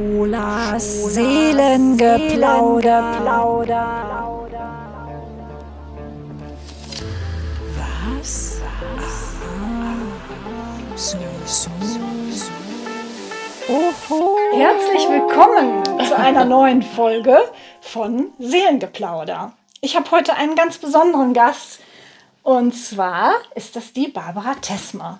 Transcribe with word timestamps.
Schulas 0.00 1.14
Seelengeplauder. 1.14 3.02
Was? 7.76 8.62
Aha. 8.64 9.96
So, 10.96 11.18
so, 11.44 11.70
so. 11.82 12.50
Oho. 13.68 14.38
Herzlich 14.54 15.06
willkommen 15.10 15.84
zu 16.08 16.16
einer 16.16 16.46
neuen 16.46 16.80
Folge 16.80 17.38
von 17.82 18.32
Seelengeplauder. 18.38 19.52
Ich 19.82 19.96
habe 19.96 20.10
heute 20.12 20.34
einen 20.34 20.54
ganz 20.54 20.78
besonderen 20.78 21.34
Gast 21.34 21.80
und 22.42 22.74
zwar 22.74 23.34
ist 23.54 23.76
das 23.76 23.92
die 23.92 24.08
Barbara 24.08 24.54
Tesmer. 24.54 25.18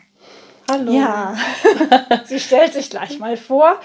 Hallo. 0.70 0.90
Ja, 0.90 1.36
sie 2.24 2.40
stellt 2.40 2.72
sich 2.72 2.88
gleich 2.88 3.18
mal 3.18 3.36
vor. 3.36 3.78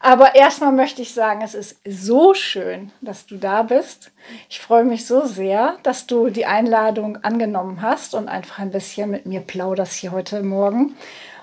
Aber 0.00 0.34
erstmal 0.34 0.72
möchte 0.72 1.02
ich 1.02 1.14
sagen, 1.14 1.40
es 1.42 1.54
ist 1.54 1.80
so 1.86 2.34
schön, 2.34 2.92
dass 3.00 3.26
du 3.26 3.36
da 3.36 3.62
bist. 3.62 4.12
Ich 4.48 4.60
freue 4.60 4.84
mich 4.84 5.06
so 5.06 5.26
sehr, 5.26 5.78
dass 5.82 6.06
du 6.06 6.28
die 6.28 6.46
Einladung 6.46 7.16
angenommen 7.24 7.82
hast 7.82 8.14
und 8.14 8.28
einfach 8.28 8.58
ein 8.58 8.70
bisschen 8.70 9.10
mit 9.10 9.26
mir 9.26 9.40
plauderst 9.40 9.94
hier 9.94 10.12
heute 10.12 10.42
Morgen. 10.42 10.96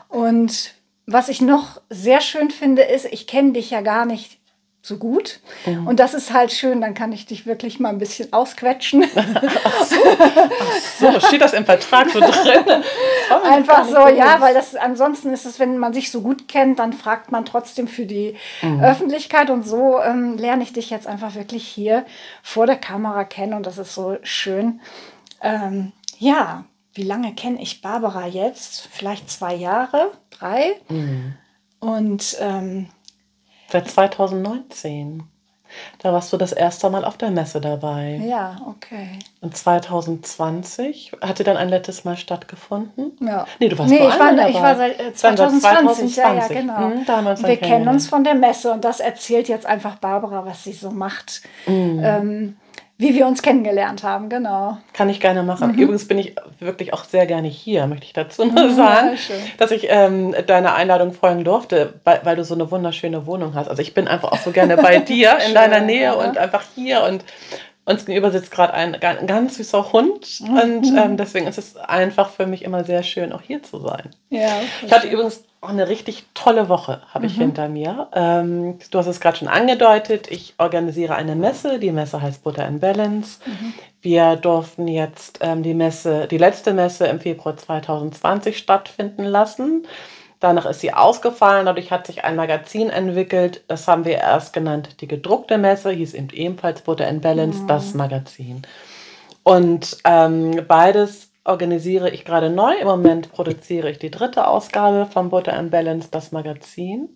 Und 0.07 0.75
was 1.05 1.29
ich 1.29 1.41
noch 1.41 1.81
sehr 1.89 2.21
schön 2.21 2.51
finde, 2.51 2.83
ist, 2.83 3.05
ich 3.05 3.27
kenne 3.27 3.53
dich 3.53 3.71
ja 3.71 3.81
gar 3.81 4.05
nicht 4.05 4.39
so 4.85 4.97
gut. 4.97 5.39
Mhm. 5.65 5.87
Und 5.87 6.01
das 6.01 6.13
ist 6.13 6.33
halt 6.33 6.51
schön, 6.51 6.81
dann 6.81 6.93
kann 6.93 7.13
ich 7.13 7.25
dich 7.25 7.45
wirklich 7.45 7.79
mal 7.79 7.87
ein 7.87 7.99
bisschen 7.99 8.33
ausquetschen. 8.33 9.05
Ach 9.15 9.83
so, 9.85 9.95
Ach 10.19 10.99
so 10.99 11.19
steht 11.27 11.39
das 11.39 11.53
im 11.53 11.63
Vertrag 11.63 12.09
so 12.09 12.19
drin? 12.19 12.83
Einfach 13.49 13.85
so, 13.85 14.09
ja, 14.09 14.41
weil 14.41 14.53
das 14.53 14.75
ansonsten 14.75 15.31
ist 15.31 15.45
es, 15.45 15.57
wenn 15.57 15.77
man 15.77 15.93
sich 15.93 16.11
so 16.11 16.19
gut 16.19 16.49
kennt, 16.49 16.79
dann 16.79 16.91
fragt 16.91 17.31
man 17.31 17.45
trotzdem 17.45 17.87
für 17.87 18.05
die 18.05 18.35
mhm. 18.61 18.83
Öffentlichkeit 18.83 19.49
und 19.49 19.65
so 19.65 20.01
ähm, 20.01 20.37
lerne 20.37 20.63
ich 20.63 20.73
dich 20.73 20.89
jetzt 20.89 21.07
einfach 21.07 21.33
wirklich 21.35 21.65
hier 21.65 22.05
vor 22.41 22.65
der 22.65 22.77
Kamera 22.77 23.23
kennen 23.23 23.53
und 23.53 23.65
das 23.65 23.77
ist 23.77 23.95
so 23.95 24.17
schön. 24.21 24.81
Ähm, 25.41 25.93
ja, 26.19 26.65
wie 26.93 27.03
lange 27.03 27.33
kenne 27.33 27.61
ich 27.61 27.81
Barbara 27.81 28.27
jetzt? 28.27 28.89
Vielleicht 28.91 29.31
zwei 29.31 29.55
Jahre, 29.55 30.11
drei. 30.29 30.75
Mhm. 30.89 31.35
Und 31.79 32.35
ähm, 32.41 32.89
Seit 33.73 33.89
2019. 33.89 35.23
Da 35.97 36.13
warst 36.13 36.31
du 36.31 36.37
das 36.37 36.51
erste 36.51 36.91
Mal 36.91 37.03
auf 37.03 37.17
der 37.17 37.31
Messe 37.31 37.59
dabei. 37.59 38.21
Ja, 38.23 38.57
okay. 38.67 39.17
Und 39.41 39.57
2020 39.57 41.13
hatte 41.21 41.43
dann 41.43 41.57
ein 41.57 41.69
letztes 41.69 42.05
Mal 42.05 42.15
stattgefunden? 42.15 43.13
Ja. 43.19 43.47
Nee, 43.59 43.69
du 43.69 43.79
warst 43.79 43.89
nee, 43.89 43.97
ich 43.97 44.19
war, 44.19 44.35
dabei. 44.35 44.49
ich 44.51 44.61
war 44.61 44.75
seit 44.75 44.99
äh, 44.99 45.11
2020. 45.11 46.13
2020. 46.13 46.15
Ja, 46.17 46.33
ja, 46.35 46.47
genau. 46.49 46.77
Hm, 46.77 47.05
damals 47.07 47.41
Wir 47.41 47.57
kennen 47.57 47.87
uns 47.87 48.07
von 48.07 48.23
der 48.23 48.35
Messe 48.35 48.71
und 48.71 48.85
das 48.85 48.99
erzählt 48.99 49.47
jetzt 49.47 49.65
einfach 49.65 49.95
Barbara, 49.95 50.45
was 50.45 50.63
sie 50.63 50.73
so 50.73 50.91
macht. 50.91 51.41
Mhm. 51.65 51.99
Ähm, 52.03 52.57
wie 53.03 53.13
wir 53.15 53.27
uns 53.27 53.41
kennengelernt 53.41 54.03
haben, 54.03 54.29
genau. 54.29 54.77
Kann 54.93 55.09
ich 55.09 55.19
gerne 55.19 55.43
machen. 55.43 55.73
Mhm. 55.73 55.79
Übrigens 55.79 56.07
bin 56.07 56.17
ich 56.17 56.35
wirklich 56.59 56.93
auch 56.93 57.03
sehr 57.03 57.25
gerne 57.25 57.49
hier, 57.49 57.85
möchte 57.85 58.05
ich 58.05 58.13
dazu 58.13 58.45
nur 58.45 58.71
sagen, 58.71 59.09
ja, 59.09 59.35
dass 59.57 59.71
ich 59.71 59.87
ähm, 59.89 60.33
deiner 60.47 60.75
Einladung 60.75 61.11
folgen 61.11 61.43
durfte, 61.43 61.95
weil, 62.05 62.21
weil, 62.23 62.35
du 62.37 62.45
so 62.45 62.53
eine 62.53 62.71
wunderschöne 62.71 63.25
Wohnung 63.25 63.55
hast. 63.55 63.67
Also 63.67 63.81
ich 63.81 63.93
bin 63.93 64.07
einfach 64.07 64.31
auch 64.31 64.37
so 64.37 64.51
gerne 64.51 64.77
bei 64.77 64.99
dir 64.99 65.37
in 65.45 65.53
deiner 65.53 65.81
Nähe 65.81 66.03
ja. 66.03 66.13
und 66.13 66.37
einfach 66.37 66.63
hier 66.75 67.03
und 67.03 67.25
uns 67.85 68.05
gegenüber 68.05 68.31
sitzt 68.31 68.51
gerade 68.51 68.73
ein, 68.73 68.95
ein, 68.95 69.27
ganz 69.27 69.55
süßer 69.55 69.91
Hund 69.91 70.39
mhm. 70.41 70.57
und 70.57 70.97
ähm, 70.97 71.17
deswegen 71.17 71.47
ist 71.47 71.57
es 71.57 71.75
einfach 71.75 72.29
für 72.29 72.45
mich 72.45 72.63
immer 72.63 72.83
sehr 72.83 73.03
schön, 73.03 73.33
auch 73.33 73.41
hier 73.41 73.61
zu 73.61 73.79
sein. 73.79 74.09
Ja, 74.29 74.61
ich 74.85 74.91
hatte 74.91 75.07
übrigens 75.07 75.43
auch 75.59 75.69
eine 75.69 75.87
richtig 75.87 76.25
tolle 76.33 76.67
Woche, 76.69 77.01
habe 77.13 77.25
ich 77.25 77.37
mhm. 77.37 77.41
hinter 77.41 77.69
mir. 77.69 78.07
Ähm, 78.13 78.79
du 78.91 78.97
hast 78.97 79.07
es 79.07 79.21
gerade 79.21 79.37
schon 79.37 79.47
angedeutet. 79.47 80.29
Ich 80.29 80.55
organisiere 80.57 81.15
eine 81.15 81.35
Messe. 81.35 81.79
Die 81.79 81.91
Messe 81.91 82.21
heißt 82.21 82.43
Butter 82.43 82.65
and 82.65 82.81
Balance. 82.81 83.39
Mhm. 83.45 83.73
Wir 84.01 84.35
durften 84.35 84.89
jetzt 84.89 85.39
ähm, 85.41 85.63
die 85.63 85.73
Messe, 85.73 86.27
die 86.27 86.37
letzte 86.37 86.73
Messe 86.73 87.07
im 87.07 87.21
Februar 87.21 87.55
2020 87.55 88.57
stattfinden 88.57 89.23
lassen. 89.23 89.87
Danach 90.43 90.65
ist 90.65 90.81
sie 90.81 90.93
ausgefallen, 90.93 91.67
dadurch 91.67 91.89
hat 91.89 92.05
sich 92.05 92.25
ein 92.25 92.35
Magazin 92.35 92.89
entwickelt. 92.89 93.63
Das 93.69 93.87
haben 93.87 94.03
wir 94.03 94.17
erst 94.17 94.51
genannt 94.51 94.97
die 94.99 95.07
gedruckte 95.07 95.57
Messe, 95.57 95.91
hieß 95.91 96.13
eben 96.15 96.31
ebenfalls 96.31 96.81
Butter 96.81 97.07
and 97.07 97.21
Balance, 97.21 97.61
mhm. 97.61 97.67
das 97.67 97.93
Magazin. 97.93 98.61
Und 99.43 99.95
ähm, 100.03 100.65
beides 100.67 101.29
organisiere 101.45 102.09
ich 102.09 102.25
gerade 102.25 102.49
neu. 102.49 102.73
Im 102.75 102.87
Moment 102.87 103.31
produziere 103.31 103.89
ich 103.89 103.99
die 103.99 104.11
dritte 104.11 104.45
Ausgabe 104.45 105.05
von 105.05 105.29
Butter 105.29 105.53
and 105.53 105.71
Balance, 105.71 106.09
das 106.11 106.33
Magazin. 106.33 107.07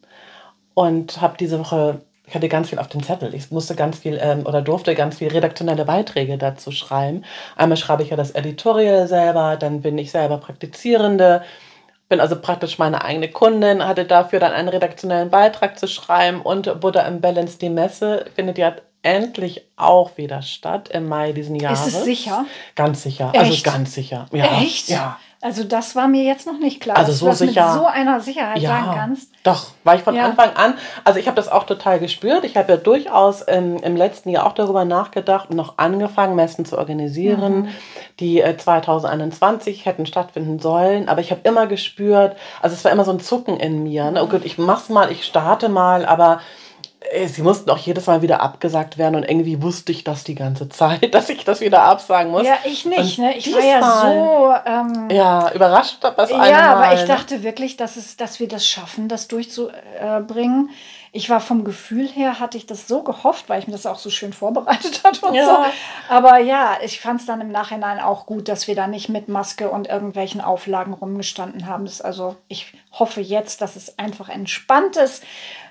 Und 0.73 1.19
habe 1.19 1.35
diese 1.37 1.59
Woche, 1.59 1.99
ich 2.25 2.33
hatte 2.33 2.47
ganz 2.47 2.69
viel 2.69 2.79
auf 2.79 2.87
den 2.87 3.03
Zettel. 3.03 3.35
Ich 3.35 3.51
musste 3.51 3.75
ganz 3.75 3.99
viel 3.99 4.17
ähm, 4.21 4.45
oder 4.45 4.61
durfte 4.61 4.95
ganz 4.95 5.17
viel 5.17 5.27
redaktionelle 5.27 5.83
Beiträge 5.83 6.37
dazu 6.37 6.71
schreiben. 6.71 7.25
Einmal 7.57 7.75
schreibe 7.75 8.03
ich 8.03 8.09
ja 8.09 8.15
das 8.15 8.31
Editorial 8.31 9.05
selber, 9.09 9.57
dann 9.57 9.81
bin 9.81 9.97
ich 9.97 10.11
selber 10.11 10.37
Praktizierende, 10.37 11.41
bin 12.09 12.19
also 12.19 12.39
praktisch 12.39 12.77
meine 12.77 13.03
eigene 13.03 13.29
Kundin, 13.29 13.85
hatte 13.85 14.05
dafür 14.05 14.39
dann 14.39 14.53
einen 14.53 14.69
redaktionellen 14.69 15.29
Beitrag 15.29 15.77
zu 15.77 15.87
schreiben 15.87 16.41
und 16.41 16.79
Butter 16.79 17.05
and 17.05 17.21
Balance, 17.21 17.57
die 17.57 17.69
Messe, 17.69 18.25
findet 18.35 18.57
ja 18.57 18.75
endlich 19.01 19.63
auch 19.75 20.17
wieder 20.17 20.41
statt 20.41 20.89
im 20.89 21.07
Mai 21.07 21.31
diesen 21.31 21.55
Jahres. 21.55 21.87
Ist 21.87 21.95
es 21.95 22.03
sicher? 22.03 22.45
Ganz 22.75 23.03
sicher. 23.03 23.31
Also 23.33 23.51
Echt? 23.53 23.65
Also 23.65 23.77
ganz 23.77 23.93
sicher. 23.93 24.25
Ja. 24.31 24.61
Echt? 24.61 24.89
Ja. 24.89 25.19
Also 25.39 25.63
das 25.63 25.95
war 25.95 26.07
mir 26.07 26.23
jetzt 26.23 26.47
noch 26.47 26.57
nicht 26.57 26.81
klar, 26.81 26.97
also 26.97 27.11
so 27.11 27.27
dass 27.27 27.37
du 27.37 27.47
sicher, 27.47 27.65
mit 27.65 27.73
so 27.75 27.85
einer 27.85 28.19
Sicherheit 28.21 28.57
ja, 28.57 28.69
sagen 28.69 28.91
kannst. 28.95 29.29
Doch, 29.43 29.67
war 29.83 29.93
ich 29.93 30.01
von 30.01 30.15
ja. 30.15 30.25
Anfang 30.25 30.55
an. 30.55 30.73
Also 31.03 31.19
ich 31.19 31.27
habe 31.27 31.35
das 31.35 31.47
auch 31.47 31.65
total 31.65 31.99
gespürt. 31.99 32.43
Ich 32.43 32.57
habe 32.57 32.71
ja 32.71 32.77
durchaus 32.77 33.43
ähm, 33.47 33.77
im 33.83 33.95
letzten 33.95 34.29
Jahr 34.29 34.47
auch 34.47 34.53
darüber 34.53 34.83
nachgedacht 34.83 35.51
und 35.51 35.55
noch 35.55 35.77
angefangen, 35.77 36.35
Messen 36.35 36.65
zu 36.65 36.75
organisieren, 36.75 37.61
mhm. 37.61 37.67
die 38.19 38.41
äh, 38.41 38.57
2021 38.57 39.85
hätten 39.85 40.07
stattfinden 40.07 40.57
sollen. 40.57 41.07
Aber 41.07 41.21
ich 41.21 41.29
habe 41.29 41.41
immer 41.43 41.67
gespürt, 41.67 42.35
also 42.63 42.73
es 42.73 42.83
war 42.83 42.91
immer 42.91 43.05
so 43.05 43.11
ein 43.11 43.19
Zucken 43.19 43.57
in 43.59 43.83
mir. 43.83 44.09
Ne? 44.09 44.23
Oh 44.23 44.27
Gott, 44.27 44.43
ich 44.43 44.57
mach's 44.57 44.89
mal, 44.89 45.11
ich 45.11 45.23
starte 45.23 45.69
mal, 45.69 46.05
aber 46.07 46.39
sie 47.27 47.41
mussten 47.41 47.69
auch 47.69 47.77
jedes 47.77 48.07
Mal 48.07 48.21
wieder 48.21 48.41
abgesagt 48.41 48.97
werden 48.97 49.15
und 49.15 49.23
irgendwie 49.23 49.61
wusste 49.61 49.91
ich 49.91 50.03
das 50.03 50.23
die 50.23 50.35
ganze 50.35 50.67
Zeit, 50.69 51.13
dass 51.13 51.29
ich 51.29 51.43
das 51.45 51.61
wieder 51.61 51.83
absagen 51.83 52.31
muss. 52.31 52.45
Ja, 52.45 52.57
ich 52.65 52.85
nicht, 52.85 53.19
ne? 53.19 53.37
Ich 53.37 53.53
war 53.53 53.63
ja 53.63 54.01
so 54.01 54.69
ähm, 54.69 55.09
ja, 55.09 55.51
überrascht 55.53 55.97
das 56.01 56.29
Ja, 56.29 56.75
aber 56.75 56.93
ich 56.93 57.01
ne? 57.01 57.07
dachte 57.07 57.43
wirklich, 57.43 57.77
dass, 57.77 57.95
es, 57.97 58.17
dass 58.17 58.39
wir 58.39 58.47
das 58.47 58.67
schaffen, 58.67 59.07
das 59.07 59.27
durchzubringen. 59.27 60.69
Ich 61.13 61.29
war 61.29 61.39
vom 61.39 61.63
Gefühl 61.63 62.07
her, 62.07 62.39
hatte 62.39 62.57
ich 62.57 62.65
das 62.65 62.87
so 62.87 63.01
gehofft, 63.01 63.49
weil 63.49 63.59
ich 63.59 63.67
mir 63.67 63.73
das 63.73 63.85
auch 63.85 63.97
so 63.97 64.09
schön 64.09 64.33
vorbereitet 64.33 65.01
hatte 65.03 65.25
und 65.25 65.35
ja. 65.35 65.45
so. 65.45 66.13
Aber 66.13 66.39
ja, 66.39 66.77
ich 66.83 66.99
fand 66.99 67.21
es 67.21 67.25
dann 67.25 67.41
im 67.41 67.51
Nachhinein 67.51 67.99
auch 67.99 68.25
gut, 68.25 68.49
dass 68.49 68.67
wir 68.67 68.75
da 68.75 68.87
nicht 68.87 69.07
mit 69.09 69.27
Maske 69.27 69.69
und 69.69 69.87
irgendwelchen 69.87 70.41
Auflagen 70.41 70.93
rumgestanden 70.93 71.65
haben. 71.65 71.89
also 72.03 72.35
ich 72.47 72.73
hoffe 72.91 73.21
jetzt, 73.21 73.61
dass 73.61 73.75
es 73.75 73.97
einfach 73.97 74.29
entspannt 74.29 74.97
ist 74.97 75.23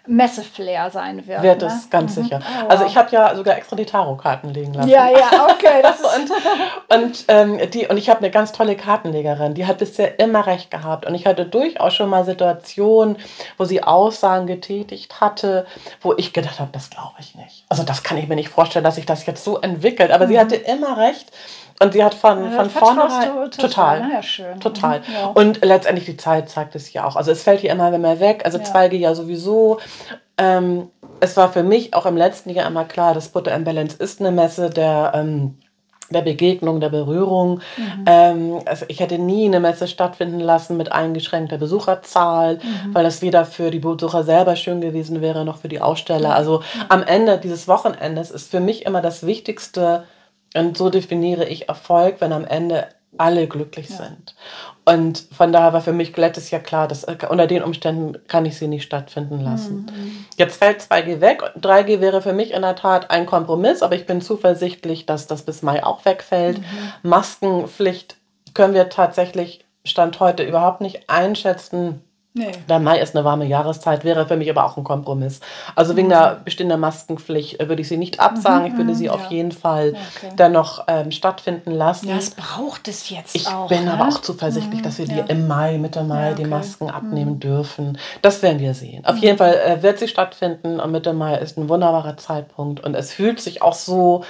Messeflair 0.07 0.91
sein 0.91 1.27
wird. 1.27 1.43
Wird 1.43 1.63
ne? 1.63 1.69
es, 1.69 1.91
ganz 1.91 2.17
mhm. 2.17 2.23
sicher. 2.23 2.41
Oh, 2.43 2.63
wow. 2.63 2.71
Also 2.71 2.85
ich 2.87 2.97
habe 2.97 3.11
ja 3.11 3.35
sogar 3.35 3.57
extra 3.57 3.77
die 3.77 3.87
Tarotkarten 3.87 4.53
legen 4.53 4.75
lassen. 4.75 4.89
Ja, 4.89 5.09
ja, 5.09 5.47
okay. 5.51 5.83
Das 5.83 6.01
und, 6.17 7.03
und, 7.03 7.25
ähm, 7.29 7.71
die, 7.71 7.87
und 7.87 7.97
ich 7.97 8.09
habe 8.09 8.21
eine 8.21 8.31
ganz 8.31 8.53
tolle 8.53 8.77
Kartenlegerin, 8.77 9.55
die 9.55 9.67
hat 9.67 9.79
bisher 9.79 10.19
immer 10.19 10.47
recht 10.47 10.71
gehabt. 10.71 11.07
Und 11.07 11.15
ich 11.15 11.27
hatte 11.27 11.47
durchaus 11.47 11.95
schon 11.95 12.09
mal 12.09 12.25
Situationen, 12.25 13.17
wo 13.59 13.65
sie 13.65 13.83
Aussagen 13.83 14.47
getätigt 14.47 15.21
hatte, 15.21 15.67
wo 16.01 16.15
ich 16.17 16.33
gedacht 16.33 16.61
habe, 16.61 16.71
das 16.73 16.91
glaube 16.91 17.15
ich 17.19 17.35
nicht. 17.35 17.65
Also 17.69 17.83
das 17.83 18.03
kann 18.03 18.19
ich 18.19 18.29
mir 18.29 18.37
nicht 18.37 18.49
vorstellen, 18.49 18.85
dass 18.85 18.97
sich 18.97 19.07
das 19.07 19.27
jetzt 19.27 19.45
so 19.45 19.59
entwickelt. 19.59 20.11
Aber 20.11 20.27
mhm. 20.27 20.31
sie 20.31 20.39
hatte 20.39 20.57
immer 20.57 20.99
recht. 20.99 21.33
Und 21.81 21.93
sie 21.93 22.03
hat 22.03 22.15
von, 22.15 22.45
ja, 22.45 22.51
von 22.53 22.71
vornherein. 22.71 23.51
Total. 23.51 24.01
total. 24.01 24.11
Ja. 24.11 24.55
Total. 24.59 24.99
Mhm, 25.01 25.05
ja. 25.15 25.27
Und 25.27 25.65
letztendlich 25.65 26.07
die 26.07 26.17
Zeit 26.17 26.49
zeigt 26.49 26.75
es 26.75 26.93
ja 26.93 27.05
auch. 27.05 27.17
Also 27.17 27.31
es 27.31 27.43
fällt 27.43 27.61
hier 27.61 27.71
immer 27.71 27.97
mehr 27.99 28.21
weg. 28.21 28.43
Also 28.45 28.59
ja. 28.59 28.65
2G 28.65 28.97
ja 28.97 29.15
sowieso. 29.15 29.79
Ähm, 30.39 30.91
es 31.21 31.37
war 31.37 31.53
für 31.53 31.63
mich 31.63 31.95
auch 31.95 32.07
im 32.07 32.17
letzten 32.17 32.51
Jahr 32.51 32.67
immer 32.67 32.85
klar, 32.85 33.15
dass 33.15 33.29
Butter 33.29 33.55
and 33.55 33.65
Balance 33.65 33.97
ist 33.97 34.21
eine 34.21 34.33
Messe 34.33 34.71
der. 34.71 35.13
Ähm, 35.15 35.59
der 36.11 36.23
Begegnung, 36.23 36.81
der 36.81 36.89
Berührung. 36.89 37.61
Mhm. 37.77 38.05
Ähm, 38.07 38.59
also 38.65 38.85
ich 38.89 39.01
hätte 39.01 39.19
nie 39.19 39.47
eine 39.47 39.61
Messe 39.61 39.89
stattfinden 39.89 40.41
lassen 40.41 40.77
mit 40.77 40.93
eingeschränkter 40.93 41.59
Besucherzahl, 41.59 42.57
mhm. 42.57 42.95
weil 42.95 43.05
das 43.05 43.23
weder 43.23 43.45
für 43.45 43.71
die 43.71 43.81
Besucher 43.81 44.23
selber 44.23 44.57
schön 44.57 44.81
gewesen 44.81 45.21
wäre, 45.21 45.45
noch 45.45 45.59
für 45.59 45.69
die 45.69 45.81
Aussteller. 45.81 46.35
Also 46.35 46.59
mhm. 46.59 46.83
am 46.89 47.03
Ende 47.03 47.39
dieses 47.39 47.67
Wochenendes 47.67 48.31
ist 48.31 48.51
für 48.51 48.61
mich 48.61 48.87
immer 48.87 49.03
das 49.03 49.27
Wichtigste, 49.27 50.05
und 50.57 50.77
so 50.77 50.91
definiere 50.91 51.47
ich 51.47 51.69
Erfolg, 51.69 52.17
wenn 52.21 52.33
am 52.33 52.45
Ende 52.45 52.89
alle 53.19 53.47
glücklich 53.47 53.89
ja. 53.91 53.97
sind. 53.97 54.35
Und 54.85 55.27
von 55.37 55.53
daher 55.53 55.73
war 55.73 55.81
für 55.81 55.93
mich 55.93 56.17
letztes 56.17 56.51
Jahr 56.51 56.61
klar, 56.61 56.87
dass 56.87 57.05
äh, 57.05 57.17
unter 57.29 57.47
den 57.47 57.63
Umständen 57.63 58.19
kann 58.29 58.47
ich 58.47 58.57
sie 58.57 58.69
nicht 58.69 58.85
stattfinden 58.85 59.41
lassen. 59.41 59.87
Mhm. 59.87 60.27
Jetzt 60.37 60.59
fällt 60.59 60.81
2G 60.81 61.21
weg. 61.21 61.43
3G 61.61 62.01
wäre 62.01 62.23
für 62.23 62.33
mich 62.33 62.53
in 62.53 62.63
der 62.63 62.77
Tat 62.77 63.11
ein 63.11 63.27
Kompromiss, 63.27 63.83
aber 63.83 63.97
ich 63.97 64.07
bin 64.07 64.21
zuversichtlich, 64.21 65.07
dass 65.07 65.27
das 65.27 65.43
bis 65.43 65.63
Mai 65.63 65.83
auch 65.83 66.05
wegfällt. 66.05 66.59
Mhm. 66.59 66.65
Maskenpflicht 67.03 68.17
können 68.55 68.75
wir 68.75 68.89
tatsächlich 68.89 69.65
Stand 69.85 70.21
heute 70.21 70.43
überhaupt 70.43 70.81
nicht 70.81 71.09
einschätzen, 71.09 72.03
Nee. 72.37 72.53
Der 72.69 72.79
Mai 72.81 73.01
ist 73.01 73.17
eine 73.17 73.25
warme 73.25 73.47
Jahreszeit, 73.47 74.05
wäre 74.05 74.27
für 74.29 74.37
mich 74.37 74.51
aber 74.51 74.67
auch 74.67 74.77
ein 74.77 74.85
Kompromiss. 74.85 75.41
Also 75.75 75.97
wegen 75.97 76.09
mhm. 76.09 76.13
der 76.13 76.41
bestehenden 76.45 76.79
Maskenpflicht 76.79 77.59
äh, 77.61 77.69
würde 77.71 77.81
ich 77.81 77.89
sie 77.89 77.97
nicht 77.97 78.21
absagen. 78.21 78.65
Mhm. 78.65 78.67
Ich 78.67 78.77
würde 78.77 78.95
sie 78.95 79.07
ja. 79.07 79.13
auf 79.13 79.31
jeden 79.31 79.53
Fall 79.53 79.95
okay. 79.95 80.35
dann 80.37 80.53
noch 80.53 80.85
ähm, 80.87 81.11
stattfinden 81.13 81.71
lassen. 81.71 82.11
Ja, 82.11 82.19
es 82.19 82.33
braucht 82.33 82.89
es 82.89 83.09
jetzt 83.09 83.35
ich 83.35 83.49
auch. 83.49 83.71
Ich 83.71 83.77
bin 83.79 83.87
ne? 83.87 83.95
aber 83.95 84.09
auch 84.09 84.21
zuversichtlich, 84.21 84.81
mhm. 84.81 84.85
dass 84.85 84.99
wir 84.99 85.07
ja. 85.07 85.23
die 85.23 85.33
im 85.33 85.49
Mai, 85.49 85.79
Mitte 85.79 86.03
Mai, 86.03 86.27
ja, 86.27 86.33
okay. 86.33 86.43
die 86.43 86.49
Masken 86.49 86.91
abnehmen 86.91 87.37
mhm. 87.37 87.41
dürfen. 87.41 87.99
Das 88.21 88.43
werden 88.43 88.59
wir 88.59 88.75
sehen. 88.75 89.07
Auf 89.07 89.17
mhm. 89.17 89.23
jeden 89.23 89.39
Fall 89.39 89.55
äh, 89.55 89.83
wird 89.83 89.99
sie 89.99 90.09
stattfinden 90.09 90.79
und 90.79 90.93
Mitte 90.93 91.15
Mai 91.15 91.39
ist 91.39 91.57
ein 91.57 91.71
wunderbarer 91.71 92.19
Zeitpunkt. 92.19 92.85
Und 92.85 92.95
es 92.95 93.15
fühlt 93.15 93.41
sich 93.41 93.63
auch 93.63 93.75
so 93.75 94.25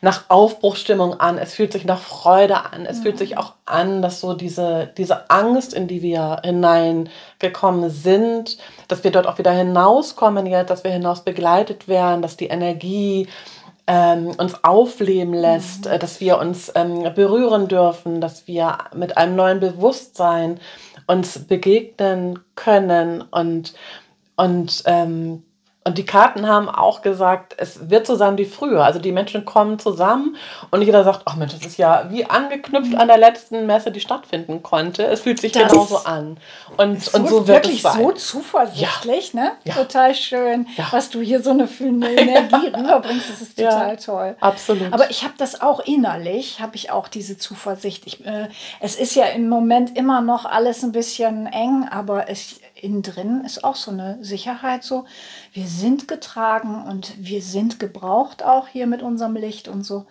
nach 0.00 0.24
Aufbruchstimmung 0.28 1.20
an, 1.20 1.38
es 1.38 1.54
fühlt 1.54 1.72
sich 1.72 1.84
nach 1.84 2.00
Freude 2.00 2.72
an, 2.72 2.86
es 2.86 2.98
mhm. 2.98 3.02
fühlt 3.02 3.18
sich 3.18 3.38
auch 3.38 3.54
an, 3.66 4.02
dass 4.02 4.20
so 4.20 4.34
diese, 4.34 4.90
diese 4.96 5.30
Angst, 5.30 5.74
in 5.74 5.88
die 5.88 6.02
wir 6.02 6.40
hineingekommen 6.44 7.90
sind, 7.90 8.58
dass 8.88 9.04
wir 9.04 9.10
dort 9.10 9.26
auch 9.26 9.38
wieder 9.38 9.52
hinauskommen 9.52 10.46
jetzt, 10.46 10.70
dass 10.70 10.84
wir 10.84 10.90
hinaus 10.90 11.24
begleitet 11.24 11.88
werden, 11.88 12.22
dass 12.22 12.36
die 12.36 12.48
Energie 12.48 13.28
ähm, 13.86 14.28
uns 14.38 14.62
aufleben 14.64 15.34
lässt, 15.34 15.86
mhm. 15.86 15.98
dass 15.98 16.20
wir 16.20 16.38
uns 16.38 16.72
ähm, 16.74 17.02
berühren 17.14 17.68
dürfen, 17.68 18.20
dass 18.20 18.46
wir 18.46 18.78
mit 18.94 19.16
einem 19.16 19.36
neuen 19.36 19.60
Bewusstsein 19.60 20.60
uns 21.06 21.46
begegnen 21.46 22.38
können 22.54 23.22
und, 23.22 23.74
und 24.36 24.82
ähm, 24.86 25.42
und 25.84 25.98
die 25.98 26.06
Karten 26.06 26.46
haben 26.46 26.68
auch 26.68 27.02
gesagt, 27.02 27.54
es 27.58 27.90
wird 27.90 28.06
so 28.06 28.14
sein 28.14 28.38
wie 28.38 28.44
früher. 28.44 28.84
Also 28.84 29.00
die 29.00 29.10
Menschen 29.10 29.44
kommen 29.44 29.80
zusammen 29.80 30.36
und 30.70 30.82
jeder 30.82 31.02
sagt, 31.02 31.22
ach 31.24 31.34
Mensch, 31.34 31.54
das 31.54 31.66
ist 31.66 31.76
ja 31.76 32.06
wie 32.10 32.24
angeknüpft 32.24 32.94
an 32.94 33.08
der 33.08 33.18
letzten 33.18 33.66
Messe, 33.66 33.90
die 33.90 33.98
stattfinden 33.98 34.62
konnte. 34.62 35.04
Es 35.04 35.22
fühlt 35.22 35.40
sich 35.40 35.50
das 35.50 35.72
genauso 35.72 35.98
an. 35.98 36.38
Und, 36.76 37.02
so, 37.02 37.18
und 37.18 37.28
so 37.28 37.48
wird 37.48 37.64
wirklich 37.64 37.84
es 37.84 37.92
so 37.94 38.12
zuversichtlich, 38.12 39.32
ja. 39.32 39.40
ne? 39.40 39.52
Ja. 39.64 39.74
Total 39.74 40.14
schön, 40.14 40.68
ja. 40.76 40.86
was 40.92 41.10
du 41.10 41.20
hier 41.20 41.42
so 41.42 41.50
eine, 41.50 41.68
eine 41.80 42.10
Energie 42.16 42.68
rüberbringst. 42.68 43.30
Das 43.30 43.40
ist 43.40 43.58
total 43.58 43.96
toll. 43.96 44.36
Absolut. 44.38 44.92
Aber 44.92 45.10
ich 45.10 45.24
habe 45.24 45.34
das 45.36 45.60
auch 45.60 45.80
innerlich, 45.80 46.60
habe 46.60 46.76
ich 46.76 46.92
auch 46.92 47.08
diese 47.08 47.38
Zuversicht. 47.38 48.06
Ich, 48.06 48.24
äh, 48.24 48.48
es 48.78 48.94
ist 48.94 49.16
ja 49.16 49.26
im 49.26 49.48
Moment 49.48 49.96
immer 49.96 50.20
noch 50.20 50.44
alles 50.44 50.84
ein 50.84 50.92
bisschen 50.92 51.46
eng, 51.46 51.88
aber 51.90 52.28
es 52.28 52.61
innen 52.82 53.02
drin 53.02 53.42
ist 53.46 53.64
auch 53.64 53.76
so 53.76 53.90
eine 53.90 54.18
Sicherheit 54.22 54.82
so, 54.82 55.04
wir 55.52 55.66
sind 55.66 56.08
getragen 56.08 56.84
und 56.88 57.12
wir 57.18 57.40
sind 57.40 57.78
gebraucht 57.78 58.42
auch 58.42 58.68
hier 58.68 58.86
mit 58.86 59.02
unserem 59.02 59.36
Licht 59.36 59.68
und 59.68 59.84
so. 59.84 60.06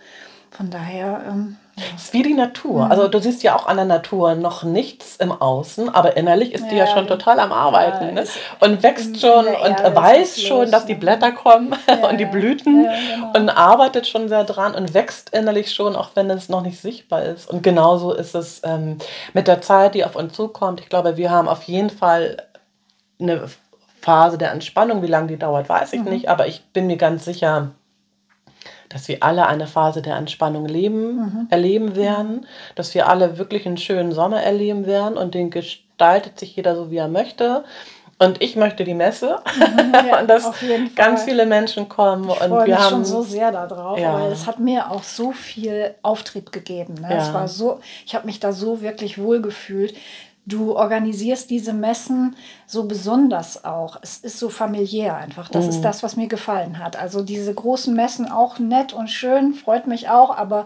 Von 0.52 0.70
daher. 0.70 1.24
Ähm, 1.30 1.56
ja. 1.78 1.84
Es 1.96 2.04
ist 2.04 2.14
wie 2.14 2.24
die 2.24 2.34
Natur. 2.34 2.86
Mhm. 2.86 2.92
Also 2.92 3.08
du 3.08 3.20
siehst 3.20 3.42
ja 3.42 3.56
auch 3.56 3.68
an 3.68 3.78
der 3.78 3.86
Natur 3.86 4.36
noch 4.36 4.64
nichts 4.64 5.16
im 5.16 5.32
Außen, 5.32 5.88
aber 5.88 6.18
innerlich 6.18 6.54
ist 6.54 6.66
ja, 6.66 6.70
die 6.70 6.76
ja 6.76 6.88
schon 6.88 7.08
total 7.08 7.40
am 7.40 7.54
Arbeiten 7.54 8.08
ja, 8.08 8.12
ne? 8.12 8.24
und 8.60 8.84
wächst 8.84 9.22
schon 9.22 9.46
und 9.48 9.96
weiß 9.96 10.42
schon, 10.42 10.70
dass 10.70 10.86
die? 10.86 10.96
Blätter 10.96 11.32
kommen 11.32 11.74
und 12.10 12.20
die 12.20 12.26
Blüten 12.26 12.84
genau. 12.84 13.32
und 13.34 13.50
arbeitet 13.50 14.08
schon 14.08 14.28
sehr 14.28 14.44
dran 14.44 14.76
und 14.76 14.94
wächst 14.94 15.30
innerlich 15.30 15.74
schon, 15.74 15.96
auch 15.96 16.10
wenn 16.16 16.30
es 16.30 16.50
noch 16.50 16.62
nicht 16.62 16.82
sichtbar 16.82 17.24
ist. 17.24 17.50
Und 17.50 17.64
genauso 17.64 18.12
ist 18.12 18.36
es 18.36 18.62
ähm, 18.66 18.98
mit 19.34 19.48
der 19.48 19.62
Zeit, 19.62 19.96
die 19.96 20.04
auf 20.04 20.18
uns 20.18 20.34
zukommt. 20.34 20.82
Ich 20.82 20.90
glaube, 20.90 21.16
wir 21.16 21.32
haben 21.32 21.48
auf 21.48 21.64
jeden 21.64 21.90
Fall 21.90 22.38
eine 23.22 23.48
Phase 24.02 24.38
der 24.38 24.52
Entspannung. 24.52 25.02
Wie 25.02 25.08
lange 25.08 25.28
die 25.28 25.38
dauert, 25.38 25.70
weiß 25.70 25.94
ich 25.94 26.02
mhm. 26.02 26.10
nicht, 26.10 26.30
aber 26.30 26.48
ich 26.48 26.64
bin 26.74 26.88
mir 26.88 26.98
ganz 26.98 27.26
sicher, 27.26 27.72
dass 28.90 29.08
wir 29.08 29.24
alle 29.24 29.48
eine 29.48 29.68
Phase 29.68 30.02
der 30.02 30.16
Entspannung 30.16 30.66
leben, 30.66 31.16
mhm. 31.16 31.48
erleben 31.50 31.96
werden, 31.96 32.46
dass 32.76 32.94
wir 32.94 33.08
alle 33.08 33.38
wirklich 33.38 33.66
einen 33.66 33.78
schönen 33.78 34.12
Sommer 34.12 34.42
erleben 34.42 34.86
werden 34.86 35.18
und 35.18 35.34
den 35.34 35.50
gestaltet 35.50 36.40
sich 36.40 36.56
jeder 36.56 36.76
so, 36.76 36.92
wie 36.92 36.98
er 36.98 37.08
möchte. 37.08 37.64
Und 38.20 38.40
ich 38.40 38.56
möchte 38.56 38.84
die 38.84 38.94
Messe 38.94 39.40
mhm, 39.56 39.94
ja, 40.08 40.20
und 40.20 40.28
dass 40.28 40.52
ganz 40.96 41.24
viele 41.24 41.48
Menschen 41.48 41.90
kommen. 41.90 42.30
Ich 42.30 42.42
und 42.42 42.52
wir 42.52 42.66
mich 42.66 42.76
haben 42.76 42.90
schon 42.90 43.06
so 43.06 43.24
sehr 43.24 43.52
darauf, 43.52 43.98
ja. 43.98 44.14
weil 44.14 44.32
es 44.32 44.46
hat 44.46 44.60
mir 44.60 44.92
auch 44.92 45.02
so 45.02 45.32
viel 45.32 45.96
Auftrieb 46.04 46.52
gegeben. 46.52 46.96
Ne? 47.02 47.08
Ja. 47.10 47.18
Es 47.18 47.34
war 47.34 47.48
so, 47.48 47.80
ich 48.06 48.14
habe 48.14 48.28
mich 48.28 48.40
da 48.40 48.52
so 48.52 48.82
wirklich 48.82 49.18
wohl 49.18 49.42
gefühlt. 49.42 49.96
Du 50.46 50.76
organisierst 50.76 51.50
diese 51.50 51.74
Messen 51.74 52.36
so 52.66 52.86
besonders 52.86 53.64
auch. 53.64 53.98
Es 54.02 54.18
ist 54.18 54.40
so 54.40 54.50
familiär 54.50 55.16
einfach. 55.16 55.50
Das 55.50 55.66
mhm. 55.66 55.70
ist 55.70 55.82
das, 55.82 56.04
was 56.04 56.16
mir 56.16 56.28
gefallen 56.28 56.80
hat. 56.80 56.96
Also 56.96 57.22
diese 57.24 57.54
großen 57.54 57.94
Messen 57.94 58.30
auch 58.30 58.58
nett 58.58 58.94
und 58.94 59.10
schön, 59.10 59.54
freut 59.54 59.88
mich 59.88 60.10
auch, 60.10 60.36
aber 60.36 60.66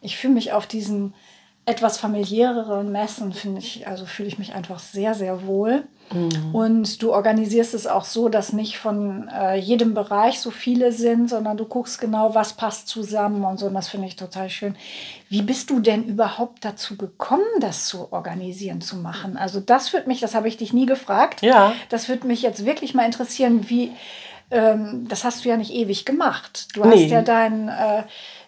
ich 0.00 0.16
fühle 0.16 0.34
mich 0.34 0.52
auf 0.52 0.66
diesen 0.66 1.14
etwas 1.64 1.98
familiäreren 1.98 2.90
Messen, 2.90 3.32
finde 3.32 3.60
ich, 3.60 3.86
also 3.86 4.04
fühle 4.04 4.28
ich 4.28 4.38
mich 4.38 4.52
einfach 4.52 4.80
sehr, 4.80 5.14
sehr 5.14 5.46
wohl. 5.46 5.84
Mhm. 6.12 6.52
Und 6.52 7.02
du 7.02 7.12
organisierst 7.12 7.72
es 7.72 7.86
auch 7.86 8.04
so, 8.04 8.28
dass 8.28 8.52
nicht 8.52 8.78
von 8.78 9.28
äh, 9.28 9.56
jedem 9.56 9.94
Bereich 9.94 10.40
so 10.40 10.50
viele 10.50 10.90
sind, 10.90 11.30
sondern 11.30 11.56
du 11.56 11.64
guckst 11.64 12.00
genau, 12.00 12.34
was 12.34 12.54
passt 12.54 12.88
zusammen 12.88 13.44
und 13.44 13.58
so. 13.58 13.66
Und 13.66 13.74
das 13.74 13.88
finde 13.88 14.08
ich 14.08 14.16
total 14.16 14.50
schön. 14.50 14.74
Wie 15.28 15.42
bist 15.42 15.70
du 15.70 15.78
denn 15.78 16.04
überhaupt 16.04 16.64
dazu 16.64 16.96
gekommen, 16.96 17.44
das 17.60 17.86
zu 17.86 18.12
organisieren, 18.12 18.80
zu 18.80 18.96
machen? 18.96 19.36
Also 19.36 19.60
das 19.60 19.92
würde 19.92 20.08
mich, 20.08 20.18
das 20.18 20.34
habe 20.34 20.48
ich 20.48 20.56
dich 20.56 20.72
nie 20.72 20.86
gefragt. 20.86 21.42
Ja. 21.42 21.72
Das 21.90 22.08
würde 22.08 22.26
mich 22.26 22.42
jetzt 22.42 22.66
wirklich 22.66 22.92
mal 22.92 23.06
interessieren, 23.06 23.70
wie, 23.70 23.92
ähm, 24.50 25.06
das 25.08 25.22
hast 25.22 25.44
du 25.44 25.48
ja 25.48 25.56
nicht 25.56 25.72
ewig 25.72 26.04
gemacht. 26.04 26.68
Du 26.74 26.84
nee. 26.84 27.04
hast 27.04 27.10
ja 27.10 27.22
dein... 27.22 27.68
Äh, 27.68 28.02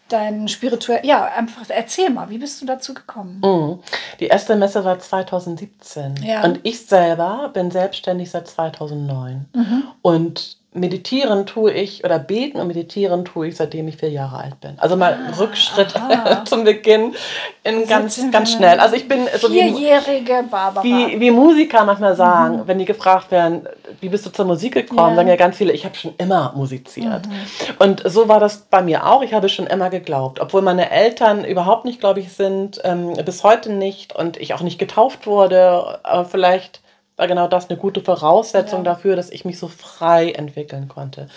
dein 0.09 0.49
spirituell, 0.49 1.01
ja, 1.05 1.25
einfach 1.25 1.62
erzähl 1.69 2.11
mal, 2.11 2.31
wie 2.31 2.39
bist 2.39 2.61
du 2.61 2.67
dazu 2.67 2.95
gekommen? 2.95 3.41
Mhm. 3.43 3.81
Die 4.21 4.27
erste 4.27 4.56
Messe 4.56 4.85
war 4.85 4.99
2017 4.99 6.17
ja. 6.23 6.45
und 6.45 6.61
ich 6.62 6.87
selber 6.87 7.51
bin 7.53 7.71
selbstständig 7.71 8.31
seit 8.31 8.49
2009 8.49 9.47
mhm. 9.55 9.83
und 10.03 10.59
meditieren 10.75 11.47
tue 11.47 11.73
ich 11.73 12.05
oder 12.05 12.19
beten 12.19 12.59
und 12.59 12.67
meditieren 12.67 13.25
tue 13.25 13.47
ich, 13.47 13.56
seitdem 13.56 13.87
ich 13.87 13.97
vier 13.97 14.11
Jahre 14.11 14.38
alt 14.38 14.61
bin. 14.61 14.76
Also 14.79 14.97
mal 14.97 15.17
ah, 15.17 15.38
Rückschritt 15.38 15.94
zum 16.47 16.65
Beginn 16.65 17.15
in 17.62 17.87
ganz, 17.87 18.21
ganz 18.32 18.53
schnell. 18.53 18.81
Also 18.81 18.97
ich 18.97 19.06
bin 19.06 19.29
so 19.38 19.49
vierjährige 19.49 20.44
Barbara. 20.50 20.82
Wie, 20.82 21.21
wie 21.21 21.31
Musiker 21.31 21.85
manchmal 21.85 22.17
sagen, 22.17 22.56
mhm. 22.56 22.62
wenn 22.67 22.79
die 22.81 22.85
gefragt 22.85 23.31
werden, 23.31 23.69
wie 24.00 24.09
bist 24.09 24.26
du 24.26 24.31
zur 24.31 24.47
Musik 24.47 24.75
gekommen, 24.75 25.11
ja. 25.11 25.15
sagen 25.15 25.29
ja 25.29 25.37
ganz 25.37 25.56
viele, 25.56 25.73
ich 25.73 25.85
habe 25.85 25.94
schon 25.94 26.15
immer 26.19 26.53
musiziert. 26.56 27.27
Mhm. 27.27 27.32
Und 27.79 28.03
so 28.05 28.29
war 28.29 28.41
das 28.41 28.67
bei 28.69 28.82
mir 28.82 29.06
auch. 29.06 29.23
Ich 29.23 29.32
habe 29.32 29.49
schon 29.49 29.69
immer 29.69 29.91
geglaubt, 29.91 30.41
obwohl 30.41 30.62
meine 30.62 30.91
Eltern 30.91 31.44
überhaupt 31.44 31.85
nicht 31.85 32.00
gläubig 32.00 32.32
sind, 32.32 32.81
ähm, 32.82 33.15
bis 33.25 33.44
heute 33.44 33.72
nicht 33.72 34.15
und 34.17 34.39
ich 34.39 34.55
auch 34.55 34.63
nicht 34.63 34.81
getauft 34.81 35.29
wurde, 35.29 36.01
aber 36.03 36.25
vielleicht 36.25 36.81
war 37.17 37.29
genau 37.29 37.47
das 37.47 37.71
eine 37.71 37.79
gute 37.79 38.01
Voraussetzung 38.01 38.81
ja. 38.81 38.93
dafür, 38.93 39.15
dass 39.15 39.31
ich 39.31 39.44
mich 39.44 39.59
so 39.59 39.69
frei 39.69 40.33
entwickeln 40.33 40.89
konnte. 40.89 41.29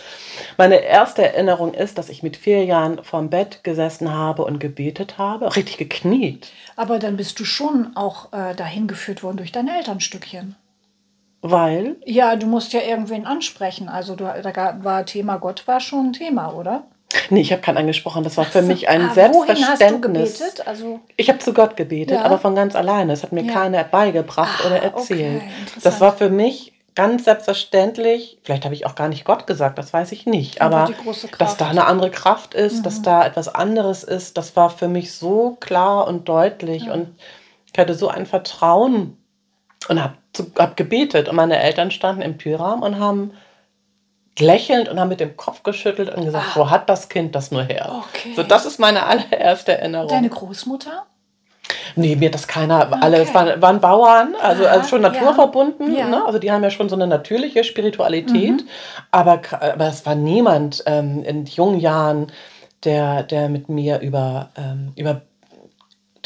Meine 0.58 0.78
erste 0.78 1.24
Erinnerung 1.24 1.74
ist, 1.74 1.98
dass 1.98 2.10
ich 2.10 2.24
mit 2.24 2.36
vier 2.36 2.66
Jahren 2.66 3.04
vorm 3.04 3.30
Bett 3.30 3.64
gesessen 3.64 4.12
habe 4.14 4.44
und 4.44 4.60
gebetet 4.60 5.18
habe, 5.18 5.56
richtig 5.56 5.78
gekniet. 5.78 6.52
Aber 6.76 6.98
dann 6.98 7.18
bist 7.18 7.40
du 7.40 7.46
schon 7.46 7.96
auch 7.96 8.34
äh, 8.34 8.56
dahin 8.56 8.88
geführt 8.88 9.22
worden 9.22 9.38
durch 9.38 9.52
deine 9.52 9.78
Elternstückchen. 9.78 10.56
Weil? 11.42 11.98
Ja, 12.06 12.36
du 12.36 12.48
musst 12.48 12.74
ja 12.74 12.82
irgendwen 12.82 13.28
ansprechen. 13.28 13.90
Also 13.90 14.16
du, 14.16 14.24
da 14.24 14.84
war 14.84 15.06
Thema 15.06 15.38
Gott 15.38 15.68
war 15.68 15.80
schon 15.80 16.08
ein 16.08 16.14
Thema, 16.14 16.54
oder? 16.54 16.84
Nee, 17.30 17.42
ich 17.42 17.52
habe 17.52 17.62
keinen 17.62 17.78
angesprochen. 17.78 18.24
Das 18.24 18.36
war 18.38 18.46
für 18.46 18.62
mich 18.62 18.90
ein 18.90 19.10
ah, 19.10 19.14
Selbstverständnis. 19.14 20.42
Also 20.66 21.00
ich 21.16 21.30
habe 21.30 21.40
zu 21.40 21.54
Gott 21.54 21.78
gebetet, 21.78 22.18
ja. 22.18 22.24
aber 22.24 22.38
von 22.38 22.54
ganz 22.54 22.76
alleine. 22.76 23.14
Es 23.14 23.24
hat 23.24 23.32
mir 23.32 23.44
ja. 23.44 23.54
keiner 23.54 23.84
beigebracht 23.84 24.62
ah, 24.64 24.68
oder 24.68 24.82
erzählt. 24.82 25.42
Okay, 25.42 25.52
das 25.84 26.02
war 26.02 26.16
für 26.18 26.30
mich 26.30 26.74
ganz 26.96 27.26
selbstverständlich. 27.26 28.40
Vielleicht 28.44 28.66
habe 28.66 28.74
ich 28.74 28.86
auch 28.86 28.96
gar 28.96 29.08
nicht 29.08 29.24
Gott 29.24 29.48
gesagt, 29.48 29.78
das 29.78 29.94
weiß 29.94 30.12
ich 30.12 30.26
nicht. 30.26 30.62
Aber 30.62 30.90
dass 31.38 31.56
da 31.56 31.70
eine 31.70 31.86
andere 31.86 32.12
Kraft 32.12 32.54
ist, 32.56 32.80
mhm. 32.80 32.84
dass 32.84 33.02
da 33.02 33.26
etwas 33.26 33.54
anderes 33.54 34.04
ist, 34.04 34.38
das 34.38 34.56
war 34.56 34.70
für 34.70 34.88
mich 34.88 35.14
so 35.14 35.58
klar 35.60 36.08
und 36.08 36.28
deutlich. 36.28 36.86
Ja. 36.86 36.94
Und 36.94 37.16
ich 37.72 37.80
hatte 37.80 37.94
so 37.94 38.10
ein 38.10 38.26
Vertrauen 38.26 39.16
und 39.88 40.04
habe 40.04 40.16
hab 40.58 40.76
gebetet. 40.76 41.30
Und 41.30 41.36
meine 41.36 41.60
Eltern 41.60 41.92
standen 41.92 42.22
im 42.22 42.38
Türraum 42.38 42.82
und 42.82 43.00
haben 43.00 43.32
lächelnd 44.40 44.90
und 44.90 45.00
haben 45.00 45.10
mit 45.10 45.20
dem 45.20 45.36
Kopf 45.38 45.64
geschüttelt 45.64 46.14
und 46.16 46.26
gesagt, 46.26 46.46
ah. 46.52 46.60
wo 46.60 46.70
hat 46.70 46.90
das 46.90 47.10
Kind 47.10 47.36
das 47.36 47.52
nur 47.52 47.64
her? 47.64 48.04
Okay. 48.10 48.34
So, 48.36 48.44
das 48.44 48.66
ist 48.66 48.80
meine 48.80 49.06
allererste 49.06 49.78
Erinnerung. 49.78 50.10
Deine 50.10 50.30
Großmutter? 50.30 51.06
Nee, 51.96 52.16
mir 52.16 52.32
das 52.32 52.48
keiner, 52.48 52.88
okay. 52.88 53.00
alle, 53.02 53.18
es 53.18 53.34
waren, 53.34 53.62
waren 53.62 53.82
Bauern, 53.82 54.36
also, 54.42 54.66
Aha, 54.66 54.74
also 54.74 54.90
schon 54.90 55.02
naturverbunden, 55.02 55.96
ja. 55.96 56.08
Ne? 56.08 56.26
also 56.26 56.40
die 56.40 56.52
haben 56.52 56.64
ja 56.64 56.70
schon 56.70 56.90
so 56.90 56.96
eine 56.96 57.08
natürliche 57.08 57.64
Spiritualität, 57.64 58.52
mhm. 58.52 58.68
aber, 59.12 59.42
aber 59.52 59.88
es 59.88 60.06
war 60.06 60.16
niemand 60.16 60.84
ähm, 60.86 61.24
in 61.24 61.46
jungen 61.46 61.80
Jahren, 61.80 62.32
der, 62.84 63.24
der 63.24 63.50
mit 63.50 63.68
mir 63.68 64.00
über, 64.00 64.52
ähm, 64.56 64.94
über 64.96 65.24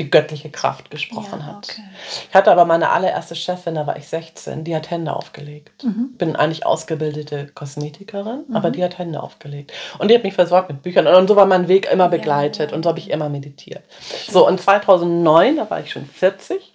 die 0.02 0.10
göttliche 0.10 0.50
Kraft 0.50 0.90
gesprochen 0.90 1.40
ja, 1.40 1.46
hat. 1.46 1.70
Okay. 1.70 1.84
Ich 2.28 2.34
hatte 2.34 2.52
aber 2.52 2.66
meine 2.66 2.90
allererste 2.90 3.36
Chefin, 3.36 3.76
da 3.76 3.86
war 3.86 3.98
ich 3.98 4.08
16, 4.08 4.64
die 4.64 4.76
hat 4.76 4.90
Hände 4.90 5.14
aufgelegt. 5.14 5.84
Mhm. 5.84 6.14
Bin 6.18 6.36
eigentlich 6.36 6.66
ausgebildete 6.66 7.48
Kosmetikerin, 7.54 8.46
mhm. 8.48 8.56
aber 8.56 8.72
die 8.72 8.84
hat 8.84 8.98
Hände 8.98 9.22
aufgelegt. 9.22 9.72
Und 10.00 10.10
die 10.10 10.16
hat 10.16 10.24
mich 10.24 10.34
versorgt 10.34 10.70
mit 10.70 10.82
Büchern. 10.82 11.06
Und 11.08 11.28
so 11.28 11.36
war 11.36 11.46
mein 11.46 11.68
Weg 11.68 11.92
immer 11.92 12.10
begleitet 12.10 12.72
ja. 12.72 12.76
und 12.76 12.84
so 12.84 12.90
habe 12.90 13.00
ich 13.00 13.12
immer 13.12 13.30
meditiert. 13.30 13.84
So, 14.28 14.48
und 14.48 14.60
2009, 14.60 15.58
da 15.58 15.70
war 15.70 15.80
ich 15.80 15.92
schon 15.92 16.06
40, 16.06 16.74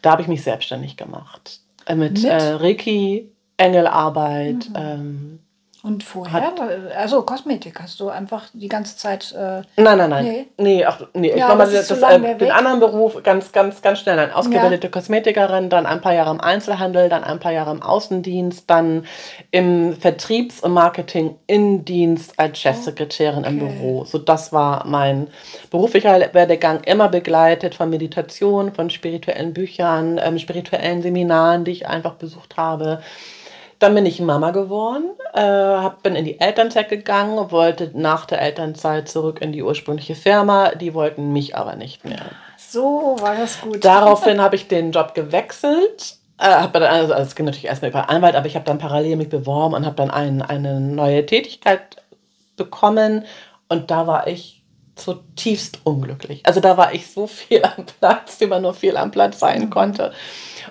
da 0.00 0.12
habe 0.12 0.22
ich 0.22 0.28
mich 0.28 0.42
selbstständig 0.42 0.96
gemacht. 0.96 1.60
äh, 1.84 1.94
mit, 1.94 2.22
Mit? 2.22 2.24
Äh, 2.24 2.52
Reiki, 2.54 3.30
Engelarbeit. 3.58 4.70
Mhm. 4.70 4.76
Ähm, 4.76 5.38
Und 5.86 6.02
vorher? 6.02 6.52
Also 6.98 7.22
Kosmetik 7.22 7.78
hast 7.80 8.00
du 8.00 8.08
einfach 8.08 8.46
die 8.52 8.66
ganze 8.66 8.96
Zeit. 8.96 9.32
Äh, 9.32 9.62
nein, 9.80 9.98
nein, 9.98 10.10
nein. 10.10 10.24
Nee. 10.24 10.46
Nee, 10.56 10.84
ach, 10.84 11.00
nee. 11.14 11.30
ich 11.30 11.36
Ja, 11.36 11.50
war 11.50 11.54
mal 11.54 11.70
das 11.70 11.86
das, 11.86 12.02
äh, 12.02 12.34
den 12.34 12.50
anderen 12.50 12.80
Beruf 12.80 13.22
ganz, 13.22 13.52
ganz, 13.52 13.82
ganz 13.82 14.00
schnell. 14.00 14.16
Nein, 14.16 14.32
ausgebildete 14.32 14.90
Kosmetikerin, 14.90 15.70
dann 15.70 15.86
ein 15.86 16.00
paar 16.00 16.12
Jahre 16.12 16.30
im 16.30 16.40
Einzelhandel, 16.40 17.08
dann 17.08 17.22
ein 17.22 17.38
paar 17.38 17.52
Jahre 17.52 17.70
im 17.70 17.84
Außendienst, 17.84 18.68
dann 18.68 19.06
im 19.52 19.94
Vertriebs- 19.94 20.60
und 20.60 20.72
Marketing-Innendienst 20.72 22.36
als 22.36 22.58
Chefsekretärin 22.58 23.44
im 23.44 23.62
Okay. 23.62 23.72
Büro. 23.78 24.04
So, 24.06 24.18
das 24.18 24.52
war 24.52 24.84
mein 24.88 25.28
beruflicher 25.70 26.34
Werdegang, 26.34 26.80
immer 26.82 27.08
begleitet 27.08 27.76
von 27.76 27.90
Meditation, 27.90 28.74
von 28.74 28.90
spirituellen 28.90 29.54
Büchern, 29.54 30.20
ähm, 30.20 30.40
spirituellen 30.40 31.00
Seminaren, 31.02 31.64
die 31.64 31.70
ich 31.70 31.86
einfach 31.86 32.14
besucht 32.14 32.56
habe. 32.56 33.02
Dann 33.78 33.94
bin 33.94 34.06
ich 34.06 34.20
Mama 34.20 34.52
geworden, 34.52 35.10
äh, 35.34 35.40
hab, 35.40 36.02
bin 36.02 36.16
in 36.16 36.24
die 36.24 36.40
Elternzeit 36.40 36.88
gegangen, 36.88 37.50
wollte 37.50 37.90
nach 37.94 38.24
der 38.24 38.40
Elternzeit 38.40 39.08
zurück 39.08 39.42
in 39.42 39.52
die 39.52 39.62
ursprüngliche 39.62 40.14
Firma. 40.14 40.70
Die 40.70 40.94
wollten 40.94 41.32
mich 41.32 41.56
aber 41.56 41.76
nicht 41.76 42.04
mehr. 42.04 42.24
so 42.56 43.16
war 43.20 43.36
das 43.36 43.60
gut. 43.60 43.84
Daraufhin 43.84 44.40
habe 44.40 44.56
ich 44.56 44.68
den 44.68 44.92
Job 44.92 45.14
gewechselt. 45.14 46.16
Äh, 46.38 46.48
hab 46.48 46.72
dann, 46.72 46.84
also 46.84 47.12
es 47.14 47.34
ging 47.34 47.46
natürlich 47.46 47.66
erstmal 47.66 47.90
über 47.90 48.08
Anwalt, 48.08 48.34
aber 48.34 48.46
ich 48.46 48.54
habe 48.54 48.64
dann 48.64 48.78
parallel 48.78 49.16
mich 49.16 49.28
beworben 49.28 49.74
und 49.74 49.84
habe 49.84 49.96
dann 49.96 50.10
ein, 50.10 50.40
eine 50.42 50.80
neue 50.80 51.26
Tätigkeit 51.26 52.02
bekommen. 52.56 53.24
Und 53.68 53.90
da 53.90 54.06
war 54.06 54.26
ich 54.26 54.55
zutiefst 54.96 55.80
unglücklich. 55.84 56.40
Also 56.44 56.60
da 56.60 56.76
war 56.76 56.94
ich 56.94 57.10
so 57.10 57.26
viel 57.26 57.62
am 57.64 57.84
Platz, 58.00 58.40
wie 58.40 58.46
man 58.46 58.62
nur 58.62 58.74
viel 58.74 58.96
am 58.96 59.10
Platz 59.10 59.38
sein 59.38 59.70
konnte. 59.70 60.12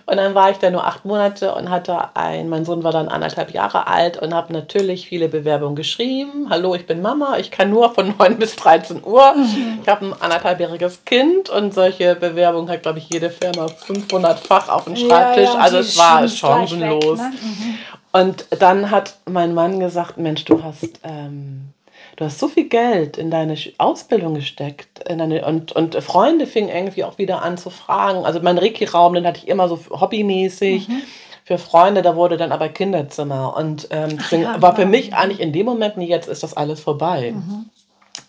Und 0.07 0.17
dann 0.17 0.35
war 0.35 0.51
ich 0.51 0.57
da 0.57 0.69
nur 0.69 0.85
acht 0.85 1.05
Monate 1.05 1.55
und 1.55 1.69
hatte 1.69 2.15
ein, 2.15 2.49
mein 2.49 2.65
Sohn 2.65 2.83
war 2.83 2.91
dann 2.91 3.07
anderthalb 3.07 3.51
Jahre 3.51 3.87
alt 3.87 4.21
und 4.21 4.33
habe 4.33 4.51
natürlich 4.51 5.07
viele 5.07 5.29
Bewerbungen 5.29 5.75
geschrieben. 5.75 6.47
Hallo, 6.49 6.75
ich 6.75 6.85
bin 6.85 7.01
Mama, 7.01 7.37
ich 7.37 7.49
kann 7.49 7.69
nur 7.69 7.93
von 7.93 8.13
9 8.17 8.37
bis 8.39 8.55
13 8.55 9.03
Uhr. 9.03 9.35
Ich 9.81 9.87
habe 9.87 10.07
ein 10.07 10.13
anderthalbjähriges 10.13 11.05
Kind 11.05 11.49
und 11.49 11.73
solche 11.73 12.15
Bewerbungen 12.15 12.69
hat, 12.69 12.83
glaube 12.83 12.99
ich, 12.99 13.09
jede 13.09 13.29
Firma 13.29 13.67
500-fach 13.67 14.69
auf 14.69 14.85
dem 14.85 14.95
Schreibtisch. 14.95 15.49
und 15.49 15.61
also 15.61 15.77
die 15.77 15.83
es 15.83 15.97
war 15.97 16.27
chancenlos. 16.27 17.19
weg, 17.19 17.25
ne? 17.25 17.33
Mhm. 17.41 17.77
Und 18.11 18.45
dann 18.59 18.91
hat 18.91 19.15
mein 19.25 19.53
Mann 19.53 19.79
gesagt, 19.79 20.17
Mensch, 20.17 20.45
du 20.45 20.63
hast, 20.63 20.99
ähm, 21.03 21.73
du 22.15 22.25
hast 22.25 22.39
so 22.39 22.47
viel 22.47 22.67
Geld 22.69 23.17
in 23.17 23.31
deine 23.31 23.57
Ausbildung 23.77 24.35
gesteckt. 24.35 25.07
In 25.07 25.17
deine, 25.17 25.45
und, 25.45 25.71
und 25.73 25.95
Freunde 26.03 26.47
fingen 26.47 26.69
irgendwie 26.69 27.03
auch 27.03 27.17
wieder 27.17 27.41
an 27.41 27.57
zu 27.57 27.69
fragen. 27.69 28.25
Also 28.25 28.39
mein 28.41 28.57
Reiki-Raum, 28.57 29.13
den 29.13 29.25
hatte 29.27 29.39
ich 29.39 29.47
immer 29.47 29.67
so 29.67 29.79
hobbymäßig. 29.89 30.87
Mhm. 30.87 31.01
Für 31.43 31.57
Freunde, 31.59 32.01
da 32.01 32.15
wurde 32.15 32.37
dann 32.37 32.51
aber 32.51 32.69
Kinderzimmer. 32.69 33.55
Und 33.55 33.87
ähm, 33.91 34.17
deswegen 34.17 34.43
ja, 34.43 34.61
war 34.61 34.75
für 34.75 34.87
mich 34.87 35.13
eigentlich 35.13 35.39
in 35.39 35.53
dem 35.53 35.65
Moment, 35.65 35.97
wie 35.97 36.07
jetzt 36.07 36.27
ist 36.27 36.41
das 36.41 36.57
alles 36.57 36.79
vorbei. 36.79 37.33
Mhm. 37.35 37.69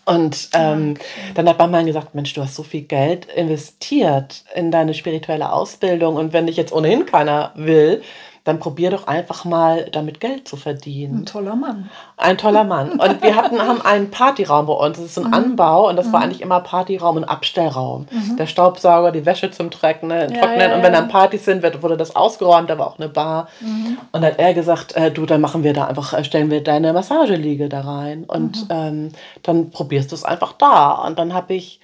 Und 0.05 0.49
ähm, 0.53 0.95
dann 1.35 1.49
hat 1.49 1.59
mein 1.59 1.71
Mann 1.71 1.85
gesagt, 1.85 2.15
Mensch, 2.15 2.33
du 2.33 2.41
hast 2.41 2.55
so 2.55 2.63
viel 2.63 2.83
Geld 2.83 3.25
investiert 3.25 4.45
in 4.55 4.71
deine 4.71 4.93
spirituelle 4.93 5.51
Ausbildung 5.51 6.15
und 6.15 6.31
wenn 6.31 6.47
dich 6.47 6.55
jetzt 6.55 6.71
ohnehin 6.71 7.05
keiner 7.05 7.51
will, 7.55 8.01
dann 8.47 8.59
probier 8.59 8.89
doch 8.91 9.07
einfach 9.07 9.43
mal 9.45 9.87
damit 9.91 10.19
Geld 10.19 10.47
zu 10.47 10.55
verdienen. 10.55 11.19
Ein 11.21 11.25
toller 11.25 11.55
Mann. 11.55 11.89
Ein 12.15 12.37
toller 12.37 12.63
Mann. 12.63 12.91
Und 12.91 13.21
wir 13.21 13.35
hatten, 13.35 13.59
haben 13.61 13.81
einen 13.81 14.09
Partyraum 14.09 14.65
bei 14.67 14.73
uns. 14.73 14.97
Das 14.97 15.05
ist 15.07 15.15
so 15.15 15.21
Mhm. 15.21 15.27
ein 15.27 15.33
Anbau 15.33 15.89
und 15.89 15.95
das 15.97 16.11
war 16.13 16.21
eigentlich 16.21 16.41
immer 16.41 16.61
Partyraum 16.61 17.17
und 17.17 17.23
Abstellraum. 17.25 18.07
Der 18.39 18.47
Staubsauger, 18.47 19.11
die 19.11 19.25
Wäsche 19.25 19.51
zum 19.51 19.69
Trocknen. 19.69 20.33
Ja, 20.33 20.39
trocknen. 20.41 20.59
ja, 20.61 20.75
und 20.75 20.83
wenn 20.83 20.93
ja. 20.93 20.99
dann 21.01 21.09
Partys 21.09 21.43
sind, 21.45 21.61
wird- 21.61 21.83
wurde 21.83 21.97
das 21.97 22.15
ausgeräumt. 22.15 22.69
Da 22.69 22.77
war 22.77 22.87
auch 22.87 22.97
eine 22.99 23.09
Bar. 23.09 23.49
Mhm. 23.59 23.97
Und 24.11 24.21
dann 24.21 24.25
hat 24.31 24.39
er 24.39 24.53
gesagt, 24.53 24.95
äh, 24.95 25.11
du, 25.11 25.25
dann 25.25 25.41
machen 25.41 25.63
wir 25.63 25.73
da 25.73 25.85
einfach, 25.85 26.13
äh, 26.13 26.23
stellen 26.23 26.49
wir 26.49 26.63
deine 26.63 26.93
Massageliege 26.93 27.67
da 27.69 27.81
rein. 27.81 28.23
Und 28.25 28.61
Mhm. 28.63 28.67
ähm, 28.69 29.11
dann 29.43 29.69
probierst 29.71 30.11
du 30.11 30.15
es 30.15 30.23
einfach 30.23 30.53
da. 30.53 30.91
Und 31.05 31.19
dann 31.19 31.33
habe 31.33 31.53
ich 31.53 31.79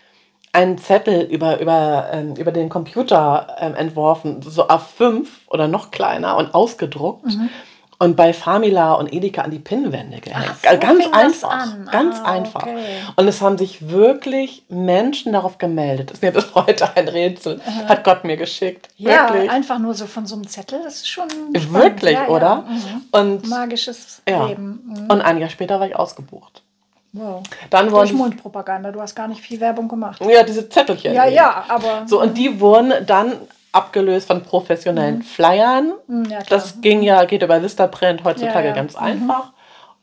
einen 0.54 0.78
Zettel 0.78 1.22
über, 1.24 1.60
über, 1.60 2.10
ähm, 2.14 2.36
über 2.36 2.52
den 2.52 2.70
Computer 2.70 3.58
ähm, 3.60 3.76
entworfen, 3.76 4.42
so 4.42 4.68
A5 4.68 5.26
oder 5.48 5.68
noch 5.68 5.92
kleiner 5.92 6.38
und 6.38 6.54
ausgedruckt. 6.54 7.26
Mhm. 7.26 7.50
Und 8.00 8.16
bei 8.18 8.34
Famila 8.34 8.94
und 8.94 9.14
Edeka 9.14 9.44
an 9.44 9.52
die 9.52 9.60
Pinnwände 9.60 10.20
gehängt. 10.20 10.56
So 10.62 10.78
ganz 10.78 11.06
einfach. 11.14 11.50
an. 11.50 11.88
Ganz 11.90 12.18
Ah, 12.20 12.32
einfach. 12.34 12.64
okay. 12.64 12.76
Und 13.16 13.28
es 13.30 13.40
haben 13.42 13.58
sich 13.58 13.88
wirklich 13.90 14.64
Menschen 14.68 15.32
darauf 15.32 15.58
gemeldet. 15.58 16.10
Das 16.10 16.18
ist 16.18 16.22
mir 16.22 16.32
bis 16.34 16.54
heute 16.54 16.96
ein 16.98 17.08
Rätsel. 17.08 17.62
Hat 17.88 18.04
Gott 18.04 18.26
mir 18.26 18.36
geschickt. 18.36 18.90
Ja, 18.98 19.30
Wirklich. 19.34 19.50
einfach 19.50 19.80
nur 19.80 19.94
so 19.94 20.06
von 20.06 20.26
so 20.26 20.36
einem 20.36 20.48
Zettel, 20.48 20.82
das 20.84 20.96
ist 20.96 21.08
schon. 21.10 21.30
spannend. 21.30 21.74
Wirklich, 21.74 22.14
ja, 22.16 22.28
oder? 22.28 22.42
Ja. 22.42 22.66
Mhm. 22.68 23.02
Und, 23.12 23.48
Magisches. 23.48 24.22
Leben. 24.28 24.82
Mhm. 24.86 25.06
und 25.10 25.22
ein 25.22 25.38
Jahr 25.38 25.50
später 25.50 25.80
war 25.80 25.88
ich 25.88 25.96
ausgebucht. 25.96 26.62
Wow. 27.14 27.44
Dann 27.70 27.90
Durch 27.90 28.10
wurden 28.10 28.18
Mundpropaganda, 28.18 28.92
du 28.92 29.00
hast 29.00 29.16
gar 29.16 29.28
nicht 29.28 29.40
viel 29.42 29.60
Werbung 29.60 29.88
gemacht. 29.88 30.20
ja 30.26 30.44
diese 30.44 30.68
Zettelchen. 30.68 31.14
Ja, 31.14 31.26
ja, 31.28 31.66
aber. 31.68 32.08
So, 32.08 32.20
und 32.20 32.36
die 32.38 32.60
wurden 32.60 33.06
dann 33.06 33.34
abgelöst 33.72 34.28
von 34.28 34.42
professionellen 34.44 35.22
Flyern. 35.22 35.94
Mhm, 36.08 36.26
ja. 36.26 36.40
Das 36.50 36.82
ging 36.82 37.02
ja, 37.04 37.24
geht 37.26 37.44
über 37.44 37.62
Vistaprint 37.62 38.24
heutzutage 38.24 38.70
Ja, 38.70 38.76
ja. 38.76 38.76
ganz 38.76 38.94
Mhm. 38.96 39.04
einfach. 39.04 39.54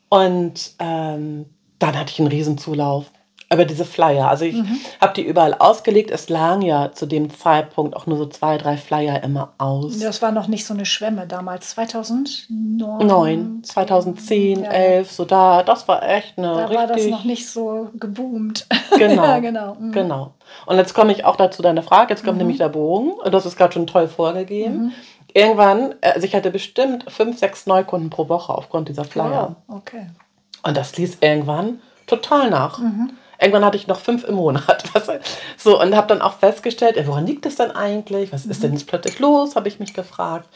Und 0.09 0.71
ähm, 0.79 1.45
dann 1.79 1.97
hatte 1.99 2.11
ich 2.11 2.19
einen 2.19 2.27
Riesenzulauf 2.29 3.05
über 3.51 3.65
diese 3.65 3.85
Flyer. 3.85 4.29
Also 4.29 4.45
ich 4.45 4.55
Mhm. 4.55 4.79
habe 4.99 5.13
die 5.13 5.23
überall 5.23 5.53
ausgelegt. 5.53 6.09
Es 6.11 6.29
lagen 6.29 6.61
ja 6.61 6.91
zu 6.91 7.05
dem 7.05 7.29
Zeitpunkt 7.29 7.95
auch 7.95 8.05
nur 8.05 8.17
so 8.17 8.25
zwei, 8.25 8.57
drei 8.57 8.77
Flyer 8.77 9.23
immer 9.23 9.53
aus. 9.57 9.99
Das 9.99 10.21
war 10.21 10.31
noch 10.31 10.47
nicht 10.47 10.65
so 10.65 10.73
eine 10.73 10.85
Schwemme 10.85 11.27
damals, 11.27 11.69
2009. 11.71 13.05
9, 13.07 13.63
2010, 13.63 14.59
Ja, 14.63 14.65
ja. 14.65 14.71
11, 14.71 15.11
so 15.11 15.25
da, 15.25 15.63
das 15.63 15.87
war 15.87 16.07
echt 16.07 16.37
eine 16.37 16.47
Da 16.47 16.73
war 16.73 16.87
das 16.87 17.05
noch 17.07 17.23
nicht 17.25 17.47
so 17.49 17.89
geboomt. 17.99 18.67
Genau. 18.97 19.23
ja, 19.23 19.39
genau. 19.39 19.75
Mhm. 19.79 19.91
Genau. 19.93 20.33
Und 20.65 20.75
jetzt 20.77 20.93
komme 20.93 21.11
ich 21.13 21.23
auch 21.23 21.37
dazu 21.37 21.61
deine 21.61 21.81
Frage. 21.81 22.13
Jetzt 22.13 22.25
kommt 22.25 22.37
nämlich 22.37 22.57
der 22.57 22.67
Bogen. 22.69 23.11
Und 23.13 23.33
das 23.33 23.45
ist 23.45 23.57
gerade 23.57 23.73
schon 23.73 23.87
toll 23.87 24.07
vorgegeben. 24.09 24.75
Mhm. 24.77 24.91
Irgendwann, 25.33 25.95
also 26.01 26.25
ich 26.27 26.35
hatte 26.35 26.51
bestimmt 26.51 27.05
fünf, 27.09 27.39
sechs 27.39 27.65
Neukunden 27.67 28.09
pro 28.09 28.27
Woche 28.27 28.53
aufgrund 28.53 28.89
dieser 28.89 29.05
Flyer. 29.05 29.55
Wow, 29.67 29.77
okay. 29.77 30.07
Und 30.63 30.75
das 30.75 30.97
ließ 30.97 31.19
irgendwann 31.21 31.79
total 32.05 32.49
nach. 32.49 32.79
Mhm. 32.79 33.11
Irgendwann 33.41 33.65
hatte 33.65 33.75
ich 33.77 33.87
noch 33.87 33.99
fünf 33.99 34.23
im 34.23 34.35
Monat. 34.35 34.83
So, 35.57 35.79
und 35.81 35.95
habe 35.95 36.07
dann 36.07 36.21
auch 36.21 36.33
festgestellt, 36.39 36.95
woran 37.07 37.25
liegt 37.27 37.45
es 37.45 37.55
denn 37.55 37.71
eigentlich? 37.71 38.31
Was 38.31 38.45
Mhm. 38.45 38.51
ist 38.51 38.63
denn 38.63 38.73
jetzt 38.73 38.87
plötzlich 38.87 39.19
los? 39.19 39.55
Habe 39.55 39.67
ich 39.67 39.79
mich 39.79 39.93
gefragt. 39.93 40.47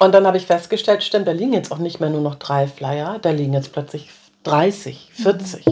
Und 0.00 0.12
dann 0.12 0.26
habe 0.26 0.36
ich 0.36 0.46
festgestellt, 0.46 1.02
stimmt, 1.04 1.28
da 1.28 1.32
liegen 1.32 1.52
jetzt 1.52 1.70
auch 1.70 1.78
nicht 1.78 2.00
mehr 2.00 2.10
nur 2.10 2.20
noch 2.20 2.34
drei 2.34 2.66
Flyer, 2.66 3.18
da 3.20 3.30
liegen 3.30 3.52
jetzt 3.52 3.72
plötzlich 3.72 4.10
30, 4.42 5.10
Mhm. 5.18 5.22
40. 5.22 5.64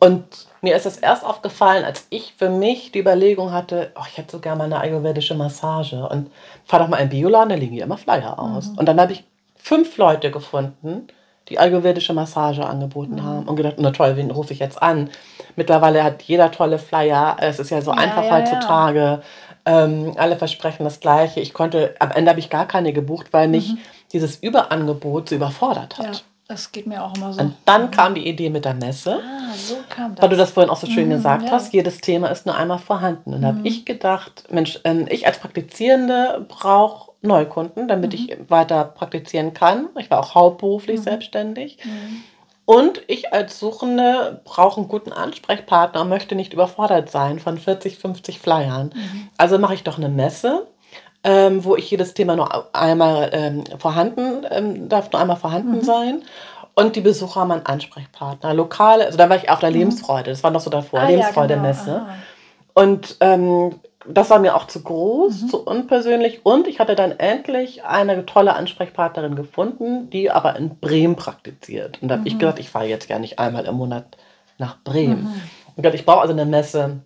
Und 0.00 0.24
mir 0.60 0.76
ist 0.76 0.86
es 0.86 0.96
erst 0.96 1.24
aufgefallen, 1.24 1.84
als 1.84 2.06
ich 2.10 2.34
für 2.36 2.50
mich 2.50 2.90
die 2.92 2.98
Überlegung 3.00 3.52
hatte, 3.52 3.92
oh, 3.96 4.02
ich 4.08 4.16
hätte 4.18 4.32
so 4.32 4.38
gerne 4.40 4.58
mal 4.58 4.64
eine 4.64 4.80
ayurvedische 4.80 5.34
Massage. 5.34 6.06
Und 6.08 6.30
fahr 6.64 6.80
doch 6.80 6.88
mal 6.88 6.96
in 6.98 7.08
den 7.10 7.18
Bioladen, 7.20 7.50
da 7.50 7.54
liegen 7.54 7.74
hier 7.74 7.84
immer 7.84 7.98
Flyer 7.98 8.38
aus. 8.38 8.68
Und 8.76 8.86
dann 8.86 9.00
habe 9.00 9.12
ich 9.12 9.24
fünf 9.56 9.96
Leute 9.98 10.30
gefunden, 10.30 11.06
die 11.48 11.58
ayurvedische 11.58 12.12
Massage 12.14 12.64
angeboten 12.64 13.22
haben 13.22 13.46
und 13.46 13.56
gedacht, 13.56 13.74
na 13.78 13.90
toll, 13.90 14.16
wen 14.16 14.30
rufe 14.30 14.52
ich 14.52 14.58
jetzt 14.58 14.82
an? 14.82 15.10
Mittlerweile 15.56 16.02
hat 16.04 16.22
jeder 16.22 16.50
tolle 16.50 16.78
Flyer. 16.78 17.36
Es 17.40 17.58
ist 17.58 17.70
ja 17.70 17.80
so 17.80 17.92
Ja, 17.92 17.98
einfach 17.98 18.24
ja, 18.24 18.38
ja. 18.38 18.44
heutzutage. 18.44 19.22
Ähm, 19.66 20.12
alle 20.16 20.36
versprechen 20.36 20.84
das 20.84 21.00
Gleiche. 21.00 21.40
Ich 21.40 21.54
konnte, 21.54 21.94
am 21.98 22.10
Ende 22.10 22.30
habe 22.30 22.40
ich 22.40 22.50
gar 22.50 22.66
keine 22.66 22.92
gebucht, 22.92 23.28
weil 23.32 23.48
mich 23.48 23.74
dieses 24.12 24.36
Überangebot 24.36 25.30
so 25.30 25.34
überfordert 25.36 25.98
hat. 25.98 26.16
Ja, 26.16 26.20
das 26.48 26.70
geht 26.72 26.86
mir 26.86 27.02
auch 27.02 27.16
immer 27.16 27.32
so. 27.32 27.40
Und 27.40 27.54
dann 27.64 27.90
kam 27.90 28.14
die 28.14 28.28
Idee 28.28 28.50
mit 28.50 28.66
der 28.66 28.74
Messe. 28.74 29.20
ah, 29.22 29.54
so 29.56 29.76
kam 29.88 30.14
das. 30.14 30.22
Weil 30.22 30.28
du 30.28 30.36
das 30.36 30.50
vorhin 30.50 30.70
auch 30.70 30.76
so 30.76 30.86
schön 30.86 31.08
gesagt 31.08 31.44
ja. 31.44 31.50
hast, 31.50 31.72
jedes 31.72 32.00
Thema 32.02 32.28
ist 32.28 32.44
nur 32.44 32.54
einmal 32.54 32.78
vorhanden. 32.78 33.32
Und 33.32 33.42
da 33.42 33.48
habe 33.48 33.60
ich 33.64 33.86
gedacht, 33.86 34.44
Mensch, 34.50 34.78
ähm, 34.84 35.06
ich 35.08 35.26
als 35.26 35.38
Praktizierende 35.38 36.44
brauche 36.46 37.12
Neukunden, 37.22 37.88
damit 37.88 38.12
ich 38.12 38.36
weiter 38.48 38.84
praktizieren 38.84 39.54
kann. 39.54 39.88
Ich 39.98 40.10
war 40.10 40.20
auch 40.20 40.34
hauptberuflich 40.34 41.00
selbstständig. 41.00 41.78
Und 42.66 43.02
ich 43.08 43.32
als 43.32 43.58
Suchende 43.60 44.40
brauche 44.44 44.80
einen 44.80 44.88
guten 44.88 45.12
Ansprechpartner 45.12 46.00
und 46.00 46.08
möchte 46.08 46.34
nicht 46.34 46.52
überfordert 46.54 47.10
sein 47.10 47.38
von 47.38 47.58
40, 47.58 47.98
50 47.98 48.38
Flyern. 48.38 48.90
Also 49.36 49.58
mache 49.58 49.74
ich 49.74 49.82
doch 49.84 49.98
eine 49.98 50.08
Messe, 50.08 50.66
ähm, 51.24 51.64
wo 51.64 51.76
ich 51.76 51.90
jedes 51.90 52.14
Thema 52.14 52.36
nur 52.36 52.74
einmal 52.74 53.30
ähm, 53.32 53.64
vorhanden, 53.78 54.46
ähm, 54.50 54.88
darf 54.88 55.10
nur 55.12 55.20
einmal 55.20 55.36
vorhanden 55.36 55.82
sein. 55.84 56.22
Und 56.74 56.96
die 56.96 57.02
Besucher 57.02 57.40
haben 57.40 57.52
einen 57.52 57.66
Ansprechpartner. 57.66 58.52
Lokale, 58.54 59.04
also 59.06 59.18
da 59.18 59.28
war 59.28 59.36
ich 59.36 59.48
auf 59.50 59.60
der 59.60 59.70
Lebensfreude, 59.70 60.30
das 60.30 60.42
war 60.42 60.50
noch 60.50 60.60
so 60.60 60.70
davor, 60.70 61.00
Ah, 61.00 61.04
ja, 61.04 61.08
Lebensfreude-Messe. 61.10 61.84
genau, 61.84 61.96
aha. 61.98 62.14
Und 62.74 63.16
ähm, 63.20 63.74
das 64.06 64.30
war 64.30 64.38
mir 64.38 64.54
auch 64.54 64.66
zu 64.66 64.82
groß, 64.82 65.42
Mhm. 65.42 65.48
zu 65.48 65.64
unpersönlich. 65.64 66.44
Und 66.44 66.66
ich 66.66 66.80
hatte 66.80 66.94
dann 66.94 67.12
endlich 67.12 67.84
eine 67.84 68.26
tolle 68.26 68.54
Ansprechpartnerin 68.54 69.36
gefunden, 69.36 70.10
die 70.10 70.30
aber 70.30 70.56
in 70.56 70.78
Bremen 70.78 71.16
praktiziert. 71.16 72.00
Und 72.02 72.08
da 72.08 72.16
Mhm. 72.16 72.20
habe 72.20 72.28
ich 72.28 72.38
gesagt, 72.38 72.58
ich 72.58 72.70
fahre 72.70 72.86
jetzt 72.86 73.08
ja 73.08 73.18
nicht 73.18 73.38
einmal 73.38 73.64
im 73.64 73.74
Monat 73.76 74.16
nach 74.58 74.82
Bremen. 74.84 75.42
Und 75.76 75.82
gesagt, 75.82 75.94
ich 75.94 76.06
brauche 76.06 76.20
also 76.20 76.32
eine 76.32 76.44
Messe, 76.46 77.00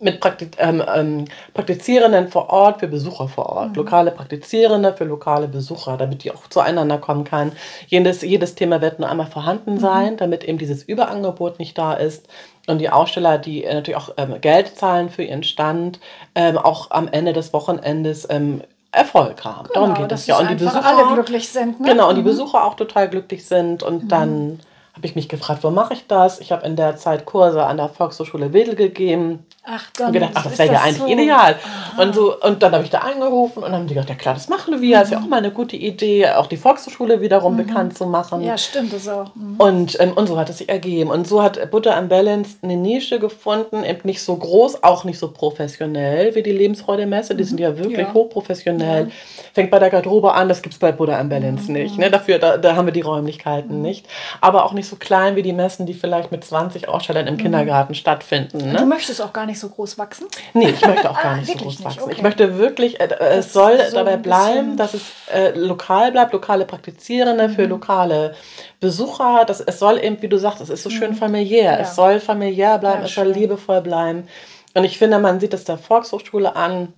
mit 0.00 0.20
Praktik 0.20 0.56
ähm, 0.58 0.82
ähm, 0.94 1.24
Praktizierenden 1.52 2.28
vor 2.28 2.48
Ort 2.50 2.80
für 2.80 2.88
Besucher 2.88 3.28
vor 3.28 3.46
Ort. 3.50 3.70
Mhm. 3.70 3.74
Lokale 3.74 4.10
Praktizierende 4.10 4.94
für 4.94 5.04
lokale 5.04 5.46
Besucher, 5.46 5.96
damit 5.96 6.24
die 6.24 6.32
auch 6.32 6.48
zueinander 6.48 6.98
kommen 6.98 7.24
kann. 7.24 7.52
Jedes, 7.86 8.22
jedes 8.22 8.54
Thema 8.54 8.80
wird 8.80 8.98
nur 8.98 9.08
einmal 9.10 9.26
vorhanden 9.26 9.74
mhm. 9.74 9.78
sein, 9.80 10.16
damit 10.16 10.44
eben 10.44 10.58
dieses 10.58 10.82
Überangebot 10.82 11.58
nicht 11.58 11.76
da 11.76 11.92
ist. 11.92 12.28
Und 12.66 12.78
die 12.78 12.90
Aussteller, 12.90 13.38
die 13.38 13.64
äh, 13.64 13.74
natürlich 13.74 13.96
auch 13.96 14.10
ähm, 14.16 14.40
Geld 14.40 14.76
zahlen 14.76 15.10
für 15.10 15.22
ihren 15.22 15.42
Stand, 15.42 16.00
ähm, 16.34 16.58
auch 16.58 16.90
am 16.90 17.08
Ende 17.08 17.32
des 17.32 17.52
Wochenendes 17.52 18.26
ähm, 18.30 18.62
Erfolg 18.92 19.44
haben. 19.44 19.68
Genau, 19.68 19.86
Darum 19.86 19.94
geht 19.94 20.12
es 20.12 20.26
ja. 20.26 20.38
Und 20.38 20.50
die 20.50 20.54
Besucher 20.56 20.84
alle 20.84 21.14
glücklich 21.14 21.48
sind. 21.48 21.80
Ne? 21.80 21.88
Genau, 21.88 22.08
und 22.08 22.16
die 22.16 22.22
mhm. 22.22 22.26
Besucher 22.26 22.64
auch 22.64 22.74
total 22.74 23.08
glücklich 23.08 23.46
sind 23.46 23.82
und 23.82 24.04
mhm. 24.04 24.08
dann 24.08 24.60
habe 25.00 25.06
ich 25.06 25.14
mich 25.14 25.30
gefragt, 25.30 25.64
wo 25.64 25.70
mache 25.70 25.94
ich 25.94 26.06
das? 26.08 26.40
Ich 26.40 26.52
habe 26.52 26.66
in 26.66 26.76
der 26.76 26.94
Zeit 26.96 27.24
Kurse 27.24 27.64
an 27.64 27.78
der 27.78 27.88
Volkshochschule 27.88 28.52
Wedel 28.52 28.74
gegeben. 28.74 29.46
Ach, 29.64 29.90
dann 29.96 30.08
und 30.08 30.12
gedacht, 30.12 30.32
ach, 30.34 30.44
das 30.44 30.58
wäre 30.58 30.74
ja 30.74 30.80
eigentlich 30.82 30.98
so. 30.98 31.06
ideal. 31.06 31.56
Und, 31.96 32.14
so, 32.14 32.38
und 32.38 32.62
dann 32.62 32.72
habe 32.72 32.84
ich 32.84 32.90
da 32.90 32.98
angerufen 32.98 33.62
und 33.62 33.64
dann 33.64 33.80
haben 33.80 33.86
die 33.86 33.94
gesagt, 33.94 34.10
ja 34.10 34.14
klar, 34.14 34.34
das 34.34 34.50
machen 34.50 34.82
wir. 34.82 34.98
Mhm. 34.98 35.02
Ist 35.02 35.12
ja 35.12 35.18
auch 35.18 35.26
mal 35.26 35.38
eine 35.38 35.52
gute 35.52 35.76
Idee, 35.76 36.28
auch 36.28 36.48
die 36.48 36.58
Volkshochschule 36.58 37.22
wiederum 37.22 37.54
mhm. 37.54 37.66
bekannt 37.66 37.96
zu 37.96 38.04
machen. 38.04 38.42
Ja, 38.42 38.58
stimmt, 38.58 38.92
das 38.92 39.08
auch. 39.08 39.34
Mhm. 39.34 39.54
Und, 39.56 40.00
ähm, 40.00 40.12
und 40.12 40.26
so 40.26 40.36
hat 40.36 40.50
es 40.50 40.58
sich 40.58 40.68
ergeben. 40.68 41.10
Und 41.10 41.26
so 41.26 41.42
hat 41.42 41.70
Butter 41.70 41.96
and 41.96 42.10
Balance 42.10 42.58
eine 42.60 42.76
Nische 42.76 43.18
gefunden, 43.18 43.82
eben 43.84 44.00
nicht 44.04 44.22
so 44.22 44.36
groß, 44.36 44.82
auch 44.82 45.04
nicht 45.04 45.18
so 45.18 45.30
professionell 45.30 46.34
wie 46.34 46.42
die 46.42 46.52
Lebensfreude-Messe. 46.52 47.34
Die 47.36 47.44
mhm. 47.44 47.48
sind 47.48 47.60
ja 47.60 47.78
wirklich 47.78 48.06
ja. 48.06 48.12
hochprofessionell. 48.12 49.04
Ja. 49.04 49.10
Fängt 49.54 49.70
bei 49.70 49.78
der 49.78 49.88
Garderobe 49.88 50.34
an, 50.34 50.50
das 50.50 50.60
gibt 50.60 50.74
es 50.74 50.78
bei 50.78 50.92
Butter 50.92 51.16
and 51.16 51.30
Balance 51.30 51.70
mhm. 51.70 51.78
nicht. 51.78 51.96
Ne? 51.96 52.10
Dafür, 52.10 52.38
da, 52.38 52.58
da 52.58 52.76
haben 52.76 52.84
wir 52.84 52.92
die 52.92 53.00
Räumlichkeiten 53.00 53.76
mhm. 53.76 53.82
nicht. 53.82 54.06
Aber 54.42 54.66
auch 54.66 54.74
nicht 54.74 54.89
so 54.90 54.96
klein 54.96 55.36
wie 55.36 55.42
die 55.42 55.52
Messen, 55.52 55.86
die 55.86 55.94
vielleicht 55.94 56.30
mit 56.30 56.44
20 56.44 56.88
Ausstellern 56.88 57.26
im 57.26 57.36
Kindergarten 57.36 57.94
stattfinden. 57.94 58.58
Ne? 58.58 58.78
Du 58.78 58.84
möchtest 58.84 59.22
auch 59.22 59.32
gar 59.32 59.46
nicht 59.46 59.58
so 59.58 59.68
groß 59.68 59.96
wachsen? 59.96 60.26
Nee, 60.52 60.70
ich 60.70 60.84
möchte 60.84 61.10
auch 61.10 61.18
gar 61.22 61.32
ah, 61.32 61.36
nicht 61.36 61.46
so 61.46 61.58
groß 61.58 61.78
nicht. 61.78 61.84
wachsen. 61.84 62.02
Okay. 62.02 62.12
Ich 62.12 62.22
möchte 62.22 62.58
wirklich, 62.58 63.00
äh, 63.00 63.04
äh 63.04 63.38
es 63.38 63.52
soll 63.52 63.78
so 63.88 63.96
dabei 63.96 64.16
bleiben, 64.16 64.76
dass 64.76 64.94
es 64.94 65.02
äh, 65.32 65.50
lokal 65.58 66.12
bleibt, 66.12 66.32
lokale 66.32 66.66
Praktizierende 66.66 67.48
mhm. 67.48 67.52
für 67.54 67.64
lokale 67.64 68.34
Besucher. 68.80 69.44
Das, 69.46 69.60
es 69.60 69.78
soll 69.78 69.98
eben, 70.02 70.20
wie 70.20 70.28
du 70.28 70.38
sagst, 70.38 70.60
es 70.60 70.68
ist 70.68 70.82
so 70.82 70.90
schön 70.90 71.12
mhm. 71.12 71.16
familiär. 71.16 71.72
Ja. 71.72 71.78
Es 71.78 71.94
soll 71.94 72.20
familiär 72.20 72.78
bleiben, 72.78 73.00
ja, 73.00 73.06
es 73.06 73.14
soll 73.14 73.28
liebevoll 73.28 73.80
bleiben. 73.80 74.28
Und 74.74 74.84
ich 74.84 74.98
finde, 74.98 75.18
man 75.18 75.40
sieht 75.40 75.54
es 75.54 75.64
der 75.64 75.78
Volkshochschule 75.78 76.54
an, 76.54 76.92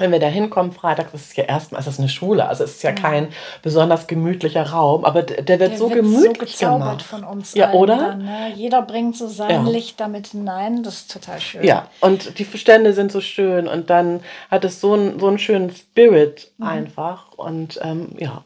wenn 0.00 0.12
wir 0.12 0.18
da 0.18 0.26
hinkommen 0.26 0.72
Freitag, 0.72 1.12
das 1.12 1.22
ist 1.22 1.36
ja 1.36 1.44
erstmal, 1.44 1.80
es 1.80 1.86
ist 1.86 1.98
eine 1.98 2.08
Schule, 2.08 2.48
also 2.48 2.64
es 2.64 2.76
ist 2.76 2.82
ja, 2.82 2.90
ja. 2.90 2.96
kein 2.96 3.28
besonders 3.62 4.06
gemütlicher 4.06 4.70
Raum, 4.70 5.04
aber 5.04 5.22
der, 5.22 5.60
wird 5.60 5.72
der 5.72 5.78
so 5.78 5.90
wird 5.90 6.00
gemütlich 6.00 6.56
so 6.56 6.66
gemacht. 6.66 7.02
von 7.02 7.24
uns. 7.24 7.54
Ja, 7.54 7.72
oder? 7.72 7.96
Dann, 7.96 8.24
ne? 8.24 8.52
Jeder 8.54 8.82
bringt 8.82 9.16
so 9.16 9.28
sein 9.28 9.66
ja. 9.66 9.70
Licht 9.70 10.00
damit 10.00 10.28
hinein, 10.28 10.82
das 10.82 10.94
ist 10.94 11.12
total 11.12 11.40
schön. 11.40 11.62
Ja, 11.62 11.88
und 12.00 12.38
die 12.38 12.44
Stände 12.44 12.92
sind 12.92 13.12
so 13.12 13.20
schön 13.20 13.68
und 13.68 13.90
dann 13.90 14.20
hat 14.50 14.64
es 14.64 14.80
so, 14.80 14.94
ein, 14.94 15.20
so 15.20 15.28
einen 15.28 15.38
schönen 15.38 15.70
Spirit 15.70 16.50
mhm. 16.58 16.66
einfach 16.66 17.32
und 17.36 17.78
ähm, 17.82 18.16
ja, 18.18 18.42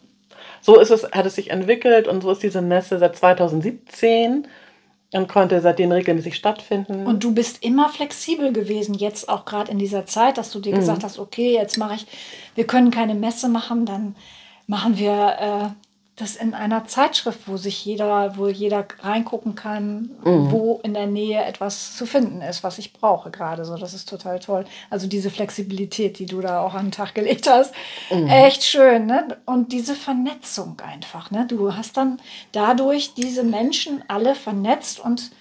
so 0.61 0.80
ist 0.80 0.90
es, 0.90 1.04
hat 1.12 1.26
es 1.26 1.34
sich 1.34 1.50
entwickelt 1.50 2.08
und 2.08 2.23
so 2.23 2.30
ist 2.30 2.42
diese 2.42 2.62
Messe 2.62 2.99
seit 2.99 3.16
2017 3.16 4.49
und 5.14 5.28
konnte 5.28 5.61
seitdem 5.61 5.92
regelmäßig 5.92 6.35
stattfinden. 6.35 7.06
Und 7.06 7.23
du 7.23 7.33
bist 7.33 7.62
immer 7.62 7.88
flexibel 7.88 8.52
gewesen, 8.52 8.94
jetzt 8.94 9.28
auch 9.28 9.44
gerade 9.44 9.71
in 9.71 9.78
dieser 9.78 10.06
Zeit, 10.06 10.38
dass 10.38 10.50
du 10.50 10.59
dir 10.59 10.73
mhm. 10.73 10.78
gesagt 10.78 11.04
hast, 11.04 11.18
okay, 11.18 11.54
jetzt 11.54 11.78
mache 11.78 11.94
ich, 11.94 12.06
wir 12.54 12.66
können 12.66 12.90
keine 12.90 13.14
Messe 13.14 13.49
machen, 13.49 13.87
dann 13.87 14.16
machen 14.66 14.99
wir 14.99 15.37
äh, 15.38 15.83
das 16.16 16.37
in 16.37 16.54
einer 16.54 16.87
Zeitschrift, 16.87 17.40
wo 17.47 17.56
sich 17.56 17.85
jeder, 17.85 18.37
wo 18.37 18.47
jeder 18.47 18.87
reingucken 19.00 19.56
kann, 19.56 20.11
mhm. 20.25 20.52
wo 20.52 20.80
in 20.85 20.94
der 20.94 21.09
Nähe 21.09 21.44
etwas 21.44 21.97
zu 21.97 22.06
finden 22.06 22.40
ist, 22.40 22.62
was 22.62 22.78
ich 22.78 22.92
brauche 22.92 23.33
gerade. 23.33 23.64
So, 23.64 23.76
das 23.76 23.94
ist 23.94 24.09
total 24.09 24.38
toll. 24.38 24.64
Also 24.90 25.09
diese 25.09 25.28
Flexibilität, 25.30 26.21
die 26.21 26.26
du 26.26 26.40
da 26.40 26.60
auch 26.60 26.75
an 26.75 26.86
den 26.86 26.93
Tag 26.93 27.15
gelegt 27.15 27.49
hast, 27.49 27.75
mhm. 28.12 28.28
echt 28.28 28.62
schön. 28.62 29.06
Ne? 29.06 29.36
Und 29.45 29.73
diese 29.73 29.97
Vernetzung 29.97 30.80
einfach. 30.80 31.32
Ne? 31.32 31.47
Du 31.49 31.75
hast 31.75 31.97
dann 31.97 32.21
dadurch 32.52 33.15
diese 33.15 33.43
Menschen 33.43 34.04
alle 34.06 34.36
vernetzt 34.36 35.00
und 35.00 35.32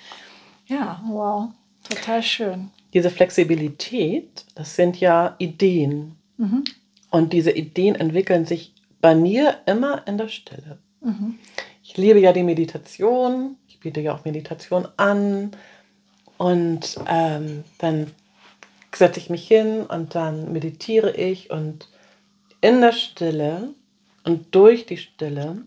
ja, 0.65 1.03
wow, 1.07 1.49
total 1.87 2.23
schön. 2.23 2.71
Diese 2.95 3.11
Flexibilität, 3.11 4.45
das 4.55 4.75
sind 4.75 4.99
ja 4.99 5.35
Ideen. 5.37 6.15
Mhm. 6.37 6.63
Und 7.11 7.31
diese 7.31 7.51
Ideen 7.51 7.93
entwickeln 7.93 8.45
sich 8.47 8.72
bei 9.03 9.15
mir 9.15 9.57
immer 9.65 10.07
in 10.07 10.17
der 10.17 10.29
Stille. 10.29 10.79
Mhm. 11.01 11.37
Ich 11.83 11.97
liebe 11.97 12.21
ja 12.21 12.31
die 12.31 12.41
Meditation, 12.41 13.57
ich 13.67 13.81
biete 13.81 13.99
ja 13.99 14.15
auch 14.15 14.23
Meditation 14.23 14.87
an. 14.95 15.51
Und 16.37 16.97
ähm, 17.05 17.65
dann 17.79 18.11
setze 18.95 19.19
ich 19.19 19.29
mich 19.29 19.45
hin 19.45 19.81
und 19.81 20.15
dann 20.15 20.53
meditiere 20.53 21.17
ich. 21.17 21.51
Und 21.51 21.89
in 22.61 22.79
der 22.79 22.93
Stille 22.93 23.73
und 24.23 24.55
durch 24.55 24.85
die 24.85 24.95
Stille 24.95 25.63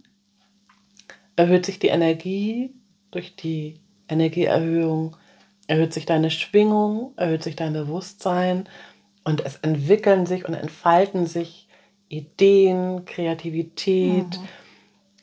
erhöht 1.36 1.66
sich 1.66 1.78
die 1.78 1.88
Energie, 1.88 2.72
durch 3.10 3.36
die 3.36 3.80
Energieerhöhung 4.08 5.14
erhöht 5.66 5.92
sich 5.92 6.06
deine 6.06 6.30
Schwingung, 6.30 7.12
erhöht 7.16 7.42
sich 7.42 7.54
dein 7.54 7.74
Bewusstsein. 7.74 8.66
Und 9.24 9.44
es 9.44 9.56
entwickeln 9.56 10.24
sich 10.24 10.48
und 10.48 10.54
entfalten 10.54 11.26
sich 11.26 11.65
Ideen, 12.08 13.04
Kreativität. 13.04 14.38
Mhm. 14.38 14.48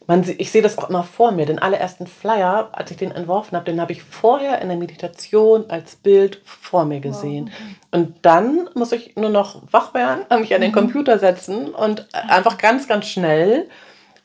Man, 0.05 0.35
ich 0.37 0.51
sehe 0.51 0.61
das 0.61 0.77
auch 0.77 0.89
immer 0.89 1.03
vor 1.03 1.31
mir. 1.31 1.45
Den 1.45 1.59
allerersten 1.59 2.07
Flyer, 2.07 2.69
als 2.73 2.91
ich 2.91 2.97
den 2.97 3.11
entworfen 3.11 3.55
habe, 3.55 3.71
den 3.71 3.79
habe 3.79 3.93
ich 3.93 4.03
vorher 4.03 4.61
in 4.61 4.67
der 4.67 4.77
Meditation 4.77 5.69
als 5.69 5.95
Bild 5.95 6.41
vor 6.45 6.83
mir 6.83 6.99
gesehen. 6.99 7.45
Wow. 7.45 7.99
Und 7.99 8.15
dann 8.21 8.69
muss 8.73 8.91
ich 8.91 9.15
nur 9.15 9.29
noch 9.29 9.61
wach 9.71 9.93
werden, 9.93 10.25
mich 10.41 10.53
an 10.53 10.61
den 10.61 10.71
mhm. 10.71 10.75
Computer 10.75 11.19
setzen 11.19 11.69
und 11.69 12.13
einfach 12.13 12.57
ganz, 12.57 12.87
ganz 12.87 13.07
schnell 13.07 13.69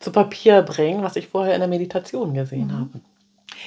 zu 0.00 0.10
Papier 0.10 0.62
bringen, 0.62 1.02
was 1.02 1.16
ich 1.16 1.28
vorher 1.28 1.54
in 1.54 1.60
der 1.60 1.68
Meditation 1.68 2.34
gesehen 2.34 2.68
mhm. 2.68 2.72
habe. 2.72 3.00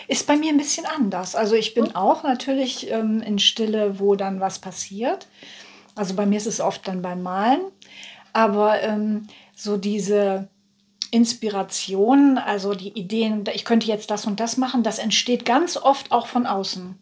Ist 0.08 0.27
bei 0.27 0.38
mir 0.38 0.51
ein 0.51 0.58
bisschen 0.58 0.86
anders. 0.86 1.36
Also 1.36 1.56
ich 1.56 1.73
bin 1.73 1.95
auch 1.95 2.23
natürlich 2.23 2.91
ähm, 2.91 3.21
in 3.21 3.39
Stille, 3.39 3.99
wo 3.99 4.15
dann 4.15 4.39
was 4.39 4.60
passiert. 4.60 5.27
Also 5.95 6.15
bei 6.15 6.25
mir 6.25 6.38
ist 6.38 6.47
es 6.47 6.62
oft 6.62 6.88
dann 6.88 7.01
beim 7.01 7.21
Malen. 7.21 7.62
Aber 8.34 8.82
ähm, 8.82 9.28
so 9.56 9.78
diese 9.78 10.48
Inspiration, 11.12 12.38
also 12.38 12.74
die 12.74 12.98
Ideen, 12.98 13.44
ich 13.54 13.65
könnte 13.65 13.88
jetzt 13.88 14.10
das 14.12 14.26
und 14.26 14.39
das 14.39 14.58
machen, 14.58 14.84
das 14.84 14.98
entsteht 14.98 15.46
ganz 15.46 15.76
oft 15.78 16.12
auch 16.12 16.28
von 16.28 16.46
außen. 16.46 16.98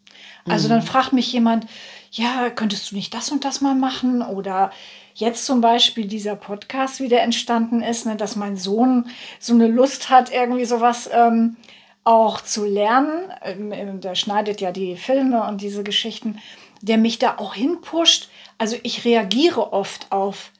Also 0.48 0.68
mhm. 0.68 0.72
dann 0.72 0.82
fragt 0.82 1.14
mich 1.14 1.32
jemand, 1.32 1.68
ja, 2.12 2.50
könntest 2.50 2.92
du 2.92 2.96
nicht 2.96 3.14
das 3.14 3.32
und 3.32 3.46
das 3.46 3.62
mal 3.62 3.76
machen? 3.76 4.22
Oder 4.22 4.72
jetzt 5.14 5.46
zum 5.46 5.62
Beispiel 5.62 6.08
dieser 6.08 6.36
Podcast 6.36 7.00
wieder 7.00 7.22
entstanden 7.22 7.82
ist, 7.82 8.06
ne, 8.06 8.16
dass 8.16 8.36
mein 8.36 8.58
Sohn 8.58 9.08
so 9.40 9.54
eine 9.54 9.68
Lust 9.68 10.10
hat, 10.10 10.32
irgendwie 10.32 10.66
sowas 10.66 11.10
ähm, 11.14 11.58
auch 12.04 12.42
zu 12.42 12.66
lernen. 12.66 13.32
Ähm, 13.44 14.02
der 14.02 14.16
schneidet 14.16 14.62
ja 14.62 14.72
die 14.72 14.96
Filme 14.96 15.44
und 15.48 15.62
diese 15.62 15.84
Geschichten, 15.84 16.40
der 16.82 16.98
mich 16.98 17.20
da 17.20 17.38
auch 17.38 17.54
hinpusht. 17.54 18.30
Also 18.58 18.76
ich 18.82 19.06
reagiere 19.06 19.72
oft 19.72 20.12
auf 20.12 20.52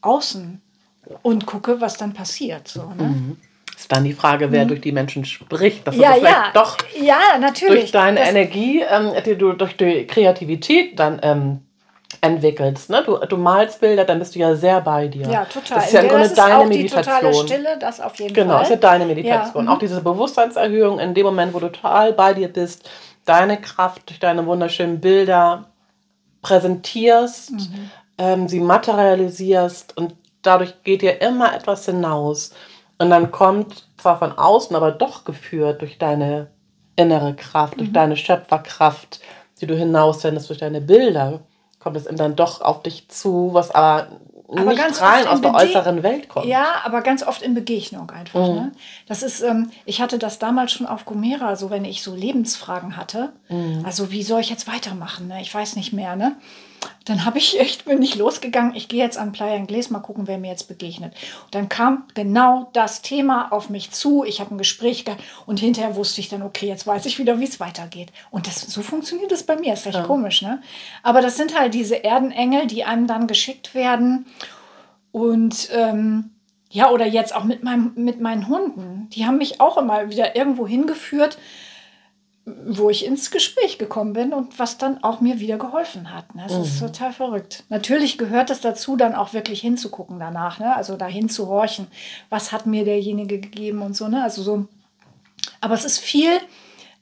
außen 0.00 0.60
und 1.22 1.46
gucke, 1.46 1.80
was 1.80 1.96
dann 1.96 2.12
passiert. 2.12 2.68
So, 2.68 2.82
ne? 2.96 3.04
Mhm. 3.04 3.36
Ist 3.76 3.92
dann 3.92 4.04
die 4.04 4.14
Frage, 4.14 4.50
wer 4.52 4.64
mhm. 4.64 4.68
durch 4.68 4.80
die 4.80 4.92
Menschen 4.92 5.24
spricht. 5.24 5.86
Dass 5.86 5.96
ja, 5.96 6.14
du 6.14 6.20
vielleicht 6.20 6.34
ja. 6.34 6.50
doch 6.54 6.78
ja, 6.98 7.38
natürlich. 7.38 7.80
durch 7.80 7.92
deine 7.92 8.20
das 8.20 8.30
Energie, 8.30 8.80
ähm, 8.80 9.12
die 9.24 9.36
du 9.36 9.52
durch 9.52 9.76
die 9.76 10.06
Kreativität 10.06 10.98
dann 10.98 11.20
ähm, 11.22 11.60
entwickelst. 12.22 12.88
Ne? 12.88 13.02
Du, 13.04 13.18
du 13.18 13.36
malst 13.36 13.80
Bilder, 13.80 14.04
dann 14.04 14.18
bist 14.18 14.34
du 14.34 14.38
ja 14.38 14.54
sehr 14.54 14.80
bei 14.80 15.08
dir. 15.08 15.28
Ja, 15.28 15.44
total. 15.44 15.76
Das 15.76 15.86
ist 15.88 15.92
ja 15.92 16.00
im 16.00 16.08
Grunde 16.08 16.28
deine 16.30 16.58
auch 16.58 16.66
Meditation. 16.66 17.14
Die 17.14 17.20
totale 17.20 17.34
Stille, 17.34 17.78
das 17.78 18.00
auf 18.00 18.18
jeden 18.18 18.32
genau, 18.32 18.54
Fall. 18.54 18.62
Genau, 18.62 18.74
ist 18.74 18.82
ja 18.82 18.90
deine 18.90 19.04
Meditation. 19.04 19.66
Ja. 19.66 19.70
Auch 19.70 19.76
mhm. 19.76 19.80
diese 19.80 20.00
Bewusstseinserhöhung 20.00 20.98
in 20.98 21.12
dem 21.12 21.26
Moment, 21.26 21.52
wo 21.52 21.58
du 21.58 21.68
total 21.68 22.14
bei 22.14 22.32
dir 22.32 22.48
bist, 22.48 22.88
deine 23.26 23.60
Kraft 23.60 24.08
durch 24.08 24.20
deine 24.20 24.46
wunderschönen 24.46 25.00
Bilder 25.00 25.66
präsentierst, 26.40 27.52
mhm 27.52 27.90
ähm, 28.18 28.48
sie 28.48 28.60
materialisierst 28.60 29.96
und 29.96 30.14
dadurch 30.42 30.82
geht 30.84 31.02
dir 31.02 31.20
immer 31.20 31.54
etwas 31.54 31.84
hinaus. 31.84 32.52
Und 32.98 33.10
dann 33.10 33.30
kommt 33.30 33.88
zwar 33.98 34.18
von 34.18 34.32
außen, 34.32 34.74
aber 34.74 34.92
doch 34.92 35.24
geführt 35.24 35.82
durch 35.82 35.98
deine 35.98 36.48
innere 36.96 37.34
Kraft, 37.34 37.78
durch 37.78 37.90
mhm. 37.90 37.94
deine 37.94 38.16
Schöpferkraft, 38.16 39.20
die 39.60 39.66
du 39.66 39.76
hinaussendest, 39.76 40.48
durch 40.48 40.58
deine 40.58 40.80
Bilder, 40.80 41.40
kommt 41.78 41.96
es 41.96 42.04
dann 42.04 42.36
doch 42.36 42.62
auf 42.62 42.82
dich 42.82 43.08
zu, 43.08 43.50
was 43.52 43.70
aber 43.70 44.08
aber 44.48 44.74
nicht 44.74 45.00
rein 45.00 45.26
aus 45.26 45.40
der 45.40 45.54
äußeren 45.54 46.02
Welt 46.02 46.28
kommt. 46.28 46.46
Ja, 46.46 46.66
aber 46.84 47.02
ganz 47.02 47.26
oft 47.26 47.42
in 47.42 47.54
Begegnung 47.54 48.10
einfach. 48.10 48.48
Mhm. 48.48 48.54
Ne? 48.54 48.72
Das 49.08 49.22
ist, 49.22 49.42
ähm, 49.42 49.70
ich 49.84 50.00
hatte 50.00 50.18
das 50.18 50.38
damals 50.38 50.72
schon 50.72 50.86
auf 50.86 51.04
Gomera, 51.04 51.56
so 51.56 51.70
wenn 51.70 51.84
ich 51.84 52.02
so 52.02 52.14
Lebensfragen 52.14 52.96
hatte. 52.96 53.32
Mhm. 53.48 53.82
Also 53.84 54.12
wie 54.12 54.22
soll 54.22 54.40
ich 54.40 54.50
jetzt 54.50 54.68
weitermachen? 54.68 55.26
Ne? 55.26 55.40
Ich 55.40 55.52
weiß 55.52 55.74
nicht 55.74 55.92
mehr. 55.92 56.14
Ne? 56.14 56.36
Dann 57.06 57.24
habe 57.24 57.38
ich 57.38 57.60
echt, 57.60 57.84
bin 57.84 58.02
ich 58.02 58.16
losgegangen, 58.16 58.74
ich 58.74 58.88
gehe 58.88 59.02
jetzt 59.02 59.16
an 59.16 59.32
Playa 59.32 59.56
Inglés, 59.56 59.92
mal 59.92 60.00
gucken, 60.00 60.26
wer 60.26 60.38
mir 60.38 60.50
jetzt 60.50 60.66
begegnet. 60.66 61.14
Und 61.44 61.54
dann 61.54 61.68
kam 61.68 62.04
genau 62.14 62.68
das 62.72 63.00
Thema 63.00 63.52
auf 63.52 63.70
mich 63.70 63.92
zu, 63.92 64.24
ich 64.24 64.40
habe 64.40 64.54
ein 64.54 64.58
Gespräch 64.58 65.04
gehabt 65.04 65.22
und 65.46 65.60
hinterher 65.60 65.94
wusste 65.94 66.20
ich 66.20 66.28
dann, 66.28 66.42
okay, 66.42 66.66
jetzt 66.66 66.86
weiß 66.86 67.06
ich 67.06 67.18
wieder, 67.18 67.38
wie 67.38 67.44
es 67.44 67.60
weitergeht. 67.60 68.12
Und 68.30 68.48
das, 68.48 68.60
so 68.60 68.82
funktioniert 68.82 69.30
das 69.30 69.44
bei 69.44 69.56
mir, 69.56 69.74
ist 69.74 69.86
echt 69.86 69.96
ja. 69.96 70.02
komisch, 70.02 70.42
ne? 70.42 70.60
Aber 71.04 71.20
das 71.20 71.36
sind 71.36 71.58
halt 71.58 71.74
diese 71.74 72.02
Erdenengel, 72.02 72.66
die 72.66 72.84
einem 72.84 73.06
dann 73.06 73.28
geschickt 73.28 73.74
werden 73.74 74.26
und 75.12 75.68
ähm, 75.72 76.30
ja, 76.70 76.90
oder 76.90 77.06
jetzt 77.06 77.34
auch 77.34 77.44
mit, 77.44 77.62
meinem, 77.62 77.92
mit 77.94 78.20
meinen 78.20 78.48
Hunden. 78.48 79.08
Die 79.10 79.24
haben 79.24 79.38
mich 79.38 79.60
auch 79.60 79.78
immer 79.78 80.10
wieder 80.10 80.36
irgendwo 80.36 80.66
hingeführt, 80.66 81.38
wo 82.46 82.90
ich 82.90 83.04
ins 83.04 83.32
Gespräch 83.32 83.76
gekommen 83.76 84.12
bin 84.12 84.32
und 84.32 84.56
was 84.60 84.78
dann 84.78 85.02
auch 85.02 85.20
mir 85.20 85.40
wieder 85.40 85.58
geholfen 85.58 86.14
hat. 86.14 86.32
Ne? 86.36 86.44
Das 86.46 86.56
mhm. 86.56 86.62
ist 86.62 86.78
total 86.78 87.12
verrückt. 87.12 87.64
Natürlich 87.70 88.18
gehört 88.18 88.50
es 88.50 88.60
dazu, 88.60 88.96
dann 88.96 89.16
auch 89.16 89.32
wirklich 89.32 89.60
hinzugucken 89.60 90.20
danach, 90.20 90.60
ne? 90.60 90.74
also 90.76 90.96
dahin 90.96 91.28
zu 91.28 91.48
horchen, 91.48 91.88
was 92.30 92.52
hat 92.52 92.66
mir 92.66 92.84
derjenige 92.84 93.40
gegeben 93.40 93.82
und 93.82 93.96
so. 93.96 94.06
Ne? 94.06 94.22
Also 94.22 94.42
so. 94.42 94.68
Aber 95.60 95.74
es 95.74 95.84
ist 95.84 95.98
viel, 95.98 96.30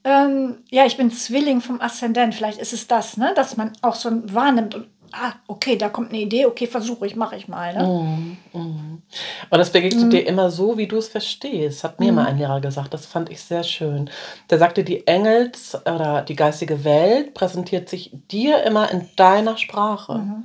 ähm, 0.02 0.62
ja, 0.70 0.86
ich 0.86 0.96
bin 0.96 1.10
Zwilling 1.10 1.60
vom 1.60 1.78
Aszendent, 1.78 2.34
vielleicht 2.34 2.58
ist 2.58 2.72
es 2.72 2.86
das, 2.86 3.18
ne? 3.18 3.34
dass 3.36 3.58
man 3.58 3.72
auch 3.82 3.96
so 3.96 4.10
wahrnimmt 4.32 4.74
und 4.74 4.86
ah, 5.14 5.32
okay, 5.46 5.76
da 5.76 5.88
kommt 5.88 6.10
eine 6.10 6.20
Idee, 6.20 6.46
okay, 6.46 6.66
versuche 6.66 7.06
ich, 7.06 7.16
mache 7.16 7.36
ich 7.36 7.48
mal. 7.48 7.74
Ne? 7.74 8.36
Mm, 8.52 8.58
mm. 8.58 9.02
Und 9.50 9.58
das 9.58 9.70
begegnet 9.70 10.06
mm. 10.06 10.10
dir 10.10 10.26
immer 10.26 10.50
so, 10.50 10.76
wie 10.76 10.86
du 10.86 10.96
es 10.96 11.08
verstehst, 11.08 11.84
hat 11.84 12.00
mir 12.00 12.12
mm. 12.12 12.14
mal 12.14 12.26
ein 12.26 12.38
Lehrer 12.38 12.60
gesagt. 12.60 12.92
Das 12.94 13.06
fand 13.06 13.30
ich 13.30 13.40
sehr 13.40 13.62
schön. 13.62 14.10
Der 14.50 14.58
sagte, 14.58 14.84
die 14.84 15.06
Engels 15.06 15.76
oder 15.86 16.22
die 16.22 16.36
geistige 16.36 16.84
Welt 16.84 17.34
präsentiert 17.34 17.88
sich 17.88 18.10
dir 18.30 18.62
immer 18.64 18.90
in 18.90 19.08
deiner 19.16 19.56
Sprache. 19.56 20.12
-hmm. 20.12 20.42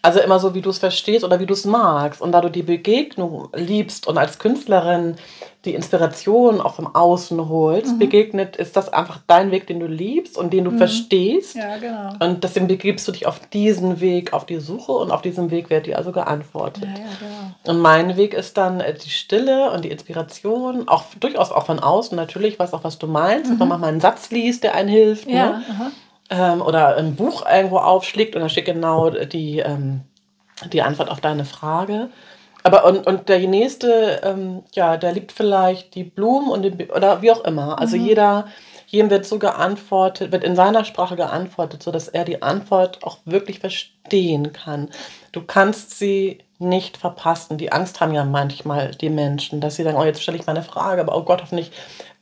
Also 0.00 0.20
immer 0.20 0.38
so, 0.38 0.54
wie 0.54 0.62
du 0.62 0.70
es 0.70 0.78
verstehst 0.78 1.24
oder 1.24 1.40
wie 1.40 1.46
du 1.46 1.54
es 1.54 1.64
magst. 1.64 2.20
Und 2.20 2.32
da 2.32 2.40
du 2.40 2.50
die 2.50 2.62
Begegnung 2.62 3.48
liebst 3.54 4.06
und 4.06 4.16
als 4.16 4.38
Künstlerin 4.38 5.16
die 5.68 5.74
Inspiration 5.74 6.60
auch 6.60 6.74
vom 6.74 6.94
Außen 6.94 7.48
holst, 7.48 7.94
mhm. 7.94 7.98
begegnet, 7.98 8.56
ist 8.56 8.76
das 8.76 8.92
einfach 8.92 9.20
dein 9.26 9.50
Weg, 9.50 9.66
den 9.66 9.80
du 9.80 9.86
liebst 9.86 10.36
und 10.38 10.52
den 10.52 10.64
du 10.64 10.70
mhm. 10.70 10.78
verstehst. 10.78 11.54
Ja, 11.54 11.76
genau. 11.76 12.12
Und 12.20 12.42
deswegen 12.42 12.66
begibst 12.66 13.06
du 13.06 13.12
dich 13.12 13.26
auf 13.26 13.38
diesen 13.50 14.00
Weg, 14.00 14.32
auf 14.32 14.46
die 14.46 14.58
Suche 14.58 14.92
und 14.92 15.10
auf 15.10 15.22
diesem 15.22 15.50
Weg 15.50 15.68
wird 15.70 15.86
dir 15.86 15.98
also 15.98 16.10
geantwortet. 16.10 16.84
Ja, 16.84 17.02
ja, 17.02 17.10
genau. 17.20 17.72
Und 17.76 17.82
mein 17.82 18.16
Weg 18.16 18.34
ist 18.34 18.56
dann 18.56 18.80
äh, 18.80 18.94
die 18.94 19.10
Stille 19.10 19.70
und 19.70 19.84
die 19.84 19.90
Inspiration, 19.90 20.88
auch 20.88 21.04
durchaus 21.20 21.52
auch 21.52 21.66
von 21.66 21.78
außen 21.78 22.16
natürlich, 22.16 22.58
weiß 22.58 22.72
auch, 22.72 22.84
was 22.84 22.98
du 22.98 23.06
meinst. 23.06 23.50
Mhm. 23.50 23.60
Wenn 23.60 23.68
man 23.68 23.80
mal 23.80 23.88
einen 23.88 24.00
Satz 24.00 24.30
liest, 24.30 24.64
der 24.64 24.74
einen 24.74 24.88
hilft. 24.88 25.28
Ja, 25.28 25.58
ne? 25.58 25.92
ähm, 26.30 26.62
oder 26.62 26.96
ein 26.96 27.14
Buch 27.14 27.44
irgendwo 27.46 27.78
aufschlägt 27.78 28.34
und 28.34 28.42
da 28.42 28.48
steht 28.48 28.66
genau 28.66 29.10
die, 29.10 29.58
ähm, 29.58 30.00
die 30.72 30.82
Antwort 30.82 31.10
auf 31.10 31.20
deine 31.20 31.44
Frage. 31.44 32.10
Aber 32.68 32.84
und, 32.84 33.06
und 33.06 33.28
der 33.30 33.38
nächste, 33.40 34.20
ähm, 34.22 34.62
ja, 34.72 34.98
der 34.98 35.12
liebt 35.12 35.32
vielleicht 35.32 35.94
die 35.94 36.04
Blumen 36.04 36.50
und 36.50 36.62
den, 36.62 36.90
oder 36.90 37.22
wie 37.22 37.30
auch 37.30 37.44
immer. 37.44 37.78
Also 37.78 37.96
mhm. 37.96 38.04
jeder, 38.04 38.48
jedem 38.86 39.08
wird 39.08 39.24
so 39.24 39.38
geantwortet, 39.38 40.32
wird 40.32 40.44
in 40.44 40.54
seiner 40.54 40.84
Sprache 40.84 41.16
geantwortet, 41.16 41.82
sodass 41.82 42.08
er 42.08 42.24
die 42.24 42.42
Antwort 42.42 43.02
auch 43.04 43.18
wirklich 43.24 43.60
verstehen 43.60 44.52
kann. 44.52 44.90
Du 45.32 45.42
kannst 45.42 45.98
sie 45.98 46.40
nicht 46.58 46.98
verpassen. 46.98 47.56
Die 47.56 47.72
Angst 47.72 48.02
haben 48.02 48.12
ja 48.12 48.24
manchmal 48.24 48.90
die 48.90 49.10
Menschen, 49.10 49.62
dass 49.62 49.76
sie 49.76 49.84
sagen, 49.84 49.96
oh, 49.96 50.04
jetzt 50.04 50.22
stelle 50.22 50.36
ich 50.36 50.46
meine 50.46 50.62
Frage, 50.62 51.00
aber 51.00 51.16
oh 51.16 51.22
Gott, 51.22 51.40
hoffentlich 51.40 51.70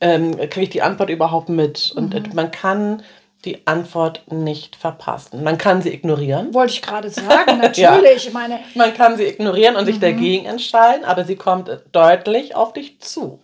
ähm, 0.00 0.37
kriege 0.37 0.62
ich 0.62 0.70
die 0.70 0.82
Antwort 0.82 1.11
überhaupt 1.11 1.48
mit. 1.48 1.92
Und 1.96 2.14
mhm. 2.14 2.35
man 2.35 2.52
kann 2.52 3.02
die 3.44 3.66
Antwort 3.66 4.22
nicht 4.31 4.77
verpassen. 4.77 5.44
Man 5.44 5.59
kann 5.59 5.83
sie 5.83 5.92
ignorieren. 5.92 6.53
Wollte 6.55 6.75
ich 6.75 6.83
gerade 6.83 7.11
sagen, 7.11 7.59
natürlich. 7.59 8.25
ja. 8.27 8.31
meine, 8.33 8.61
man 8.75 8.94
kann 8.94 9.16
sie 9.16 9.25
ignorieren 9.25 9.77
und 9.77 9.83
mhm. 9.83 9.87
sich 9.87 10.01
dagegen 10.01 10.46
entscheiden, 10.46 11.05
aber 11.05 11.25
sie 11.25 11.37
kommt 11.37 11.70
deutlich 11.92 12.57
auf 12.57 12.72
dich 12.72 13.01
zu. 13.01 13.40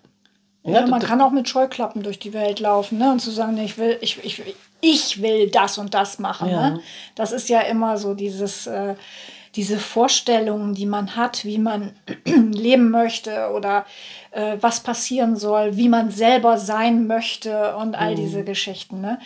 Ja, 0.65 0.81
ja 0.81 0.87
man 0.87 1.03
kann 1.03 1.21
auch 1.21 1.31
mit 1.31 1.49
Scheuklappen 1.49 2.03
durch 2.03 2.19
die 2.19 2.33
Welt 2.33 2.61
laufen 2.61 2.99
ne? 2.99 3.13
und 3.13 3.21
zu 3.21 3.31
sagen, 3.31 3.59
ich 3.59 3.79
will, 3.79 3.99
ich, 4.01 4.25
ich, 4.25 4.43
ich 4.81 5.23
will 5.23 5.51
das 5.51 5.79
und 5.79 5.95
das 5.95 6.19
machen. 6.19 6.51
Ja. 6.51 6.71
Ne? 6.71 6.81
Das 7.15 7.33
ist 7.33 7.49
ja 7.49 7.61
immer 7.61 7.99
so 7.99 8.15
dieses, 8.15 8.67
äh, 8.67 8.95
diese 9.55 9.79
Vorstellungen, 9.79 10.75
die 10.75 10.87
man 10.87 11.15
hat, 11.15 11.45
wie 11.45 11.59
man 11.59 11.93
leben 12.25 12.91
möchte 12.91 13.51
oder 13.55 13.85
äh, 14.31 14.57
was 14.61 14.81
passieren 14.81 15.37
soll, 15.37 15.77
wie 15.77 15.89
man 15.89 16.11
selber 16.11 16.59
sein 16.59 17.07
möchte 17.07 17.77
und 17.77 17.95
all 17.95 18.13
mhm. 18.13 18.17
diese 18.17 18.45
Geschichten. 18.45 19.01
Ne? 19.01 19.19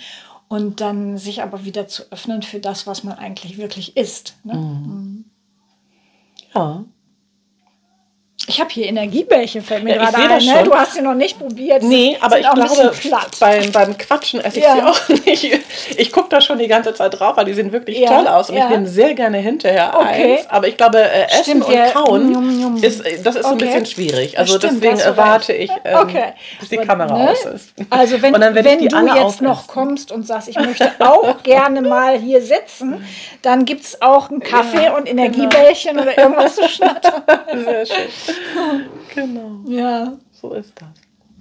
Und 0.48 0.80
dann 0.80 1.18
sich 1.18 1.42
aber 1.42 1.64
wieder 1.64 1.88
zu 1.88 2.04
öffnen 2.10 2.42
für 2.42 2.60
das, 2.60 2.86
was 2.86 3.04
man 3.04 3.18
eigentlich 3.18 3.58
wirklich 3.58 3.96
ist. 3.96 4.36
Ne? 4.44 4.54
Mhm. 4.54 4.60
mhm. 4.60 5.24
Ja. 6.54 6.84
Ich 8.48 8.60
habe 8.60 8.70
hier 8.70 8.86
Energiebällchen, 8.86 9.62
fällt 9.62 9.82
mir 9.82 9.96
ja, 9.96 10.08
gerade 10.08 10.34
ein. 10.34 10.44
Ne? 10.44 10.62
Du 10.64 10.74
hast 10.74 10.94
sie 10.94 11.02
noch 11.02 11.14
nicht 11.14 11.38
probiert. 11.38 11.82
Nee, 11.82 12.16
aber 12.20 12.38
ich 12.38 12.48
glaube, 12.48 12.92
beim, 13.40 13.72
beim 13.72 13.98
Quatschen 13.98 14.40
esse 14.40 14.58
ich 14.58 14.64
ja. 14.64 14.74
sie 14.74 14.82
auch 14.82 15.08
nicht. 15.26 15.58
Ich 15.96 16.12
gucke 16.12 16.28
da 16.28 16.40
schon 16.40 16.58
die 16.58 16.68
ganze 16.68 16.94
Zeit 16.94 17.18
drauf, 17.18 17.36
weil 17.36 17.46
die 17.46 17.54
sehen 17.54 17.72
wirklich 17.72 17.98
ja, 17.98 18.08
toll 18.08 18.28
aus. 18.28 18.50
Und 18.50 18.56
ich 18.56 18.68
nehme 18.68 18.86
sehr 18.86 19.14
gerne 19.14 19.38
hinterher 19.38 19.94
okay. 19.98 20.36
eins. 20.36 20.46
Aber 20.48 20.68
ich 20.68 20.76
glaube, 20.76 20.98
äh, 20.98 21.24
Essen 21.24 21.62
Stimmt, 21.62 21.66
und 21.66 21.92
Kauen, 21.92 22.30
njum, 22.30 22.60
njum. 22.60 22.82
Ist, 22.82 23.02
das 23.24 23.34
ist 23.34 23.44
okay. 23.44 23.52
ein 23.52 23.58
bisschen 23.58 23.86
schwierig. 23.86 24.38
Also 24.38 24.58
Stimmt, 24.58 24.84
deswegen 24.84 25.16
warte 25.16 25.52
ich, 25.52 25.70
ähm, 25.84 25.98
okay. 25.98 26.24
bis 26.60 26.68
die 26.68 26.76
Kamera 26.76 27.18
ne? 27.18 27.30
aus 27.30 27.44
ist. 27.44 27.74
Also 27.90 28.22
wenn, 28.22 28.32
wenn 28.32 28.54
du 28.54 28.84
jetzt 28.84 28.94
aufessen. 28.94 29.44
noch 29.44 29.66
kommst 29.66 30.12
und 30.12 30.26
sagst, 30.26 30.48
ich 30.48 30.58
möchte 30.58 30.92
auch 31.00 31.36
gerne 31.42 31.82
mal 31.82 32.18
hier 32.18 32.42
sitzen, 32.42 33.04
dann 33.42 33.64
gibt 33.64 33.82
es 33.82 34.02
auch 34.02 34.30
einen 34.30 34.40
Kaffee 34.40 34.90
und 34.90 35.06
genau. 35.06 35.22
Energiebällchen 35.22 35.96
genau. 35.96 36.02
oder 36.02 36.18
irgendwas 36.18 36.54
zu 36.54 36.68
schnattern. 36.68 37.22
Sehr 37.64 37.86
schön. 37.86 38.35
genau. 39.14 39.60
Ja. 39.66 40.18
So 40.32 40.52
ist 40.54 40.72
das. 40.80 40.88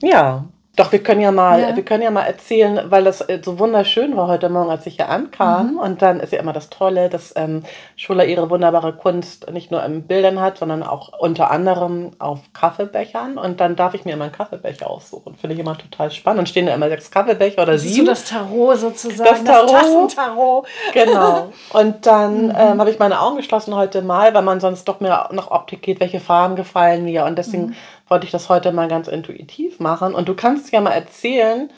Ja. 0.01 0.45
Doch, 0.76 0.92
wir 0.92 1.02
können 1.02 1.22
ja 1.22 1.32
mal, 1.32 1.62
ja. 1.62 1.76
wir 1.76 1.84
können 1.84 2.04
ja 2.04 2.12
mal 2.12 2.24
erzählen, 2.24 2.82
weil 2.90 3.06
das 3.06 3.22
äh, 3.22 3.40
so 3.44 3.60
wunderschön 3.60 4.18
war 4.18 4.28
heute 4.28 4.50
Morgen, 4.50 4.70
als 4.70 4.86
ich 4.86 4.96
hier 4.96 5.10
ankam. 5.10 5.74
Mhm. 5.74 5.78
Und 5.78 6.02
dann 6.02 6.20
ist 6.20 6.34
ja 6.34 6.40
immer 6.40 6.52
das 6.52 6.70
Tolle, 6.70 7.10
dass 7.10 7.34
ähm, 7.38 7.64
Schula 7.96 8.26
ihre 8.26 8.50
wunderbare 8.50 8.94
Kunst 8.94 9.50
nicht 9.52 9.72
nur 9.72 9.84
in 9.84 10.04
Bildern 10.04 10.42
hat, 10.42 10.58
sondern 10.58 10.84
auch 10.84 11.18
unter 11.18 11.50
anderem 11.50 12.12
auf 12.20 12.40
Kaffeebechern. 12.54 13.38
Und 13.38 13.62
dann 13.62 13.78
darf 13.78 13.94
ich 13.94 14.04
mir 14.04 14.14
immer 14.14 14.26
einen 14.26 14.34
Kaffeebecher 14.34 14.90
aussuchen. 14.90 15.36
Finde 15.36 15.54
ich 15.54 15.60
immer 15.62 15.78
total 15.78 16.12
spannend. 16.12 16.40
Und 16.40 16.50
stehen 16.50 16.66
da 16.66 16.76
immer 16.76 16.90
sechs 16.90 17.10
Kaffeebecher 17.10 17.62
oder 17.62 17.78
sieben. 17.78 18.06
So 18.06 18.12
das 18.12 18.26
Tarot 18.26 18.78
sozusagen. 18.78 19.30
Das, 19.30 19.44
Tarot. 19.46 19.72
das 19.72 19.82
Tassentarot. 19.82 20.68
Genau. 20.94 21.54
Und 21.72 22.06
dann 22.06 22.48
mhm. 22.48 22.54
ähm, 22.58 22.80
habe 22.80 22.90
ich 22.90 23.00
meine 23.00 23.22
Augen 23.22 23.38
geschlossen 23.38 23.76
heute 23.76 24.02
mal, 24.02 24.34
weil 24.34 24.44
man 24.44 24.60
sonst 24.60 24.86
doch 24.86 25.00
mehr 25.00 25.30
nach 25.32 25.52
Optik 25.52 25.82
geht, 25.82 26.02
welche 26.02 26.20
Farben 26.20 26.58
gefallen 26.58 27.06
mir. 27.06 27.24
Und 27.24 27.38
deswegen 27.38 27.68
mhm 27.68 27.76
wollte 28.08 28.26
ich 28.26 28.32
das 28.32 28.50
heute 28.50 28.72
mal 28.72 28.88
ganz 28.88 29.08
intuitiv 29.08 29.80
machen. 29.80 30.13
Und 30.13 30.28
du 30.28 30.36
kannst 30.36 30.72
ja 30.72 30.82
mal 30.82 30.91
erzählen, 30.91 31.70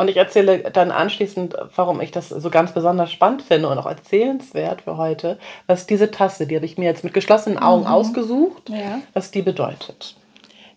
und 0.00 0.08
ich 0.08 0.16
erzähle 0.16 0.70
dann 0.70 0.90
anschließend, 0.90 1.54
warum 1.76 2.00
ich 2.00 2.10
das 2.10 2.30
so 2.30 2.48
ganz 2.48 2.72
besonders 2.72 3.12
spannend 3.12 3.42
finde 3.42 3.68
und 3.68 3.76
auch 3.76 3.84
erzählenswert 3.84 4.80
für 4.80 4.96
heute, 4.96 5.38
was 5.66 5.86
diese 5.86 6.10
Tasse, 6.10 6.46
die 6.46 6.56
habe 6.56 6.64
ich 6.64 6.78
mir 6.78 6.86
jetzt 6.86 7.04
mit 7.04 7.12
geschlossenen 7.12 7.58
Augen 7.58 7.82
mhm. 7.82 7.88
ausgesucht, 7.88 8.70
ja. 8.70 9.02
was 9.12 9.30
die 9.30 9.42
bedeutet. 9.42 10.16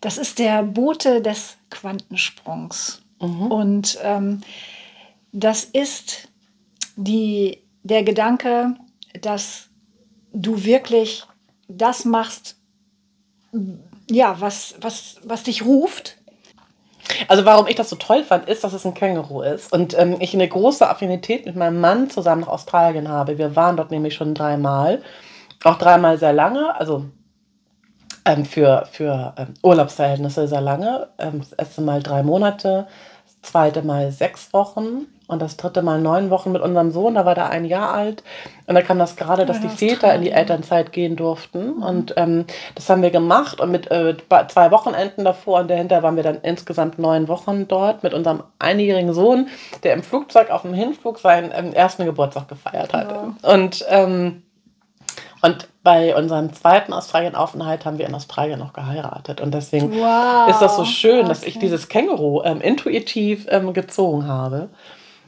Das 0.01 0.17
ist 0.17 0.39
der 0.39 0.63
Bote 0.63 1.21
des 1.21 1.55
Quantensprungs. 1.69 3.01
Mhm. 3.21 3.47
Und 3.49 3.97
ähm, 4.03 4.41
das 5.31 5.63
ist 5.63 6.27
die, 6.97 7.63
der 7.83 8.03
Gedanke, 8.03 8.75
dass 9.21 9.69
du 10.33 10.65
wirklich 10.65 11.23
das 11.69 12.03
machst, 12.03 12.57
ja, 14.09 14.35
was, 14.39 14.75
was, 14.81 15.17
was 15.23 15.43
dich 15.43 15.65
ruft. 15.65 16.17
Also 17.27 17.45
warum 17.45 17.67
ich 17.67 17.75
das 17.75 17.89
so 17.89 17.97
toll 17.97 18.23
fand, 18.23 18.47
ist, 18.47 18.63
dass 18.63 18.73
es 18.73 18.85
ein 18.85 18.93
Känguru 18.93 19.41
ist 19.41 19.73
und 19.73 19.97
ähm, 19.97 20.17
ich 20.19 20.33
eine 20.33 20.47
große 20.47 20.89
Affinität 20.89 21.45
mit 21.45 21.55
meinem 21.55 21.81
Mann 21.81 22.09
zusammen 22.09 22.41
nach 22.41 22.47
Australien 22.47 23.09
habe. 23.09 23.37
Wir 23.37 23.55
waren 23.55 23.75
dort 23.75 23.91
nämlich 23.91 24.15
schon 24.15 24.33
dreimal, 24.33 25.01
auch 25.63 25.77
dreimal 25.77 26.17
sehr 26.17 26.33
lange, 26.33 26.73
also 26.79 27.05
ähm, 28.25 28.45
für, 28.45 28.87
für 28.89 29.33
ähm, 29.37 29.53
Urlaubsverhältnisse 29.61 30.47
sehr 30.47 30.61
lange. 30.61 31.09
Ähm, 31.17 31.39
das 31.39 31.51
erste 31.53 31.81
Mal 31.81 32.01
drei 32.01 32.23
Monate, 32.23 32.87
das 33.25 33.51
zweite 33.51 33.81
Mal 33.81 34.11
sechs 34.11 34.53
Wochen 34.53 35.07
und 35.27 35.41
das 35.41 35.55
dritte 35.57 35.81
Mal 35.81 36.01
neun 36.01 36.29
Wochen 36.29 36.51
mit 36.51 36.61
unserem 36.61 36.91
Sohn, 36.91 37.15
da 37.15 37.25
war 37.25 37.33
der 37.33 37.49
ein 37.49 37.65
Jahr 37.65 37.93
alt. 37.93 38.23
Und 38.67 38.75
da 38.75 38.81
kam 38.81 38.99
das 38.99 39.15
gerade, 39.15 39.45
dass 39.45 39.57
ja, 39.57 39.63
die 39.63 39.69
Väter 39.69 40.13
in 40.13 40.21
die 40.21 40.31
Elternzeit 40.31 40.91
gehen 40.91 41.15
durften. 41.15 41.77
Mhm. 41.77 41.83
Und 41.83 42.13
ähm, 42.17 42.45
das 42.75 42.89
haben 42.89 43.01
wir 43.01 43.11
gemacht 43.11 43.61
und 43.61 43.71
mit 43.71 43.89
äh, 43.89 44.15
zwei 44.49 44.71
Wochenenden 44.71 45.23
davor 45.23 45.61
und 45.61 45.69
dahinter 45.69 46.03
waren 46.03 46.15
wir 46.15 46.23
dann 46.23 46.41
insgesamt 46.41 46.99
neun 46.99 47.27
Wochen 47.27 47.67
dort 47.67 48.03
mit 48.03 48.13
unserem 48.13 48.43
einjährigen 48.59 49.13
Sohn, 49.13 49.47
der 49.83 49.93
im 49.93 50.03
Flugzeug 50.03 50.49
auf 50.51 50.63
dem 50.63 50.73
Hinflug 50.73 51.19
seinen 51.19 51.51
ähm, 51.53 51.73
ersten 51.73 52.05
Geburtstag 52.05 52.47
gefeiert 52.49 52.93
hat. 52.93 53.11
Ja. 53.11 53.51
Und 53.53 53.85
ähm, 53.89 54.43
und 55.41 55.67
bei 55.83 56.15
unserem 56.15 56.53
zweiten 56.53 56.93
Australien-Aufenthalt 56.93 57.83
haben 57.83 57.97
wir 57.97 58.07
in 58.07 58.15
Australien 58.15 58.59
noch 58.59 58.71
geheiratet. 58.71 59.41
Und 59.41 59.53
deswegen 59.53 59.91
wow. 59.91 60.49
ist 60.49 60.61
das 60.61 60.77
so 60.77 60.85
schön, 60.85 61.27
dass 61.27 61.39
okay. 61.39 61.49
ich 61.49 61.59
dieses 61.59 61.89
Känguru 61.89 62.41
ähm, 62.43 62.61
intuitiv 62.61 63.45
ähm, 63.49 63.73
gezogen 63.73 64.25
habe. 64.25 64.69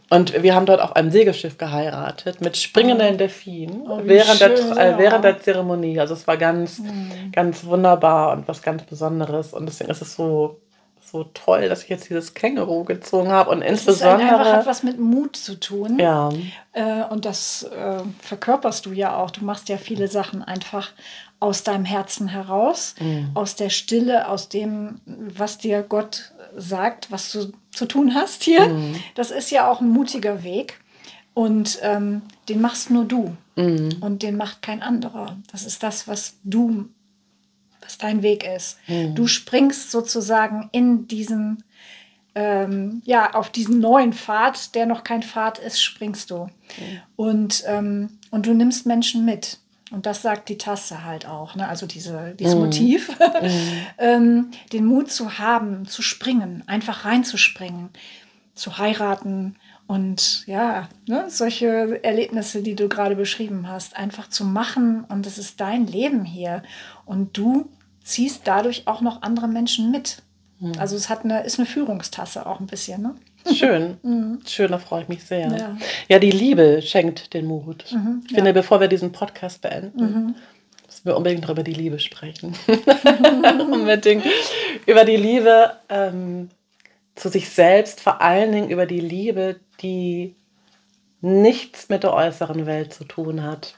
Und 0.09 0.41
wir 0.43 0.53
haben 0.53 0.65
dort 0.67 0.81
auf 0.81 0.95
einem 0.95 1.09
Segelschiff 1.11 1.57
geheiratet 1.57 2.39
mit 2.41 2.57
springenden 2.57 3.17
Delfinen 3.17 3.81
Oh, 3.87 3.99
während, 4.03 4.39
der, 4.39 4.55
schön, 4.57 4.77
äh, 4.77 4.91
ja. 4.91 4.97
während 4.99 5.23
der 5.23 5.39
Zeremonie. 5.41 5.99
Also 5.99 6.13
es 6.13 6.27
war 6.27 6.37
ganz, 6.37 6.79
Mhm. 6.79 7.31
ganz 7.31 7.65
wunderbar 7.65 8.31
und 8.33 8.47
was 8.47 8.61
ganz 8.61 8.83
Besonderes. 8.83 9.53
Und 9.53 9.65
deswegen 9.65 9.89
ist 9.89 10.01
es 10.01 10.15
so, 10.15 10.59
so 11.11 11.23
toll, 11.33 11.69
dass 11.69 11.83
ich 11.83 11.89
jetzt 11.89 12.09
dieses 12.09 12.33
Känguru 12.33 12.83
gezogen 12.83 13.31
habe. 13.31 13.49
Und 13.51 13.61
Das 13.61 13.87
ist 13.87 14.01
ein, 14.03 14.19
einfach 14.19 14.29
hat 14.29 14.37
insbesondere. 14.39 14.65
was 14.67 14.83
mit 14.83 14.99
Mut 14.99 15.35
zu 15.35 15.59
tun. 15.59 15.97
Ja, 15.99 16.29
Äh, 16.73 17.03
und 17.09 17.23
das 17.25 17.63
äh, 17.63 17.99
verkörperst 18.21 18.85
du 18.85 18.91
ja 18.91 19.15
auch. 19.17 19.31
Du 19.31 19.43
machst 19.45 19.69
ja 19.69 19.77
viele 19.77 20.07
Sachen 20.07 20.43
einfach 20.43 20.91
aus 21.39 21.63
deinem 21.63 21.85
Herzen 21.85 22.27
heraus, 22.27 22.95
Mhm. 22.99 23.31
aus 23.33 23.55
der 23.55 23.69
Stille, 23.69 24.27
aus 24.29 24.49
dem, 24.49 24.99
was 25.05 25.57
dir 25.57 25.83
Gott 25.83 26.31
sagt, 26.55 27.11
was 27.11 27.31
du 27.31 27.51
zu 27.71 27.85
tun 27.85 28.13
hast 28.13 28.43
hier. 28.43 28.67
Mhm. 28.67 28.95
Das 29.15 29.31
ist 29.31 29.51
ja 29.51 29.69
auch 29.69 29.81
ein 29.81 29.89
mutiger 29.89 30.43
Weg. 30.43 30.79
Und 31.33 31.79
ähm, 31.81 32.21
den 32.47 32.61
machst 32.61 32.89
nur 32.89 33.05
du. 33.05 33.35
Mhm. 33.55 33.97
Und 33.99 34.23
den 34.23 34.37
macht 34.37 34.61
kein 34.61 34.81
anderer. 34.81 35.37
Das 35.51 35.65
ist 35.65 35.83
das, 35.83 36.07
was 36.07 36.35
du, 36.43 36.85
was 37.81 37.97
dein 37.97 38.23
Weg 38.23 38.45
ist. 38.45 38.77
Mhm. 38.87 39.15
Du 39.15 39.27
springst 39.27 39.91
sozusagen 39.91 40.69
in 40.71 41.07
diesen, 41.07 41.63
ähm, 42.35 43.01
ja, 43.05 43.33
auf 43.33 43.49
diesen 43.49 43.79
neuen 43.79 44.13
Pfad, 44.13 44.75
der 44.75 44.85
noch 44.85 45.03
kein 45.03 45.23
Pfad 45.23 45.59
ist, 45.59 45.81
springst 45.81 46.31
du. 46.31 46.47
Und, 47.17 47.63
ähm, 47.67 48.17
und 48.31 48.45
du 48.45 48.53
nimmst 48.53 48.85
Menschen 48.85 49.25
mit. 49.25 49.59
Und 49.95 50.05
das 50.05 50.21
sagt 50.21 50.49
die 50.49 50.58
Tasse 50.58 51.05
halt 51.05 51.25
auch, 51.25 51.55
ne? 51.55 51.69
also 51.69 51.86
diese, 51.86 52.36
dieses 52.38 52.53
Mhm. 52.55 52.62
Motiv, 52.62 53.10
ähm, 53.97 54.51
den 54.73 54.86
Mut 54.86 55.10
zu 55.10 55.39
haben, 55.39 55.88
zu 55.88 56.01
springen, 56.01 56.63
einfach 56.67 57.05
reinzuspringen, 57.05 57.91
zu 58.55 58.77
heiraten 58.77 59.55
und 59.88 60.45
ja, 60.47 60.89
ne? 61.08 61.29
solche 61.29 62.03
Erlebnisse, 62.03 62.62
die 62.62 62.75
du 62.75 62.89
gerade 62.89 63.15
beschrieben 63.15 63.69
hast, 63.69 63.95
einfach 63.95 64.27
zu 64.29 64.43
machen 64.43 65.05
und 65.08 65.25
es 65.25 65.38
ist 65.38 65.62
dein 65.62 65.88
Leben 65.88 66.25
hier 66.25 66.62
und 67.05 67.38
du 67.38 67.69
ziehst 68.03 68.41
dadurch 68.43 68.88
auch 68.88 68.99
noch 68.99 69.21
andere 69.21 69.47
Menschen 69.47 69.91
mit. 69.91 70.23
Also 70.77 70.97
es 70.97 71.08
hat 71.08 71.23
eine, 71.23 71.43
ist 71.45 71.58
eine 71.58 71.65
Führungstasse 71.67 72.45
auch 72.45 72.60
ein 72.60 72.67
bisschen, 72.67 73.01
ne? 73.01 73.15
Schön. 73.53 73.97
Mhm. 74.03 74.39
Schön, 74.47 74.71
da 74.71 74.77
freue 74.77 75.03
ich 75.03 75.08
mich 75.08 75.23
sehr. 75.23 75.47
Ja. 75.51 75.77
Ja, 76.08 76.19
die 76.19 76.31
Liebe 76.31 76.81
schenkt 76.81 77.34
den 77.34 77.45
Mut. 77.45 77.86
Mhm, 77.91 78.23
Ich 78.27 78.34
finde, 78.36 78.53
bevor 78.53 78.79
wir 78.79 78.88
diesen 78.88 79.12
Podcast 79.12 79.62
beenden, 79.62 79.99
Mhm. 80.01 80.36
müssen 80.86 81.05
wir 81.05 81.17
unbedingt 81.17 81.47
über 81.49 81.63
die 81.63 81.73
Liebe 81.73 81.99
sprechen. 81.99 82.55
unbedingt 83.71 84.25
über 84.86 85.03
die 85.05 85.17
Liebe 85.17 85.71
ähm, 85.89 86.49
zu 87.15 87.29
sich 87.29 87.49
selbst, 87.49 88.01
vor 88.01 88.21
allen 88.21 88.51
Dingen 88.51 88.69
über 88.69 88.86
die 88.86 88.99
Liebe, 88.99 89.60
die 89.81 90.36
nichts 91.21 91.89
mit 91.89 92.03
der 92.03 92.13
äußeren 92.13 92.65
Welt 92.65 92.93
zu 92.93 93.03
tun 93.05 93.43
hat. 93.43 93.75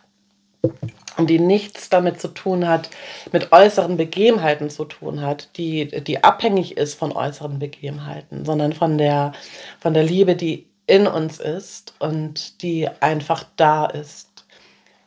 Und 1.17 1.29
die 1.29 1.39
nichts 1.39 1.89
damit 1.89 2.21
zu 2.21 2.27
tun 2.27 2.67
hat, 2.67 2.89
mit 3.31 3.51
äußeren 3.51 3.97
Begebenheiten 3.97 4.69
zu 4.69 4.85
tun 4.85 5.21
hat, 5.21 5.49
die, 5.57 5.87
die 6.03 6.23
abhängig 6.23 6.77
ist 6.77 6.93
von 6.93 7.11
äußeren 7.11 7.59
Begebenheiten, 7.59 8.45
sondern 8.45 8.73
von 8.73 8.97
der, 8.97 9.33
von 9.79 9.93
der 9.93 10.03
Liebe, 10.03 10.35
die 10.35 10.67
in 10.85 11.07
uns 11.07 11.39
ist 11.39 11.95
und 11.99 12.61
die 12.61 12.87
einfach 13.01 13.43
da 13.55 13.87
ist. 13.87 14.45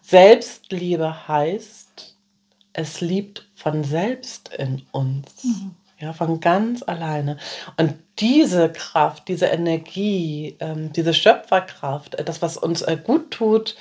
Selbstliebe 0.03 1.29
heißt, 1.29 2.16
es 2.73 3.01
liebt 3.01 3.49
von 3.55 3.85
selbst 3.85 4.51
in 4.57 4.83
uns. 4.92 5.46
Ja, 5.99 6.14
von 6.14 6.40
ganz 6.40 6.83
alleine. 6.83 7.37
Und 7.77 7.94
diese 8.18 8.73
Kraft, 8.73 9.29
diese 9.29 9.46
Energie, 9.46 10.57
ähm, 10.59 10.92
diese 10.94 11.12
Schöpferkraft, 11.12 12.14
äh, 12.14 12.25
das, 12.25 12.40
was 12.40 12.57
uns 12.57 12.81
äh, 12.81 12.96
gut 12.96 13.31
tut, 13.31 13.77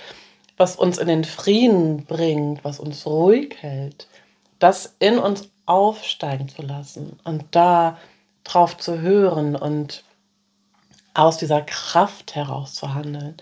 was 0.59 0.75
uns 0.75 0.97
in 0.97 1.07
den 1.07 1.23
Frieden 1.23 2.05
bringt, 2.05 2.63
was 2.65 2.79
uns 2.79 3.05
ruhig 3.05 3.55
hält, 3.61 4.07
das 4.59 4.95
in 4.99 5.17
uns 5.17 5.49
aufsteigen 5.65 6.49
zu 6.49 6.61
lassen 6.61 7.17
und 7.23 7.45
da 7.51 7.97
drauf 8.43 8.77
zu 8.77 8.99
hören 8.99 9.55
und 9.55 10.03
aus 11.13 11.37
dieser 11.37 11.61
Kraft 11.61 12.35
heraus 12.35 12.73
zu 12.73 12.93
handeln 12.93 13.37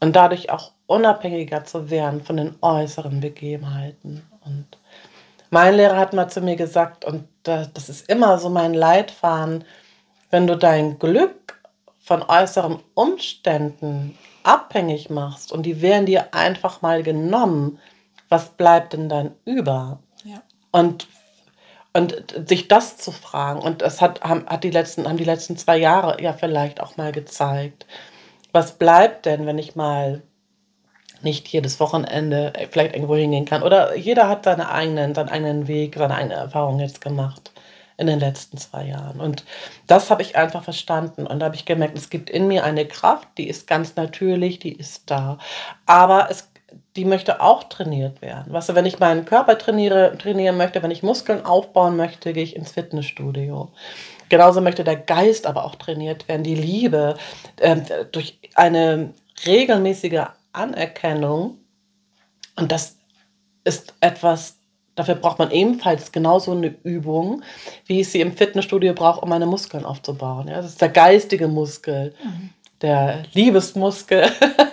und 0.00 0.14
dadurch 0.14 0.50
auch 0.50 0.72
unabhängiger 0.86 1.64
zu 1.64 1.88
werden 1.88 2.22
von 2.22 2.36
den 2.36 2.54
äußeren 2.60 3.20
Begebenheiten. 3.20 4.22
Und 4.44 4.66
mein 5.50 5.74
Lehrer 5.74 5.96
hat 5.96 6.12
mal 6.12 6.28
zu 6.28 6.42
mir 6.42 6.56
gesagt, 6.56 7.04
und 7.04 7.26
da- 7.44 7.66
das 7.66 7.88
ist 7.88 8.10
immer 8.10 8.38
so 8.38 8.50
mein 8.50 8.74
Leitfaden, 8.74 9.64
wenn 10.30 10.46
du 10.46 10.56
dein 10.56 10.98
Glück 10.98 11.62
von 11.98 12.22
äußeren 12.22 12.80
Umständen 12.94 14.18
abhängig 14.42 15.10
machst 15.10 15.52
und 15.52 15.64
die 15.64 15.82
werden 15.82 16.06
dir 16.06 16.34
einfach 16.34 16.82
mal 16.82 17.02
genommen, 17.02 17.78
was 18.28 18.50
bleibt 18.50 18.92
denn 18.92 19.08
dann 19.08 19.32
über? 19.44 20.00
Ja. 20.24 20.42
Und, 20.70 21.08
und 21.92 22.24
sich 22.46 22.68
das 22.68 22.98
zu 22.98 23.10
fragen, 23.10 23.60
und 23.60 23.82
das 23.82 24.00
hat, 24.00 24.22
haben, 24.22 24.46
hat 24.46 24.64
die 24.64 24.70
letzten, 24.70 25.08
haben 25.08 25.16
die 25.16 25.24
letzten 25.24 25.56
zwei 25.56 25.78
Jahre 25.78 26.20
ja 26.22 26.32
vielleicht 26.32 26.80
auch 26.80 26.96
mal 26.96 27.12
gezeigt. 27.12 27.86
Was 28.52 28.72
bleibt 28.72 29.26
denn, 29.26 29.46
wenn 29.46 29.58
ich 29.58 29.76
mal 29.76 30.22
nicht 31.22 31.48
jedes 31.48 31.80
Wochenende 31.80 32.54
äh, 32.54 32.68
vielleicht 32.70 32.94
irgendwo 32.94 33.16
hingehen 33.16 33.44
kann? 33.44 33.62
Oder 33.62 33.96
jeder 33.96 34.28
hat 34.28 34.44
seine 34.44 34.70
eigenen, 34.70 35.14
seinen 35.14 35.28
eigenen 35.28 35.68
Weg, 35.68 35.96
seine 35.96 36.14
eigene 36.14 36.34
Erfahrung 36.34 36.78
jetzt 36.80 37.00
gemacht 37.00 37.52
in 37.98 38.06
den 38.06 38.20
letzten 38.20 38.56
zwei 38.58 38.86
Jahren. 38.86 39.20
Und 39.20 39.44
das 39.88 40.10
habe 40.10 40.22
ich 40.22 40.36
einfach 40.36 40.62
verstanden. 40.62 41.26
Und 41.26 41.42
habe 41.42 41.56
ich 41.56 41.66
gemerkt, 41.66 41.98
es 41.98 42.10
gibt 42.10 42.30
in 42.30 42.46
mir 42.46 42.64
eine 42.64 42.86
Kraft, 42.86 43.28
die 43.36 43.48
ist 43.48 43.66
ganz 43.66 43.96
natürlich, 43.96 44.60
die 44.60 44.72
ist 44.72 45.10
da. 45.10 45.38
Aber 45.84 46.28
es, 46.30 46.48
die 46.94 47.04
möchte 47.04 47.40
auch 47.40 47.64
trainiert 47.64 48.22
werden. 48.22 48.52
Weißt 48.52 48.68
du, 48.68 48.74
wenn 48.76 48.86
ich 48.86 49.00
meinen 49.00 49.24
Körper 49.24 49.58
trainiere, 49.58 50.16
trainieren 50.16 50.56
möchte, 50.56 50.82
wenn 50.82 50.92
ich 50.92 51.02
Muskeln 51.02 51.44
aufbauen 51.44 51.96
möchte, 51.96 52.32
gehe 52.32 52.44
ich 52.44 52.54
ins 52.54 52.72
Fitnessstudio. 52.72 53.72
Genauso 54.28 54.60
möchte 54.60 54.84
der 54.84 54.96
Geist 54.96 55.46
aber 55.46 55.64
auch 55.64 55.74
trainiert 55.74 56.28
werden, 56.28 56.44
die 56.44 56.54
Liebe 56.54 57.16
ähm, 57.60 57.82
durch 58.12 58.38
eine 58.54 59.12
regelmäßige 59.44 60.26
Anerkennung. 60.52 61.58
Und 62.56 62.70
das 62.70 62.96
ist 63.64 63.94
etwas, 64.00 64.57
dafür 64.98 65.14
braucht 65.14 65.38
man 65.38 65.50
ebenfalls 65.50 66.12
genauso 66.12 66.52
eine 66.52 66.74
Übung, 66.82 67.42
wie 67.86 68.00
ich 68.00 68.08
sie 68.08 68.20
im 68.20 68.36
Fitnessstudio 68.36 68.94
brauche, 68.94 69.20
um 69.20 69.28
meine 69.28 69.46
Muskeln 69.46 69.84
aufzubauen. 69.84 70.48
Ja, 70.48 70.56
das 70.56 70.66
ist 70.66 70.80
der 70.80 70.88
geistige 70.88 71.48
Muskel, 71.48 72.14
der 72.82 73.24
Liebesmuskel, 73.32 74.26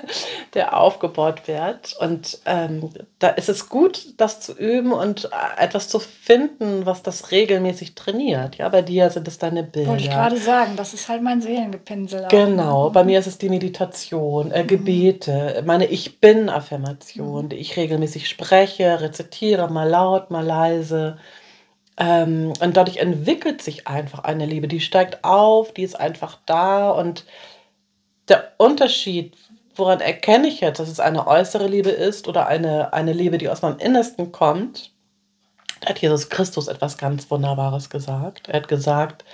der 0.53 0.77
aufgebaut 0.77 1.47
wird. 1.47 1.95
Und 1.99 2.39
ähm, 2.45 2.91
da 3.19 3.29
ist 3.29 3.49
es 3.49 3.67
gut, 3.67 4.13
das 4.17 4.39
zu 4.39 4.53
üben 4.53 4.91
und 4.93 5.25
äh, 5.25 5.63
etwas 5.63 5.89
zu 5.89 5.99
finden, 5.99 6.85
was 6.85 7.01
das 7.01 7.31
regelmäßig 7.31 7.95
trainiert. 7.95 8.57
Ja, 8.57 8.69
bei 8.69 8.81
dir 8.81 9.09
sind 9.09 9.27
es 9.27 9.37
deine 9.37 9.63
Bilder. 9.63 9.89
Wollte 9.89 10.03
ich 10.03 10.09
gerade 10.11 10.37
sagen, 10.37 10.75
das 10.75 10.93
ist 10.93 11.09
halt 11.09 11.23
mein 11.23 11.41
Seelengepinsel. 11.41 12.25
auch, 12.25 12.29
Genau, 12.29 12.85
ne? 12.85 12.91
bei 12.91 13.03
mir 13.03 13.19
ist 13.19 13.27
es 13.27 13.37
die 13.37 13.49
Meditation, 13.49 14.51
äh, 14.51 14.63
Gebete, 14.63 15.63
meine 15.65 15.85
Ich 15.85 16.19
Bin-Affirmation, 16.19 17.49
die 17.49 17.57
ich 17.57 17.75
regelmäßig 17.75 18.29
spreche, 18.29 19.01
rezitiere, 19.01 19.69
mal 19.69 19.89
laut, 19.89 20.29
mal 20.29 20.45
leise. 20.45 21.17
Ähm, 21.97 22.53
und 22.59 22.77
dadurch 22.77 22.97
entwickelt 22.97 23.61
sich 23.61 23.87
einfach 23.87 24.19
eine 24.19 24.45
Liebe, 24.45 24.67
die 24.67 24.81
steigt 24.81 25.23
auf, 25.23 25.73
die 25.73 25.83
ist 25.83 25.99
einfach 25.99 26.37
da. 26.45 26.89
Und 26.91 27.25
der 28.27 28.53
Unterschied, 28.57 29.35
woran 29.75 29.99
erkenne 29.99 30.47
ich 30.47 30.61
jetzt, 30.61 30.79
dass 30.79 30.89
es 30.89 30.99
eine 30.99 31.27
äußere 31.27 31.67
Liebe 31.67 31.89
ist 31.89 32.27
oder 32.27 32.47
eine, 32.47 32.93
eine 32.93 33.13
Liebe, 33.13 33.37
die 33.37 33.49
aus 33.49 33.61
meinem 33.61 33.79
Innersten 33.79 34.31
kommt, 34.31 34.91
da 35.81 35.89
hat 35.89 35.99
Jesus 35.99 36.29
Christus 36.29 36.67
etwas 36.67 36.97
ganz 36.97 37.29
Wunderbares 37.29 37.89
gesagt. 37.89 38.47
Er 38.47 38.61
hat 38.61 38.67
gesagt, 38.67 39.25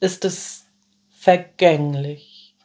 ist 0.00 0.24
es 0.24 0.64
vergänglich 1.10 2.56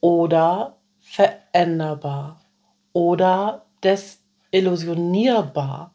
oder 0.00 0.76
veränderbar 1.00 2.40
oder 2.92 3.66
desillusionierbar, 3.84 5.94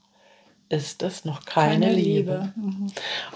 ist 0.70 1.04
es 1.04 1.26
noch 1.26 1.46
keine, 1.46 1.92
Liebe. 1.92 2.54
Mhm. 2.56 2.88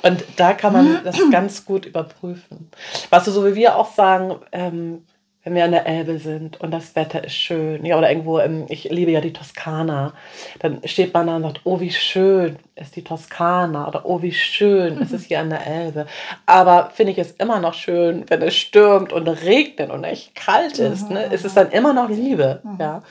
Und 0.01 0.23
da 0.37 0.53
kann 0.53 0.73
man 0.73 1.03
das 1.03 1.17
ganz 1.31 1.65
gut 1.65 1.85
überprüfen. 1.85 2.69
Was 3.09 3.25
du 3.25 3.31
so 3.31 3.45
wie 3.45 3.55
wir 3.55 3.75
auch 3.75 3.93
sagen, 3.93 4.39
ähm, 4.51 5.03
wenn 5.43 5.55
wir 5.55 5.65
an 5.65 5.71
der 5.71 5.87
Elbe 5.87 6.19
sind 6.19 6.61
und 6.61 6.71
das 6.71 6.95
Wetter 6.95 7.23
ist 7.23 7.33
schön, 7.33 7.83
ja, 7.83 7.97
oder 7.97 8.09
irgendwo, 8.09 8.37
im, 8.37 8.65
ich 8.69 8.83
liebe 8.85 9.11
ja 9.11 9.21
die 9.21 9.33
Toskana, 9.33 10.13
dann 10.59 10.81
steht 10.85 11.13
man 11.13 11.27
da 11.27 11.35
und 11.37 11.43
sagt, 11.43 11.61
oh, 11.63 11.79
wie 11.79 11.91
schön 11.91 12.57
ist 12.75 12.95
die 12.95 13.03
Toskana 13.03 13.87
oder 13.87 14.05
oh, 14.05 14.21
wie 14.21 14.33
schön 14.33 14.99
ist 14.99 15.13
es 15.13 15.23
hier 15.25 15.39
an 15.39 15.49
der 15.49 15.65
Elbe. 15.65 16.05
Aber 16.45 16.91
finde 16.93 17.13
ich 17.13 17.17
es 17.17 17.31
immer 17.31 17.59
noch 17.59 17.73
schön, 17.73 18.25
wenn 18.27 18.41
es 18.43 18.55
stürmt 18.55 19.11
und 19.11 19.27
regnet 19.27 19.89
und 19.89 20.03
echt 20.03 20.35
kalt 20.35 20.77
ist, 20.77 21.09
ne, 21.09 21.23
ist 21.25 21.45
es 21.45 21.55
dann 21.55 21.71
immer 21.71 21.93
noch 21.93 22.09
Liebe, 22.09 22.61
ja. 22.79 23.01